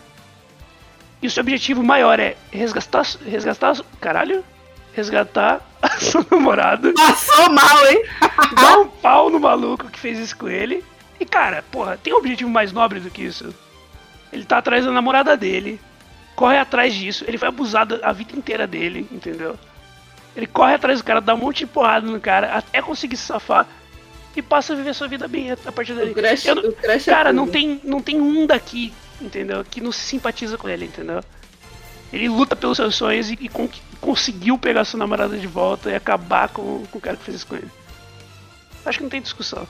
E 1.20 1.26
o 1.26 1.32
seu 1.32 1.42
objetivo 1.42 1.82
maior 1.82 2.20
é 2.20 2.38
resgatar. 2.52 3.04
Resgatar. 3.26 3.76
Caralho? 4.00 4.46
Resgatar 4.94 5.62
a 5.82 5.90
sua 6.00 6.26
namorada 6.30 6.94
Passou 6.94 7.50
mal, 7.50 7.88
hein? 7.88 8.04
dá 8.62 8.78
um 8.78 8.88
pau 8.88 9.30
no 9.32 9.40
maluco 9.40 9.90
que 9.90 9.98
fez 9.98 10.20
isso 10.20 10.38
com 10.38 10.48
ele. 10.48 10.86
E 11.20 11.26
cara, 11.26 11.64
porra, 11.72 11.98
tem 11.98 12.14
um 12.14 12.18
objetivo 12.18 12.50
mais 12.50 12.72
nobre 12.72 13.00
do 13.00 13.10
que 13.10 13.24
isso. 13.24 13.52
Ele 14.32 14.46
tá 14.46 14.60
atrás 14.60 14.86
da 14.86 14.92
namorada 14.92 15.36
dele, 15.36 15.82
corre 16.36 16.60
atrás 16.60 16.94
disso, 16.94 17.26
ele 17.28 17.40
foi 17.40 17.48
abusado 17.48 18.00
a 18.04 18.12
vida 18.12 18.38
inteira 18.38 18.68
dele, 18.68 19.08
entendeu? 19.12 19.58
Ele 20.36 20.46
corre 20.46 20.76
atrás 20.76 21.00
do 21.00 21.04
cara, 21.04 21.20
dá 21.20 21.34
um 21.34 21.38
monte 21.38 21.60
de 21.60 21.68
porrada 21.68 22.06
no 22.06 22.20
cara, 22.20 22.54
até 22.54 22.82
conseguir 22.82 23.18
se 23.18 23.24
safar 23.24 23.66
e 24.38 24.42
passa 24.42 24.74
a 24.74 24.76
viver 24.76 24.94
sua 24.94 25.08
vida 25.08 25.28
bem 25.28 25.52
a 25.52 25.58
a 25.66 25.72
partir 25.72 25.94
dali. 25.94 26.12
O 26.12 26.14
Crash, 26.16 26.46
Eu 26.46 26.56
não- 26.56 26.70
o 26.70 26.74
Crash 26.74 27.08
é 27.08 27.12
Cara, 27.12 27.34
não 27.34 27.44
tudo. 27.46 27.54
tem, 27.54 27.82
não 27.84 28.02
tem 28.02 28.22
um 28.22 28.46
daqui, 28.46 28.94
entendeu? 29.22 29.66
Que 29.70 29.82
não 29.82 29.92
se 29.92 30.00
simpatiza 30.02 30.58
com 30.58 30.70
ele, 30.70 30.86
entendeu? 30.86 31.24
Ele 32.14 32.30
luta 32.30 32.56
pelos 32.56 32.78
seus 32.78 32.96
sonhos 32.96 33.30
e, 33.30 33.34
e 33.42 33.50
con- 33.50 33.70
conseguiu 34.00 34.58
pegar 34.58 34.86
sua 34.86 34.98
namorada 35.00 35.38
de 35.38 35.48
volta 35.48 35.90
e 35.90 35.96
acabar 35.96 36.48
com, 36.50 36.86
com 36.92 36.98
o 36.98 37.02
cara 37.02 37.18
que 37.18 37.24
fez 37.24 37.38
isso 37.38 37.48
com 37.48 37.56
ele. 37.56 37.68
Acho 38.86 39.00
que 39.00 39.04
não 39.04 39.10
tem 39.10 39.22
discussão. 39.22 39.68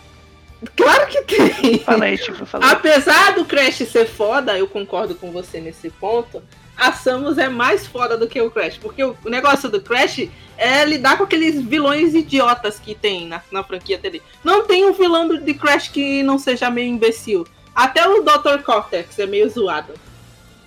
Claro 0.75 1.07
que 1.07 1.21
tem. 1.23 1.79
Fala 1.79 2.05
aí, 2.05 2.17
tipo, 2.17 2.45
fala 2.45 2.65
aí. 2.65 2.71
Apesar 2.71 3.35
do 3.35 3.45
Crash 3.45 3.77
ser 3.87 4.07
foda, 4.07 4.57
eu 4.57 4.67
concordo 4.67 5.13
com 5.15 5.31
você 5.31 5.59
nesse 5.61 5.89
ponto. 5.89 6.41
A 6.75 6.91
Samus 6.91 7.37
é 7.37 7.47
mais 7.49 7.85
foda 7.87 8.17
do 8.17 8.27
que 8.27 8.39
o 8.41 8.49
Crash. 8.51 8.77
Porque 8.77 9.03
o 9.03 9.15
negócio 9.25 9.69
do 9.69 9.81
Crash 9.81 10.27
é 10.57 10.83
lidar 10.85 11.17
com 11.17 11.23
aqueles 11.23 11.61
vilões 11.61 12.13
idiotas 12.15 12.79
que 12.79 12.95
tem 12.95 13.27
na, 13.27 13.41
na 13.51 13.63
franquia 13.63 13.97
dele. 13.97 14.21
Não 14.43 14.65
tem 14.65 14.85
um 14.85 14.93
vilão 14.93 15.27
de 15.27 15.53
Crash 15.53 15.87
que 15.89 16.23
não 16.23 16.37
seja 16.39 16.69
meio 16.69 16.87
imbecil. 16.89 17.45
Até 17.75 18.07
o 18.07 18.23
Dr. 18.23 18.63
Cortex 18.63 19.17
é 19.19 19.25
meio 19.27 19.47
zoado. 19.49 19.93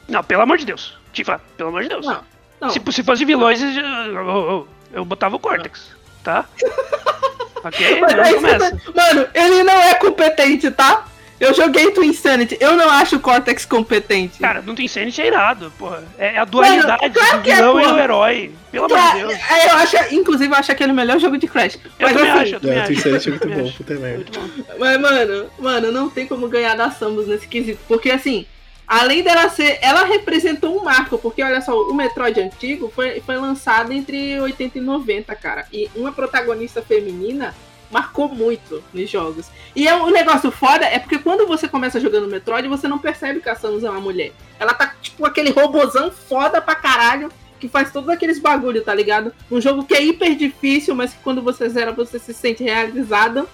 Não, 0.09 0.23
pelo 0.23 0.43
amor 0.43 0.59
de 0.59 0.67
Deus. 0.67 0.97
Tifa, 1.13 1.41
pelo 1.57 1.71
amor 1.71 1.83
de 1.83 1.89
Deus. 1.89 2.07
Não, 2.07 2.23
não. 2.61 2.71
Se, 2.71 2.81
se 2.93 3.03
fosse 3.03 3.25
vilões, 3.25 3.61
eu, 3.61 3.69
eu- 3.69 4.15
eu- 4.15 4.69
eu 4.93 5.05
botava 5.05 5.35
o 5.37 5.39
Cortex, 5.41 5.91
tá? 6.23 6.45
ok? 7.65 8.01
Mas 8.01 8.13
você 8.15 8.35
começa. 8.35 8.71
tá- 8.71 8.93
Mano, 8.95 9.27
ele 9.35 9.63
não 9.63 9.75
é 9.83 9.95
competente, 9.95 10.71
tá? 10.71 11.05
Eu 11.39 11.55
joguei 11.55 11.91
Twin 11.93 12.09
Insanity. 12.09 12.59
Eu 12.61 12.77
não 12.77 12.91
acho 12.91 13.17
o 13.17 13.21
Cortex 13.21 13.65
competente. 13.65 14.39
Cara, 14.41 14.61
não 14.61 14.75
tem 14.75 14.85
Insanity 14.85 15.23
é 15.23 15.27
irado, 15.29 15.73
porra. 15.79 16.05
É 16.19 16.37
a 16.39 16.45
dualidade 16.45 17.11
claro 17.11 17.39
do 17.39 17.43
que 17.43 17.51
é, 17.51 17.57
vilão 17.57 17.81
e 17.81 17.83
porra. 17.85 17.95
o 17.95 17.99
herói. 17.99 18.51
Pelo 18.71 18.85
amor 18.85 18.99
de 19.13 19.19
Deus. 19.21 19.33
é, 19.51 19.67
eu 19.71 19.77
acho, 19.77 20.15
inclusive, 20.15 20.53
eu 20.53 20.59
acho 20.59 20.71
aquele 20.71 20.93
o 20.93 20.95
melhor 20.95 21.19
jogo 21.19 21.39
de 21.39 21.49
Crash. 21.49 21.77
Eu 21.99 22.09
Mas 22.09 22.17
assim, 22.17 22.29
acho, 22.29 22.55
eu 22.57 22.61
também 22.61 22.77
É, 22.77 22.81
acho. 22.83 22.93
Twin 22.93 23.01
Sanity 23.01 23.29
é 23.29 23.31
muito 23.31 23.49
bom, 23.49 23.73
puta 23.73 23.95
merda. 23.95 24.25
Mas, 24.79 25.01
mano, 25.01 25.51
mano, 25.59 25.91
não 25.93 26.11
tem 26.11 26.27
como 26.27 26.47
ganhar 26.47 26.75
da 26.77 26.91
Samus 26.91 27.27
nesse 27.27 27.49
quesito. 27.49 27.81
Porque, 27.89 28.11
assim, 28.11 28.45
além 28.91 29.23
dela 29.23 29.49
ser. 29.49 29.79
Ela 29.81 30.05
representou 30.05 30.77
um 30.77 30.83
marco. 30.83 31.17
Porque, 31.17 31.43
olha 31.43 31.61
só, 31.61 31.81
o 31.81 31.95
Metroid 31.95 32.41
antigo 32.41 32.91
foi, 32.93 33.21
foi 33.21 33.37
lançado 33.37 33.93
entre 33.93 34.41
80 34.41 34.79
e 34.79 34.81
90, 34.81 35.35
cara. 35.37 35.65
E 35.73 35.89
uma 35.95 36.11
protagonista 36.11 36.83
feminina 36.83 37.55
marcou 37.89 38.29
muito 38.29 38.83
nos 38.93 39.09
jogos. 39.09 39.47
E 39.75 39.87
é, 39.87 39.95
o 39.95 40.11
negócio 40.11 40.51
foda 40.51 40.85
é 40.85 40.99
porque 40.99 41.19
quando 41.19 41.47
você 41.47 41.69
começa 41.69 42.01
jogando 42.01 42.29
Metroid, 42.29 42.67
você 42.69 42.89
não 42.89 42.99
percebe 42.99 43.41
que 43.41 43.49
a 43.49 43.55
Samus 43.55 43.85
é 43.85 43.91
uma 43.91 44.01
mulher. 44.01 44.33
Ela 44.59 44.75
tá, 44.75 44.95
tipo, 45.01 45.25
aquele 45.25 45.51
robozão 45.51 46.11
foda 46.11 46.61
pra 46.61 46.75
caralho. 46.75 47.31
Que 47.61 47.69
faz 47.69 47.93
todos 47.93 48.09
aqueles 48.09 48.39
bagulho, 48.39 48.83
tá 48.83 48.95
ligado? 48.95 49.35
Um 49.51 49.61
jogo 49.61 49.85
que 49.85 49.93
é 49.95 50.03
hiper 50.03 50.35
difícil, 50.35 50.95
mas 50.95 51.13
que 51.13 51.23
quando 51.23 51.43
você 51.43 51.69
zera, 51.69 51.93
você 51.93 52.19
se 52.19 52.33
sente 52.33 52.65
realizado. 52.65 53.47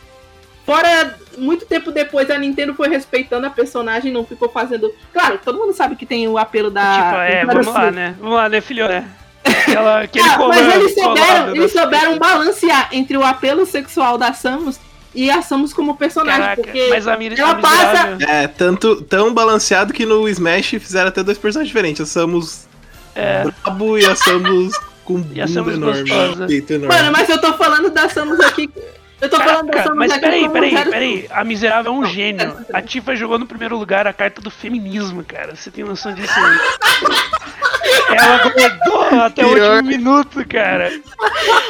Fora, 0.67 1.17
muito 1.39 1.65
tempo 1.65 1.93
depois, 1.93 2.29
a 2.29 2.37
Nintendo 2.37 2.75
foi 2.75 2.89
respeitando 2.89 3.47
a 3.47 3.51
personagem, 3.51 4.13
não 4.13 4.27
ficou 4.27 4.49
fazendo. 4.49 4.93
Claro, 5.13 5.39
todo 5.45 5.59
mundo 5.59 5.73
sabe 5.73 5.95
que 5.95 6.05
tem 6.05 6.27
o 6.27 6.37
apelo 6.37 6.73
da. 6.73 6.93
tipo, 6.93 7.17
é, 7.21 7.47
vamos 7.47 7.67
lá, 7.67 7.91
né? 7.93 8.17
Vamos 8.19 8.35
lá, 8.35 8.49
né, 8.49 8.61
filho, 8.61 8.89
né? 8.89 9.09
Aquela, 9.47 10.01
aquele 10.03 10.29
Ah, 10.29 10.39
mas 10.49 10.75
eles 10.75 10.95
souberam, 10.95 11.55
eles 11.55 11.73
souberam 11.73 12.19
balancear 12.19 12.89
entre 12.91 13.17
o 13.17 13.23
apelo 13.23 13.65
sexual 13.65 14.19
da 14.19 14.33
Samus 14.33 14.81
e 15.15 15.31
a 15.31 15.41
Samus 15.41 15.73
como 15.73 15.97
personagem. 15.97 16.41
Caraca, 16.41 16.63
porque 16.63 16.89
mas 16.91 17.07
a 17.07 17.17
Mira 17.17 17.37
ela 17.41 17.51
é 17.51 17.55
miserável. 17.55 18.29
É, 18.29 18.49
tanto, 18.49 19.03
tão 19.03 19.33
balanceado 19.33 19.93
que 19.93 20.05
no 20.05 20.29
Smash 20.29 20.71
fizeram 20.71 21.09
até 21.11 21.23
dois 21.23 21.39
personagens 21.39 21.69
diferentes. 21.69 22.03
A 22.03 22.07
Samus 22.07 22.67
É. 23.15 23.45
brabo 23.45 23.97
e 23.97 24.05
a 24.05 24.17
Samus 24.17 24.77
com 25.05 25.25
E 25.33 25.41
a 25.41 25.47
bunda 25.47 25.55
Samus 25.55 25.75
enorme. 25.75 26.47
Peito 26.49 26.73
enorme. 26.73 26.95
Mano, 26.97 27.13
mas 27.13 27.29
eu 27.29 27.41
tô 27.41 27.53
falando 27.55 27.89
da 27.91 28.09
Samus 28.09 28.41
aqui. 28.41 28.69
Eu 29.21 29.31
tô 29.31 29.37
falando 29.39 29.67
da 29.67 29.73
Caraca, 29.73 29.83
Samus 29.89 29.99
mas 29.99 30.11
aqui. 30.13 30.21
peraí, 30.21 30.49
peraí, 30.49 30.85
peraí. 30.91 31.27
A 31.31 31.43
miserável 31.43 31.93
é 31.93 31.95
um 31.95 32.01
Não, 32.03 32.07
gênio. 32.09 32.67
A 32.73 32.83
Tifa 32.83 33.17
jogou 33.17 33.39
no 33.39 33.47
primeiro 33.47 33.77
lugar 33.79 34.07
a 34.07 34.13
carta 34.13 34.41
do 34.43 34.51
feminismo, 34.51 35.25
cara. 35.25 35.57
Você 35.57 35.71
tem 35.71 35.85
noção 35.85 36.13
disso 36.13 36.35
aí? 36.39 36.59
Ela 38.19 38.51
guardou 38.51 39.21
até 39.23 39.45
o 39.45 39.49
último 39.49 39.83
minuto, 39.85 40.47
cara. 40.47 40.91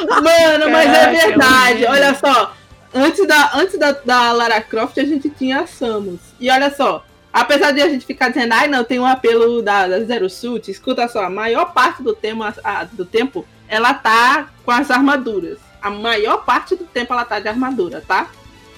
Mano, 0.09 0.69
mas 0.71 0.89
é 0.89 1.05
Caraca, 1.05 1.27
verdade. 1.27 1.85
é 1.85 1.89
um 1.89 1.93
Olha 1.93 2.15
só. 2.15 2.53
antes 2.93 3.27
da, 3.27 3.51
antes 3.55 3.79
da, 3.79 3.91
da 3.91 4.31
Lara 4.33 4.61
Croft 4.61 4.97
a 4.97 5.05
gente 5.05 5.29
tinha 5.29 5.61
a 5.61 5.67
Samus. 5.67 6.19
E 6.39 6.49
olha 6.51 6.69
só, 6.73 7.05
apesar 7.31 7.71
de 7.71 7.81
a 7.81 7.87
gente 7.89 8.05
ficar 8.05 8.29
dizendo, 8.29 8.53
ai 8.53 8.67
não, 8.67 8.83
tem 8.83 8.99
um 8.99 9.05
apelo 9.05 9.61
da, 9.61 9.87
da 9.87 9.99
Zero 10.01 10.29
Suit, 10.29 10.69
escuta 10.69 11.07
só, 11.07 11.23
a 11.23 11.29
maior 11.29 11.71
parte 11.73 12.03
do, 12.03 12.13
tema, 12.13 12.53
a, 12.63 12.83
do 12.83 13.05
tempo 13.05 13.45
ela 13.69 13.93
tá 13.93 14.49
com 14.65 14.71
as 14.71 14.89
armaduras. 14.91 15.59
A 15.81 15.89
maior 15.89 16.43
parte 16.43 16.75
do 16.75 16.85
tempo 16.85 17.13
ela 17.13 17.25
tá 17.25 17.39
de 17.39 17.47
armadura, 17.47 18.03
tá? 18.05 18.29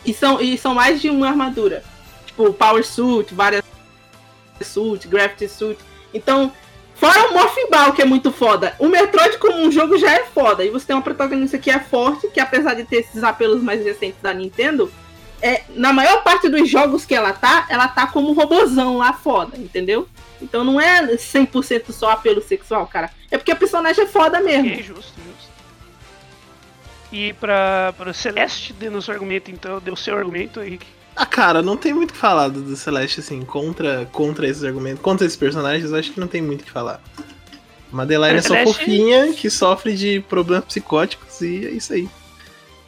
E 0.06 0.14
são, 0.14 0.40
e 0.42 0.58
são 0.58 0.74
mais 0.74 1.02
de 1.02 1.10
uma 1.10 1.28
armadura. 1.28 1.84
Tipo, 2.26 2.54
Power 2.54 2.86
Suit, 2.86 3.34
várias 3.34 3.64
Suit, 4.62 5.08
Gravity 5.08 5.48
Suit. 5.48 5.80
Então, 6.14 6.52
fora 6.96 7.30
o 7.30 7.34
Morphin 7.34 7.70
Ball, 7.70 7.94
que 7.94 8.02
é 8.02 8.06
muito 8.06 8.32
foda. 8.32 8.76
O 8.80 8.88
Metroid 8.88 9.38
como 9.38 9.58
um 9.62 9.72
jogo 9.72 9.98
já 9.98 10.14
é 10.14 10.24
foda. 10.26 10.66
E 10.66 10.70
você 10.70 10.88
tem 10.88 10.96
uma 10.96 11.02
protagonista 11.02 11.58
que 11.58 11.70
é 11.70 11.80
forte, 11.80 12.28
que 12.30 12.40
apesar 12.40 12.74
de 12.74 12.84
ter 12.84 12.98
esses 12.98 13.24
apelos 13.24 13.62
mais 13.62 13.84
recentes 13.84 14.22
da 14.22 14.34
Nintendo, 14.34 14.92
é, 15.42 15.64
na 15.70 15.94
maior 15.94 16.24
parte 16.24 16.50
dos 16.50 16.70
jogos 16.70 17.06
que 17.06 17.16
ela 17.16 17.32
tá, 17.34 17.66
ela 17.70 17.88
tá 17.88 18.08
como 18.08 18.30
um 18.30 18.34
robozão 18.34 18.98
lá 18.98 19.14
foda, 19.14 19.58
entendeu? 19.58 20.08
Então 20.42 20.64
não 20.64 20.80
é 20.80 21.06
100% 21.16 21.92
só 21.92 22.12
apelo 22.12 22.42
sexual, 22.42 22.86
cara. 22.88 23.10
É 23.32 23.38
porque 23.38 23.52
a 23.52 23.56
personagem 23.56 24.04
é 24.04 24.08
foda 24.08 24.40
mesmo. 24.40 24.70
Justo, 24.76 24.96
justo. 24.96 25.19
E 27.12 27.34
pra, 27.34 27.94
pra 27.98 28.14
Celeste, 28.14 28.74
dê 28.74 28.90
nosso 28.90 29.12
argumento, 29.12 29.50
então, 29.50 29.80
deu 29.80 29.94
o 29.94 29.98
seu 29.98 30.16
argumento, 30.18 30.62
Henrique. 30.62 30.86
Ah, 31.16 31.26
cara, 31.26 31.62
não 31.62 31.76
tem 31.76 31.94
muito 31.94 32.12
o 32.12 32.14
que 32.14 32.20
falar 32.20 32.48
do, 32.50 32.62
do 32.62 32.76
Celeste, 32.76 33.20
assim, 33.20 33.42
contra, 33.42 34.08
contra 34.12 34.48
esses 34.48 34.64
argumentos, 34.64 35.02
contra 35.02 35.26
esses 35.26 35.38
personagens, 35.38 35.92
eu 35.92 35.98
acho 35.98 36.12
que 36.12 36.20
não 36.20 36.28
tem 36.28 36.42
muito 36.42 36.62
o 36.62 36.66
que 36.66 36.72
falar. 36.72 37.02
Madeline 37.92 38.38
é 38.38 38.42
só 38.42 38.54
Celeste- 38.54 38.74
fofinha, 38.74 39.34
que 39.34 39.50
sofre 39.50 39.96
de 39.96 40.20
problemas 40.22 40.66
psicóticos 40.66 41.42
e 41.42 41.66
é 41.66 41.72
isso 41.72 41.94
aí. 41.94 42.08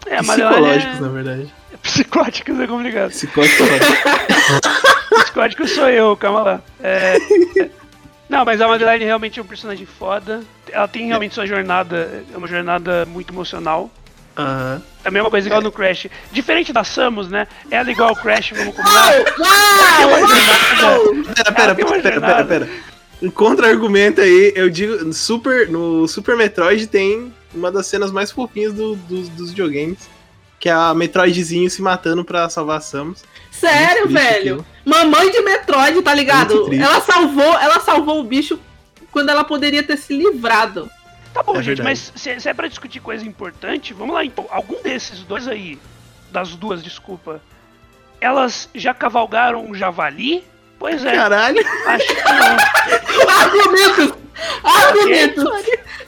É, 0.06 0.18
Psicológicos, 0.22 0.98
é... 0.98 1.02
na 1.02 1.08
verdade. 1.10 1.54
Psicóticos 1.82 2.60
é 2.60 2.68
complicado. 2.68 3.10
Psicóticos. 3.10 3.68
Psicótico 5.24 5.68
sou 5.68 5.90
eu, 5.90 6.16
calma 6.16 6.42
lá. 6.42 6.62
É, 6.82 7.18
é, 7.58 7.70
Não, 8.30 8.46
mas 8.46 8.62
a 8.62 8.68
Madeline 8.68 9.06
realmente 9.06 9.40
é 9.40 9.44
um 9.44 9.46
personagem 9.46 9.86
foda. 9.86 10.42
Ela 10.72 10.88
tem 10.88 11.08
realmente 11.08 11.34
sua 11.34 11.46
jornada, 11.46 12.24
é 12.34 12.38
uma 12.38 12.48
jornada 12.48 13.06
muito 13.06 13.34
emocional. 13.34 13.90
Aham. 14.38 14.82
Também 15.04 15.20
é 15.20 15.24
uma 15.24 15.30
coisa 15.32 15.48
igual 15.48 15.62
no 15.62 15.72
Crash. 15.72 16.08
Diferente 16.32 16.72
da 16.72 16.84
Samus, 16.84 17.28
né? 17.30 17.48
Ela 17.70 17.90
é 17.90 17.92
igual 17.92 18.10
ao 18.10 18.16
Crash, 18.16 18.52
vamos 18.56 18.76
combinar. 18.76 19.12
Uau! 19.40 20.10
Uau! 20.10 21.24
Pera, 21.36 21.52
pera, 21.52 21.76
pera, 21.76 22.02
pera, 22.02 22.22
pera, 22.22 22.46
pera. 22.46 22.70
Um 23.22 23.30
contra-argumento 23.30 24.22
aí, 24.22 24.52
eu 24.56 24.70
digo, 24.70 25.04
no 25.04 25.14
Super, 25.14 25.70
no 25.70 26.08
Super 26.08 26.36
Metroid 26.36 26.88
tem 26.88 27.32
uma 27.54 27.72
das 27.72 27.86
cenas 27.88 28.12
mais 28.12 28.32
fofinhas 28.32 28.74
do- 28.74 28.96
dos- 28.96 29.30
dos 29.30 29.50
videogames, 29.50 30.10
que 30.60 30.70
é 30.70 30.72
a 30.72 30.94
Metroidzinho 30.94 31.70
se 31.70 31.82
matando 31.82 32.24
pra 32.26 32.50
salvar 32.50 32.78
a 32.78 32.82
Samus. 32.82 33.24
Sério, 33.52 34.08
velho. 34.08 34.38
aquilo. 34.38 34.66
Mamãe 34.86 35.30
de 35.32 35.42
Metroid, 35.42 36.02
tá 36.02 36.14
ligado? 36.16 36.74
Ela 36.74 37.02
salvou, 37.02 37.60
ela 37.60 37.80
salvou 37.80 38.20
o 38.20 38.24
bicho 38.24 38.60
quando 39.12 39.30
ela 39.30 39.44
poderia 39.44 39.84
ter 39.84 39.98
se 39.98 40.16
livrado. 40.18 40.90
Tá 41.34 41.42
bom, 41.44 41.54
É 41.54 41.58
gente, 41.58 41.78
verdade. 41.78 41.90
mas 41.90 42.12
se, 42.16 42.40
se 42.40 42.50
é 42.50 42.54
pra 42.54 42.68
discutir 42.68 43.00
coisa 43.00 43.26
importante, 43.26 43.94
vamos 43.94 44.14
lá 44.14 44.24
então. 44.26 44.46
Algum 44.50 44.82
desses 44.82 45.20
dois 45.24 45.48
aí, 45.48 45.80
das 46.32 46.56
duas, 46.56 46.84
desculpa, 46.84 47.42
elas 48.20 48.70
já 48.76 48.94
cavalgaram 48.94 49.66
um 49.66 49.74
javali? 49.74 50.44
Pois 50.78 51.06
é, 51.06 51.16
Caralho! 51.16 51.60
acho 51.88 52.08
que 52.08 52.24
não. 52.24 53.30
Argumentos! 53.40 54.18
Argumentos! 54.64 55.44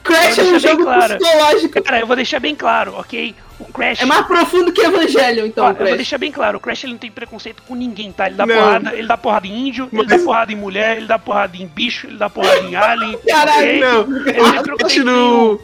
Crash 0.04 0.38
é 0.40 0.44
um 0.44 0.60
jogo 0.60 0.84
claro. 0.84 1.18
psicológico. 1.18 1.84
Cara, 1.84 2.00
eu 2.00 2.08
vou 2.08 2.16
deixar 2.16 2.40
bem 2.40 2.56
claro, 2.56 2.96
ok? 2.98 3.36
O 3.74 3.76
Crash. 3.76 4.02
É 4.02 4.06
mais 4.06 4.26
profundo 4.28 4.72
que 4.72 4.82
Evangelho, 4.82 5.48
então, 5.48 5.66
Ó, 5.66 5.70
eu 5.72 5.76
vou 5.76 5.96
deixar 5.96 6.20
bem 6.20 6.32
claro, 6.32 6.58
o 6.60 6.62
Crash 6.62 6.84
ele 6.84 6.94
não 6.94 7.00
tem 7.00 7.10
preconceito 7.10 7.64
com 7.68 7.74
ninguém, 7.74 8.12
tá? 8.12 8.28
Ele 8.28 8.36
dá 8.36 8.46
Não. 8.46 8.56
porrada, 8.56 8.94
ele 8.94 9.08
dá 9.08 9.18
porrada 9.18 9.48
em 9.48 9.68
índio, 9.68 9.90
ele 9.92 10.04
Mas- 10.04 10.08
dá 10.20 10.20
porrada 10.24 10.52
em 10.52 10.56
mulher, 10.56 10.98
ele 10.98 11.08
dá 11.08 11.18
porrada 11.18 11.58
em 11.58 11.66
bicho, 11.66 12.06
ele 12.06 12.18
dá 12.18 12.30
porrada 12.30 12.60
em 12.60 12.76
alien. 12.76 13.18
Caralho? 13.28 13.80
Não, 13.80 14.18
Ele 14.28 14.60
o 14.60 14.78
Crash 14.78 14.98
no. 14.98 15.60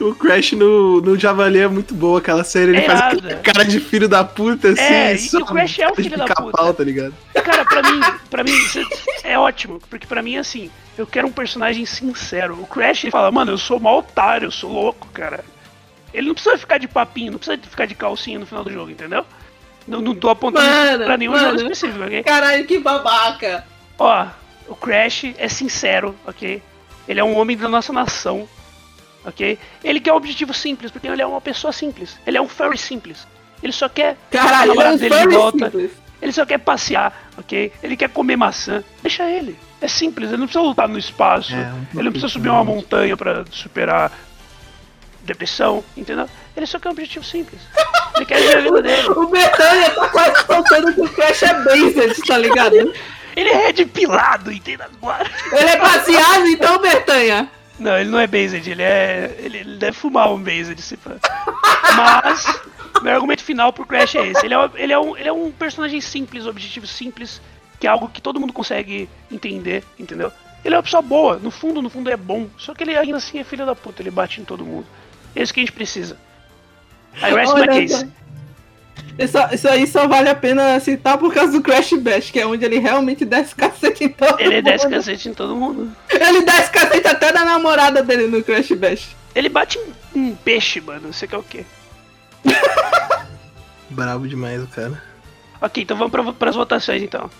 O 0.00 0.12
Crash 0.16 0.52
no, 0.52 1.00
no 1.00 1.16
Javali 1.16 1.60
é 1.60 1.68
muito 1.68 1.94
boa 1.94 2.18
aquela 2.18 2.42
série, 2.42 2.72
ele 2.72 2.78
É 2.78 2.82
faz 2.82 2.98
nada. 3.00 3.36
cara 3.44 3.64
de 3.64 3.78
filho 3.78 4.08
da 4.08 4.24
puta, 4.24 4.70
assim, 4.70 4.82
É, 4.82 5.14
e 5.14 5.36
o 5.36 5.46
Crash 5.46 5.78
é 5.78 5.86
de 5.92 6.02
filho 6.02 6.16
da 6.18 6.24
puta. 6.34 6.74
tá 6.74 6.82
ligado? 6.82 7.14
Cara, 7.32 7.64
pra 7.64 7.80
mim, 7.82 8.00
pra 8.28 8.42
mim 8.42 8.50
é 9.22 9.38
ótimo, 9.38 9.80
porque 9.88 10.04
pra 10.04 10.20
mim 10.20 10.36
assim, 10.36 10.68
eu 10.98 11.06
quero 11.06 11.28
um 11.28 11.32
personagem 11.32 11.86
sincero. 11.86 12.58
O 12.60 12.66
Crash 12.66 13.04
ele 13.04 13.12
fala, 13.12 13.30
mano, 13.30 13.52
eu 13.52 13.58
sou 13.58 13.78
mal 13.78 13.98
otário, 13.98 14.46
eu 14.48 14.50
sou 14.50 14.72
louco, 14.72 15.06
cara. 15.14 15.44
Ele 16.14 16.28
não 16.28 16.34
precisa 16.34 16.56
ficar 16.56 16.78
de 16.78 16.86
papinho, 16.88 17.32
não 17.32 17.38
precisa 17.38 17.60
ficar 17.68 17.86
de 17.86 17.94
calcinha 17.94 18.38
no 18.38 18.46
final 18.46 18.62
do 18.62 18.72
jogo, 18.72 18.90
entendeu? 18.90 19.26
Não, 19.86 20.00
não 20.00 20.14
tô 20.14 20.30
apontando 20.30 20.64
Mano, 20.66 21.04
pra 21.04 21.16
nenhum 21.16 21.32
mano. 21.32 21.58
jogo 21.58 21.72
específico, 21.72 22.04
ok? 22.04 22.22
Caralho, 22.22 22.64
que 22.66 22.78
babaca. 22.78 23.66
Ó, 23.98 24.26
o 24.68 24.74
Crash 24.76 25.24
é 25.36 25.48
sincero, 25.48 26.14
ok? 26.26 26.62
Ele 27.06 27.20
é 27.20 27.24
um 27.24 27.36
homem 27.36 27.56
da 27.56 27.68
nossa 27.68 27.92
nação, 27.92 28.48
ok? 29.26 29.58
Ele 29.82 30.00
quer 30.00 30.12
um 30.12 30.16
objetivo 30.16 30.54
simples, 30.54 30.90
porque 30.90 31.06
ele 31.06 31.20
é 31.20 31.26
uma 31.26 31.40
pessoa 31.40 31.72
simples. 31.72 32.16
Ele 32.26 32.38
é 32.38 32.40
um 32.40 32.48
furry 32.48 32.78
simples. 32.78 33.26
Ele 33.62 33.72
só 33.72 33.88
quer 33.88 34.16
Caralho, 34.30 34.72
a 34.72 34.74
namorada 34.74 34.92
é 34.92 34.94
um 34.94 34.98
dele 34.98 35.28
de 35.28 35.34
volta. 35.34 35.70
simples. 35.70 35.90
Ele 36.22 36.32
só 36.32 36.46
quer 36.46 36.58
passear, 36.58 37.28
ok? 37.36 37.72
Ele 37.82 37.96
quer 37.96 38.08
comer 38.08 38.36
maçã. 38.36 38.82
Deixa 39.02 39.28
ele. 39.28 39.58
É 39.82 39.88
simples, 39.88 40.28
ele 40.28 40.38
não 40.38 40.46
precisa 40.46 40.64
lutar 40.64 40.88
no 40.88 40.98
espaço. 40.98 41.54
É, 41.54 41.58
um 41.58 41.84
ele 41.98 42.04
não 42.04 42.12
precisa 42.12 42.28
subir 42.32 42.48
uma 42.48 42.64
montanha 42.64 43.16
pra 43.16 43.44
superar 43.50 44.10
depressão, 45.24 45.84
entendeu? 45.96 46.28
Ele 46.56 46.66
só 46.66 46.78
quer 46.78 46.88
um 46.88 46.92
objetivo 46.92 47.24
simples. 47.24 47.60
Ele 48.16 48.26
quer 48.26 48.40
viver 48.40 48.58
a 48.58 48.60
vida 48.60 48.82
dele. 48.82 49.08
O 49.16 49.26
Betânia 49.26 49.90
tá 49.90 50.08
quase 50.08 50.44
contando 50.44 50.94
que 50.94 51.00
o 51.00 51.08
Crash 51.08 51.42
é 51.42 51.54
Based, 51.64 52.22
tá 52.26 52.38
ligado? 52.38 52.74
Ele 53.36 53.48
é 53.48 53.66
redpilado, 53.66 54.52
entendeu 54.52 54.86
agora? 54.86 55.28
Ele 55.50 55.68
é 55.68 55.76
baseado, 55.76 56.46
então, 56.46 56.78
Betânia. 56.78 57.50
Não, 57.78 57.98
ele 57.98 58.08
não 58.08 58.20
é 58.20 58.26
based, 58.28 58.70
ele 58.70 58.82
é. 58.82 59.36
Ele, 59.40 59.58
ele 59.58 59.76
deve 59.76 59.96
fumar 59.96 60.32
um 60.32 60.40
based, 60.40 60.80
se 60.80 60.96
pá. 60.96 61.16
Mas, 61.96 62.60
meu 63.02 63.12
argumento 63.12 63.42
final 63.42 63.72
pro 63.72 63.84
Crash 63.84 64.14
é 64.14 64.28
esse. 64.28 64.46
Ele 64.46 64.54
é, 64.54 64.70
ele, 64.76 64.92
é 64.92 64.98
um, 64.98 65.16
ele 65.16 65.28
é 65.28 65.32
um 65.32 65.50
personagem 65.50 66.00
simples, 66.00 66.46
objetivo 66.46 66.86
simples, 66.86 67.40
que 67.80 67.86
é 67.86 67.90
algo 67.90 68.08
que 68.08 68.22
todo 68.22 68.38
mundo 68.38 68.52
consegue 68.52 69.08
entender, 69.30 69.82
entendeu? 69.98 70.32
Ele 70.64 70.74
é 70.74 70.78
uma 70.78 70.82
pessoa 70.82 71.02
boa, 71.02 71.36
no 71.36 71.50
fundo, 71.50 71.82
no 71.82 71.90
fundo 71.90 72.10
é 72.10 72.16
bom. 72.16 72.48
Só 72.56 72.72
que 72.72 72.84
ele 72.84 72.96
ainda 72.96 73.18
assim 73.18 73.38
é 73.38 73.44
filho 73.44 73.66
da 73.66 73.74
puta, 73.74 74.00
ele 74.00 74.10
bate 74.10 74.40
em 74.40 74.44
todo 74.44 74.64
mundo. 74.64 74.86
É 75.34 75.42
isso 75.42 75.52
que 75.52 75.60
a 75.60 75.62
gente 75.62 75.72
precisa. 75.72 76.16
I 77.16 77.32
rest 77.32 77.54
my 77.54 77.60
Olha, 77.60 77.66
case. 77.72 78.08
Isso, 79.18 79.38
isso 79.52 79.68
aí 79.68 79.86
só 79.86 80.08
vale 80.08 80.28
a 80.28 80.34
pena 80.34 80.78
citar 80.80 81.16
por 81.18 81.32
causa 81.32 81.52
do 81.52 81.62
Crash 81.62 81.92
Bash, 81.94 82.30
que 82.30 82.40
é 82.40 82.46
onde 82.46 82.64
ele 82.64 82.78
realmente 82.78 83.24
desce 83.24 83.54
cacete 83.54 84.04
em 84.04 84.08
todo 84.08 84.40
Ele 84.40 84.60
desce 84.62 84.84
mundo. 84.84 84.94
cacete 84.94 85.28
em 85.28 85.34
todo 85.34 85.54
mundo. 85.54 85.92
Ele 86.08 86.42
desce 86.42 86.70
cacete 86.70 87.06
até 87.06 87.32
da 87.32 87.44
namorada 87.44 88.02
dele 88.02 88.26
no 88.26 88.42
Crash 88.42 88.72
Bash. 88.72 89.14
Ele 89.34 89.48
bate 89.48 89.78
em 90.14 90.20
um 90.20 90.34
peixe, 90.34 90.80
mano. 90.80 91.12
Você 91.12 91.26
quer 91.28 91.36
o 91.36 91.42
quê? 91.42 91.64
Brabo 93.90 94.26
demais 94.26 94.62
o 94.62 94.66
cara. 94.66 95.00
Ok, 95.60 95.82
então 95.82 95.96
vamos 95.96 96.10
pra, 96.10 96.32
pras 96.32 96.56
votações 96.56 97.02
então. 97.02 97.30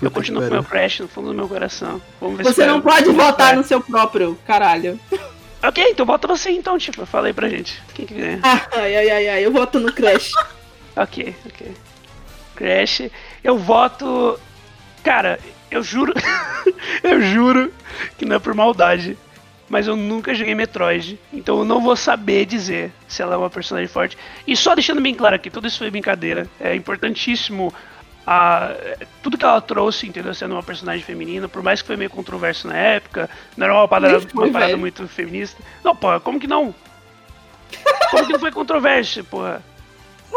Eu 0.00 0.10
Puta 0.10 0.20
continuo 0.20 0.42
que 0.42 0.48
com 0.48 0.54
meu 0.54 0.62
pariu. 0.64 0.80
Crash 0.82 1.00
no 1.00 1.08
fundo 1.08 1.28
do 1.28 1.34
meu 1.34 1.48
coração. 1.48 2.00
Vamos 2.20 2.36
ver 2.38 2.44
Você 2.44 2.64
não 2.66 2.80
pode 2.80 3.10
votar 3.10 3.56
no 3.56 3.64
seu 3.64 3.80
próprio, 3.80 4.38
caralho. 4.46 4.98
Ok, 5.62 5.84
então 5.90 6.06
vota 6.06 6.28
você 6.28 6.50
então, 6.50 6.78
tipo, 6.78 7.04
fala 7.04 7.26
aí 7.26 7.32
pra 7.32 7.48
gente. 7.48 7.82
Quem 7.94 8.06
que 8.06 8.14
ganha? 8.14 8.40
Ai, 8.42 8.96
ai, 8.96 9.10
ai, 9.10 9.28
ai, 9.28 9.46
eu 9.46 9.52
voto 9.52 9.80
no 9.80 9.92
Crash. 9.92 10.32
Ok, 10.96 11.32
ok. 11.46 11.72
Crash, 12.56 13.02
eu 13.44 13.56
voto. 13.56 14.36
Cara, 15.04 15.38
eu 15.70 15.80
juro. 15.80 16.12
eu 17.04 17.22
juro 17.22 17.72
que 18.16 18.24
não 18.24 18.34
é 18.34 18.38
por 18.40 18.52
maldade. 18.52 19.16
Mas 19.68 19.86
eu 19.86 19.94
nunca 19.94 20.34
joguei 20.34 20.56
Metroid. 20.56 21.16
Então 21.32 21.58
eu 21.58 21.64
não 21.64 21.80
vou 21.80 21.94
saber 21.94 22.46
dizer 22.46 22.90
se 23.06 23.22
ela 23.22 23.34
é 23.34 23.36
uma 23.36 23.48
personagem 23.48 23.86
forte. 23.86 24.18
E 24.44 24.56
só 24.56 24.74
deixando 24.74 25.00
bem 25.00 25.14
claro 25.14 25.36
aqui, 25.36 25.50
tudo 25.50 25.68
isso 25.68 25.78
foi 25.78 25.88
brincadeira. 25.88 26.48
É 26.58 26.74
importantíssimo. 26.74 27.72
A, 28.30 28.74
tudo 29.22 29.38
que 29.38 29.44
ela 29.46 29.58
trouxe, 29.58 30.06
entendeu? 30.06 30.34
Sendo 30.34 30.52
uma 30.52 30.62
personagem 30.62 31.02
feminina, 31.02 31.48
por 31.48 31.62
mais 31.62 31.80
que 31.80 31.86
foi 31.86 31.96
meio 31.96 32.10
controverso 32.10 32.68
na 32.68 32.76
época, 32.76 33.30
não 33.56 33.64
era 33.64 33.74
uma 33.74 33.88
parada, 33.88 34.20
foi, 34.20 34.44
uma 34.44 34.52
parada 34.52 34.76
muito 34.76 35.08
feminista. 35.08 35.62
Não, 35.82 35.96
pô, 35.96 36.20
como 36.20 36.38
que 36.38 36.46
não? 36.46 36.74
Como 38.10 38.26
que 38.26 38.32
não 38.34 38.38
foi 38.38 38.52
controverso, 38.52 39.24
porra? 39.24 39.62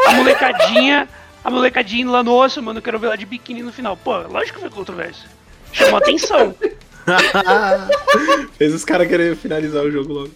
A 0.06 0.12
molecadinha, 0.12 1.06
a 1.44 1.50
molecadinha 1.50 2.08
lá 2.08 2.22
no 2.22 2.32
osso, 2.32 2.62
mano, 2.62 2.78
eu 2.78 2.82
quero 2.82 2.98
ver 2.98 3.08
ela 3.08 3.18
de 3.18 3.26
biquíni 3.26 3.62
no 3.62 3.70
final. 3.70 3.94
Pô, 3.94 4.16
lógico 4.20 4.54
que 4.54 4.60
foi 4.60 4.70
controverso. 4.70 5.26
Chamou 5.70 5.98
atenção. 5.98 6.54
Fez 8.56 8.72
os 8.72 8.86
caras 8.86 9.06
querer 9.06 9.36
finalizar 9.36 9.84
o 9.84 9.90
jogo 9.90 10.14
logo. 10.14 10.30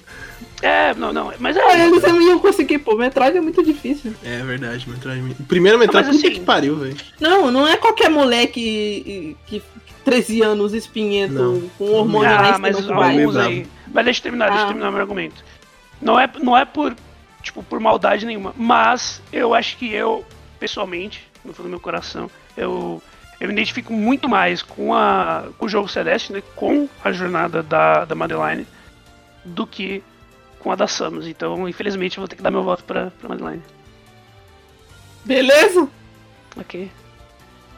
É, 0.63 0.95
não, 0.95 1.13
não, 1.13 1.33
mas 1.39 1.57
é. 1.57 1.63
Olha, 1.65 1.87
eles 1.87 2.03
não 2.03 2.21
iam 2.23 2.39
conseguir, 2.39 2.79
pô. 2.79 2.97
Metroid 2.97 3.37
é 3.37 3.41
muito 3.41 3.63
difícil. 3.63 4.15
É 4.25 4.39
verdade, 4.43 4.89
Metroid. 4.89 5.37
O 5.39 5.45
primeiro 5.45 5.79
Metroid, 5.79 6.07
Mas 6.07 6.17
puta 6.17 6.29
assim- 6.29 6.39
que 6.39 6.45
pariu, 6.45 6.77
velho. 6.77 6.97
Não, 7.21 7.51
não 7.51 7.69
é 7.69 7.77
qualquer 7.77 8.09
moleque 8.09 9.37
que, 9.47 9.61
que 9.61 9.63
13 10.05 10.41
anos 10.43 10.73
espinhento 10.73 11.35
Não. 11.35 11.69
com 11.77 11.91
hormônio 11.93 12.31
Ah, 12.31 12.45
cima 12.47 12.59
mas 12.61 12.89
alguns 12.91 13.37
aí. 13.37 13.67
Mas 13.93 14.05
deixa 14.05 14.21
eu 14.21 14.23
terminar, 14.23 14.47
deixa 14.47 14.61
eu 14.61 14.65
Ah. 14.65 14.69
terminar 14.69 14.91
meu 14.91 15.01
argumento. 15.01 15.45
Não 16.01 16.19
é, 16.19 16.31
não 16.43 16.57
é 16.57 16.65
por, 16.65 16.95
tipo, 17.43 17.63
por 17.63 17.79
maldade 17.79 18.25
nenhuma. 18.25 18.55
Mas 18.57 19.21
eu 19.33 19.53
acho 19.55 19.77
que 19.77 19.93
eu, 19.93 20.25
pessoalmente, 20.59 21.23
no 21.45 21.53
fundo 21.53 21.67
do 21.67 21.71
meu 21.71 21.81
coração, 21.81 22.31
eu, 22.57 23.03
eu 23.41 23.47
me 23.49 23.53
identifico 23.53 23.93
muito 23.93 24.27
mais 24.29 24.63
com, 24.63 24.95
a, 24.95 25.45
com 25.59 25.67
o 25.67 25.69
jogo 25.69 25.87
Celeste, 25.89 26.33
né? 26.33 26.43
Com 26.55 26.89
a 27.05 27.13
jornada 27.13 27.63
da, 27.63 28.05
da 28.07 28.15
Madeline, 28.15 28.67
do 29.45 29.67
que 29.67 30.03
com 30.67 30.73
a 30.73 30.75
da 30.75 30.89
Samus. 30.89 31.29
Então, 31.29 31.69
infelizmente, 31.69 32.19
eu 32.19 32.23
vou 32.23 32.29
ter 32.29 32.35
que 32.35 32.43
dar 32.43 32.51
meu 32.51 32.65
voto 32.65 32.83
pra, 32.83 33.13
pra 33.21 33.29
Madeline. 33.29 33.63
Beleza? 35.25 35.89
Ok. 36.57 36.91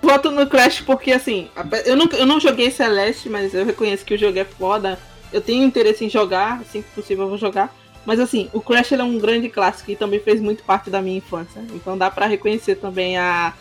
Voto 0.01 0.31
no 0.31 0.47
Crash 0.47 0.81
porque, 0.81 1.13
assim, 1.13 1.51
eu 1.85 1.95
não, 1.95 2.07
eu 2.13 2.25
não 2.25 2.41
joguei 2.41 2.71
Celeste, 2.71 3.29
mas 3.29 3.53
eu 3.53 3.67
reconheço 3.67 4.07
que 4.07 4.15
o 4.15 4.19
jogo 4.19 4.39
é 4.39 4.45
foda. 4.45 4.99
Eu 5.31 5.43
tenho 5.43 5.65
interesse 5.65 6.03
em 6.03 6.09
jogar, 6.09 6.63
assim 6.63 6.81
que 6.81 6.89
possível 6.93 7.25
eu 7.25 7.29
vou 7.29 7.37
jogar. 7.37 7.77
Mas, 8.07 8.19
assim, 8.21 8.49
o 8.55 8.61
Crash 8.63 8.93
é 8.93 9.05
um 9.05 9.19
grande 9.19 9.51
clássico 9.51 9.91
e 9.91 9.97
também 9.97 10.19
fez 10.19 10.41
muito 10.41 10.63
parte 10.63 10.89
da 10.89 11.03
minha 11.03 11.19
infância. 11.19 11.63
Então 11.75 11.99
dá 11.99 12.11
para 12.11 12.25
reconhecer 12.25 12.77
também 12.77 13.19
a, 13.19 13.53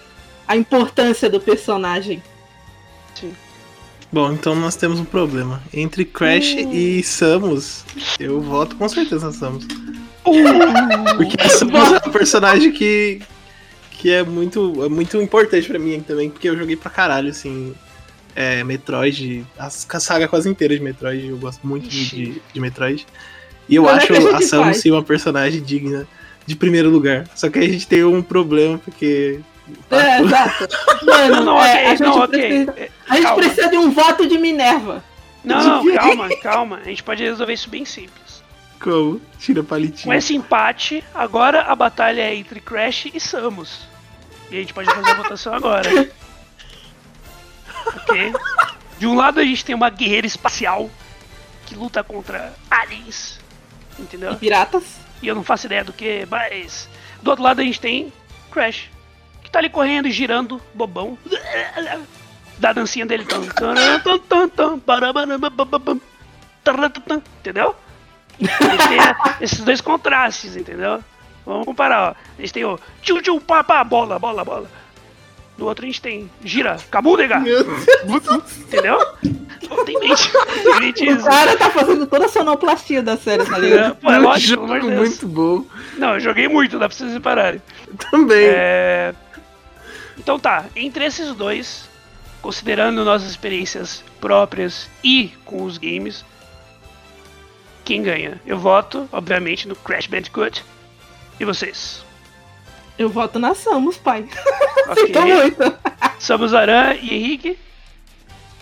a 0.48 0.56
importância 0.56 1.30
do 1.30 1.42
personagem. 1.42 2.24
Sim. 3.14 3.36
Bom, 4.12 4.32
então 4.32 4.56
nós 4.56 4.76
temos 4.76 5.00
um 5.00 5.06
problema. 5.06 5.62
Entre 5.74 6.06
Crash 6.06 6.56
Hum. 6.56 6.74
e 6.74 7.04
Samus, 7.04 7.84
eu 8.20 8.40
voto 8.42 8.76
com 8.76 8.88
certeza 8.88 9.28
na 9.28 9.34
Samus. 9.34 9.66
Uh, 10.26 11.16
Porque 11.18 11.36
a 11.42 11.50
Samus 11.50 11.92
é 11.94 12.08
um 12.08 12.12
personagem 12.12 12.72
que, 12.72 13.22
que 13.92 14.12
é, 14.12 14.24
muito, 14.24 14.84
é 14.84 14.90
muito 14.90 15.18
importante 15.22 15.68
pra 15.68 15.78
mim 15.78 16.00
também, 16.00 16.30
porque 16.30 16.48
eu 16.50 16.58
joguei 16.58 16.76
pra 16.76 16.90
caralho, 16.90 17.30
assim. 17.30 17.74
É, 18.36 18.64
Metroid, 18.64 19.44
a 19.58 19.70
saga 19.70 20.28
quase 20.28 20.48
inteira 20.48 20.78
de 20.78 20.84
Metroid, 20.84 21.26
eu 21.26 21.38
gosto 21.38 21.66
muito 21.66 21.90
de, 21.90 22.40
de, 22.54 22.60
Metroid. 22.60 23.04
E 23.68 23.76
eu 23.76 23.90
é 23.90 23.94
acho 23.94 24.06
que 24.06 24.14
a 24.14 24.38
a 24.38 24.42
Samus 24.42 24.78
sim 24.78 24.92
uma 24.92 25.02
personagem 25.02 25.60
digna 25.60 26.08
de 26.46 26.56
primeiro 26.56 26.88
lugar. 26.90 27.28
Só 27.36 27.50
que 27.50 27.58
aí 27.58 27.68
a 27.68 27.72
gente 27.72 27.88
tem 27.88 28.04
um 28.04 28.22
problema, 28.22 28.78
porque. 28.78 29.40
É, 29.92 30.22
exato. 30.22 30.68
Mano, 31.06 31.44
não, 31.44 31.64
é, 31.64 31.72
ok, 31.74 31.86
a 31.86 31.90
gente, 31.90 32.02
não, 32.04 32.20
ok. 32.20 32.28
precisa, 32.40 32.74
É, 32.78 32.90
a 33.10 33.16
gente 33.16 33.34
precisa 33.36 33.70
de 33.70 33.78
um 33.78 33.92
voto 33.92 34.28
de 34.28 34.38
Minerva. 34.38 35.04
Não, 35.44 35.84
não, 35.84 35.96
calma, 35.96 36.30
calma. 36.42 36.78
A 36.78 36.84
gente 36.90 37.04
pode 37.04 37.24
resolver 37.24 37.54
isso 37.54 37.70
bem 37.70 37.86
simples. 37.86 38.44
Como? 38.80 39.22
Tira 39.40 39.62
Com 39.62 39.70
palitinho. 39.70 40.14
esse 40.14 40.36
empate, 40.36 41.04
agora 41.16 41.62
a 41.64 41.76
batalha 41.76 42.22
é 42.22 42.36
entre 42.36 42.60
Crash 42.60 43.08
e 43.14 43.20
Samus. 43.20 43.88
E 44.52 44.56
a 44.58 44.60
gente 44.60 44.74
pode 44.74 44.90
fazer 44.94 45.10
a 45.12 45.14
votação 45.22 45.54
agora. 45.54 45.90
Ok? 47.86 48.34
De 49.00 49.08
um 49.08 49.16
lado 49.16 49.40
a 49.40 49.44
gente 49.44 49.64
tem 49.64 49.76
uma 49.76 49.90
guerreira 49.90 50.28
espacial 50.28 50.90
que 51.66 51.76
luta 51.76 52.04
contra 52.04 52.54
aliens. 52.70 53.40
Entendeu? 54.00 54.36
Piratas. 54.36 54.84
E 55.22 55.28
eu 55.28 55.36
não 55.36 55.44
faço 55.44 55.66
ideia 55.66 55.84
do 55.84 55.94
que, 55.94 56.28
mas. 56.30 56.88
Do 57.22 57.30
outro 57.32 57.44
lado 57.44 57.62
a 57.62 57.64
gente 57.64 57.80
tem 57.80 58.14
Crash. 58.52 58.90
Que 59.48 59.52
tá 59.52 59.60
ali 59.60 59.70
correndo 59.70 60.10
e 60.10 60.12
girando, 60.12 60.62
bobão. 60.74 61.18
Da 62.60 62.74
dancinha 62.74 63.06
dele. 63.06 63.26
Entendeu? 67.40 67.74
A 68.42 68.64
gente 68.70 68.88
tem 68.90 69.00
a- 69.00 69.38
esses 69.40 69.60
dois 69.62 69.80
contrastes, 69.80 70.58
entendeu? 70.58 71.02
Vamos 71.46 71.66
comparar, 71.66 72.10
ó. 72.10 72.16
A 72.38 72.42
gente 72.42 72.52
tem 72.52 72.66
o 72.66 72.78
tchu 73.02 73.22
tchu 73.22 73.40
pá 73.40 73.64
pá, 73.64 73.84
bola, 73.86 74.20
bola, 74.20 74.44
bola. 74.44 74.70
Do 75.58 75.66
outro 75.66 75.86
a 75.86 75.88
gente 75.88 76.02
tem 76.02 76.30
gira, 76.44 76.76
Deus. 77.40 77.66
entendeu? 78.60 79.00
Tem 79.86 80.00
mente, 80.00 80.32
tem 80.64 80.80
mente 80.80 81.04
O 81.04 81.16
isso. 81.16 81.26
cara 81.26 81.56
tá 81.58 81.70
fazendo 81.72 82.06
toda 82.06 82.26
a 82.26 82.30
sonoplastia 82.30 83.02
da 83.02 83.16
série, 83.18 83.44
tá 83.46 83.58
É, 83.58 83.60
ligado? 83.62 83.96
Pô, 83.96 84.12
é 84.12 84.20
Um 84.20 84.24
lógico, 84.24 84.68
muito 84.68 85.28
bom. 85.28 85.66
Não, 85.98 86.14
eu 86.16 86.20
joguei 86.20 86.48
muito, 86.48 86.78
dá 86.78 86.88
pra 86.90 86.96
vocês 86.98 87.12
separarem. 87.14 87.62
Também. 88.12 88.46
É... 88.46 89.16
Então 90.18 90.40
tá, 90.40 90.66
entre 90.76 91.06
esses 91.06 91.34
dois, 91.36 91.88
considerando 92.42 93.06
nossas 93.06 93.30
experiências 93.30 94.04
próprias 94.20 94.90
e 95.04 95.32
com 95.46 95.64
os 95.64 95.78
games, 95.78 96.26
quem 97.86 98.04
ganha? 98.04 98.42
Eu 98.46 98.58
voto, 98.60 99.08
obviamente, 99.12 99.68
no 99.68 99.76
Crash 99.76 100.08
Bandicoot. 100.08 100.64
E 101.40 101.46
vocês? 101.46 102.04
Eu 102.98 103.10
voto 103.10 103.40
na 103.40 103.54
Samus, 103.54 103.98
pai. 103.98 104.28
Ok. 104.90 105.08
Sinto 105.08 105.22
muito. 105.22 105.78
Samus 106.18 106.54
Aran 106.54 106.94
e 107.02 107.14
Henrique? 107.14 107.60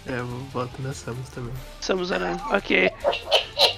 É, 0.07 0.17
eu 0.17 0.25
voto 0.25 0.81
na 0.81 0.91
Samus 0.91 1.29
também. 1.29 1.53
Samus 1.79 2.11
Aran, 2.11 2.35
ok. 2.49 2.91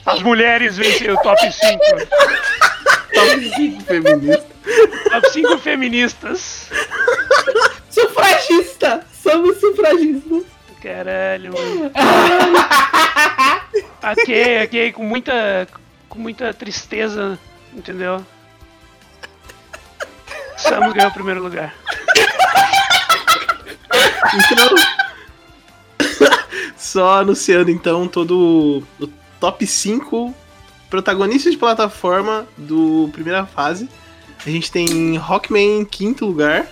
As 0.05 0.21
mulheres 0.21 0.77
vencem 0.77 1.11
o 1.11 1.17
top 1.17 1.51
5. 1.51 1.79
Top 3.13 3.49
5 3.55 3.83
feminista. 3.83 4.47
Top 5.11 5.29
5 5.31 5.57
feministas. 5.57 6.69
Sufragista. 7.97 9.05
Samus 9.11 9.59
sufragista. 9.59 10.43
Caralho, 10.81 11.53
mano. 11.53 11.91
Ok, 14.01 14.63
ok, 14.63 14.91
com 14.93 15.03
muita. 15.03 15.67
com 16.07 16.19
muita 16.19 16.53
tristeza, 16.53 17.37
entendeu? 17.73 18.23
Samus 20.55 20.93
ganhou 20.93 21.09
o 21.09 21.13
primeiro 21.13 21.41
lugar. 21.41 21.73
Então. 24.33 24.75
Só 26.77 27.19
anunciando 27.19 27.71
então 27.71 28.07
todo 28.07 28.83
o 28.99 29.07
top 29.39 29.65
5 29.65 30.33
protagonistas 30.89 31.51
de 31.51 31.57
plataforma 31.57 32.47
do 32.55 33.09
primeira 33.11 33.45
fase. 33.45 33.89
A 34.45 34.49
gente 34.49 34.71
tem 34.71 35.17
Rockman 35.17 35.81
em 35.81 35.85
quinto 35.85 36.25
lugar. 36.25 36.67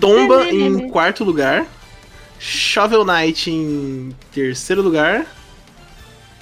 Tomba 0.00 0.48
em 0.48 0.88
quarto 0.88 1.24
lugar, 1.24 1.66
Shovel 2.38 3.04
Knight 3.04 3.50
em 3.50 4.14
terceiro 4.32 4.82
lugar, 4.82 5.26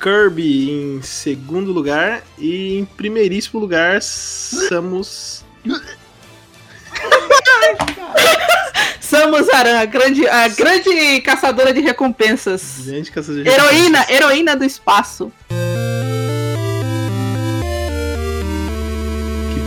Kirby 0.01 0.71
em 0.71 1.03
segundo 1.03 1.73
lugar 1.73 2.23
e 2.39 2.79
em 2.79 2.85
primeiríssimo 2.85 3.61
lugar 3.61 4.01
Samus. 4.03 5.45
Samus 9.01 9.49
Aran, 9.49 9.81
a 9.81 9.85
grande, 9.85 10.27
a 10.29 10.47
grande 10.49 11.21
caçadora 11.23 11.75
de 11.75 11.81
recompensas. 11.81 12.77
Gente, 12.85 13.11
que 13.11 13.19
essas 13.19 13.45
Heroína, 13.45 14.07
heroína 14.09 14.55
do 14.55 14.65
espaço. 14.65 15.33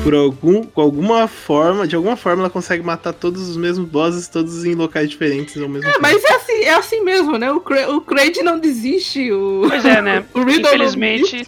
Por 0.03 0.13
algum, 0.13 0.63
com 0.63 0.81
alguma 0.81 1.27
forma, 1.29 1.87
de 1.87 1.95
alguma 1.95 2.17
forma 2.17 2.41
ela 2.41 2.49
consegue 2.49 2.83
matar 2.83 3.13
todos 3.13 3.47
os 3.47 3.55
mesmos 3.55 3.87
bosses, 3.87 4.27
todos 4.27 4.65
em 4.65 4.75
locais 4.75 5.09
diferentes 5.09 5.55
ao 5.61 5.69
mesmo 5.69 5.87
É, 5.87 5.91
tempo. 5.93 6.01
mas 6.01 6.21
é 6.23 6.33
assim, 6.35 6.61
é 6.63 6.73
assim 6.73 7.01
mesmo, 7.03 7.37
né? 7.37 7.51
O, 7.51 7.61
Cra 7.61 7.89
o 7.89 8.01
Kraid 8.01 8.41
não 8.43 8.59
desiste. 8.59 9.31
O... 9.31 9.65
Pois 9.69 9.85
é, 9.85 10.01
né? 10.01 10.25
O 10.33 10.39
Riddle 10.43 10.61
não 10.63 10.69
Infelizmente. 10.73 11.47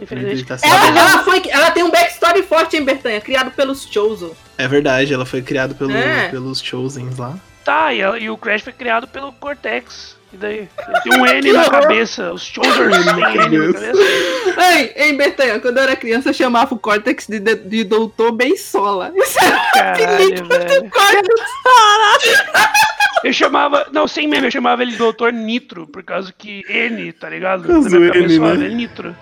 Infelizmente. 0.00 0.44
tá 0.46 0.56
Ela, 0.62 0.86
ela, 0.98 1.22
foi, 1.22 1.42
ela 1.50 1.70
tem 1.70 1.82
um 1.82 1.90
backstory 1.90 2.42
forte 2.44 2.78
em 2.78 2.84
Bertanha, 2.84 3.20
criado 3.20 3.50
pelos 3.50 3.86
Chosen. 3.86 4.30
É 4.56 4.66
verdade, 4.66 5.12
ela 5.12 5.26
foi 5.26 5.42
criada 5.42 5.74
pelo, 5.74 5.92
É. 5.92 6.28
pelos 6.28 6.62
Chosens 6.62 7.18
lá. 7.18 7.38
Tá, 7.62 7.92
e, 7.92 8.00
ela- 8.00 8.18
e 8.18 8.30
o 8.30 8.38
Crash 8.38 8.62
foi 8.62 8.72
criado 8.72 9.06
pelo 9.06 9.32
Cortex. 9.34 10.16
E 10.32 10.36
daí? 10.36 10.68
Tem 11.02 11.20
um 11.20 11.26
N 11.26 11.52
na 11.52 11.68
cabeça. 11.68 12.32
Os 12.32 12.42
Chosers 12.42 12.96
têm 13.04 13.36
N 13.36 13.58
na 13.58 13.72
cabeça. 13.72 14.02
Ei, 14.74 14.92
em 15.08 15.16
Bertanha, 15.16 15.60
quando 15.60 15.76
eu 15.76 15.82
era 15.82 15.96
criança, 15.96 16.30
eu 16.30 16.34
chamava 16.34 16.74
o 16.74 16.78
Cortex 16.78 17.26
de, 17.26 17.38
de, 17.38 17.54
de 17.56 17.84
Doutor 17.84 18.32
Bensola. 18.32 19.12
Isso 19.14 19.38
era 19.44 19.60
Caralho, 19.72 20.46
velho. 20.48 20.90
Cortex. 20.90 21.52
Eu 23.24 23.32
chamava. 23.32 23.86
Não, 23.92 24.08
sem 24.08 24.26
meme, 24.26 24.46
eu 24.46 24.50
chamava 24.50 24.82
ele 24.82 24.92
de 24.92 24.98
Doutor 24.98 25.32
Nitro, 25.32 25.86
por 25.86 26.02
causa 26.02 26.32
que 26.36 26.64
N, 26.68 27.12
tá 27.12 27.28
ligado? 27.28 27.68
Na 27.68 27.80
minha 27.80 28.12
cabeça 28.12 28.38
né? 28.38 28.64
ele 28.66 28.74
Nitro. 28.74 29.14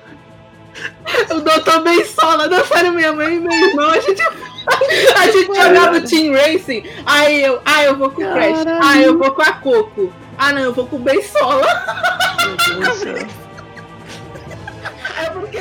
O 1.30 1.40
Doutor 1.40 1.82
Bensola. 1.82 2.46
Não, 2.46 2.64
sério, 2.64 2.92
minha 2.92 3.12
mãe 3.12 3.34
e 3.34 3.40
meu 3.40 3.52
irmão, 3.52 3.90
a 3.90 3.98
gente, 3.98 4.22
a 5.18 5.26
gente 5.26 5.46
jogava 5.46 6.00
Team 6.02 6.32
Racing. 6.34 6.84
Aí 7.04 7.42
eu, 7.42 7.60
ah, 7.64 7.82
eu 7.82 7.96
vou 7.96 8.10
com 8.10 8.22
o 8.22 8.32
Crash. 8.32 8.64
Caralho. 8.64 8.80
Ah, 8.82 8.98
eu 8.98 9.18
vou 9.18 9.32
com 9.32 9.42
a 9.42 9.52
Coco. 9.52 10.12
Ah, 10.42 10.54
não, 10.54 10.62
eu 10.62 10.72
vou 10.72 10.86
com 10.86 10.96
o 10.96 11.00
Bensola. 11.00 11.66
Meu 12.40 12.56
Deus 12.56 12.88
do 12.88 12.94
céu. 12.94 13.28
É 15.18 15.30
porque 15.30 15.58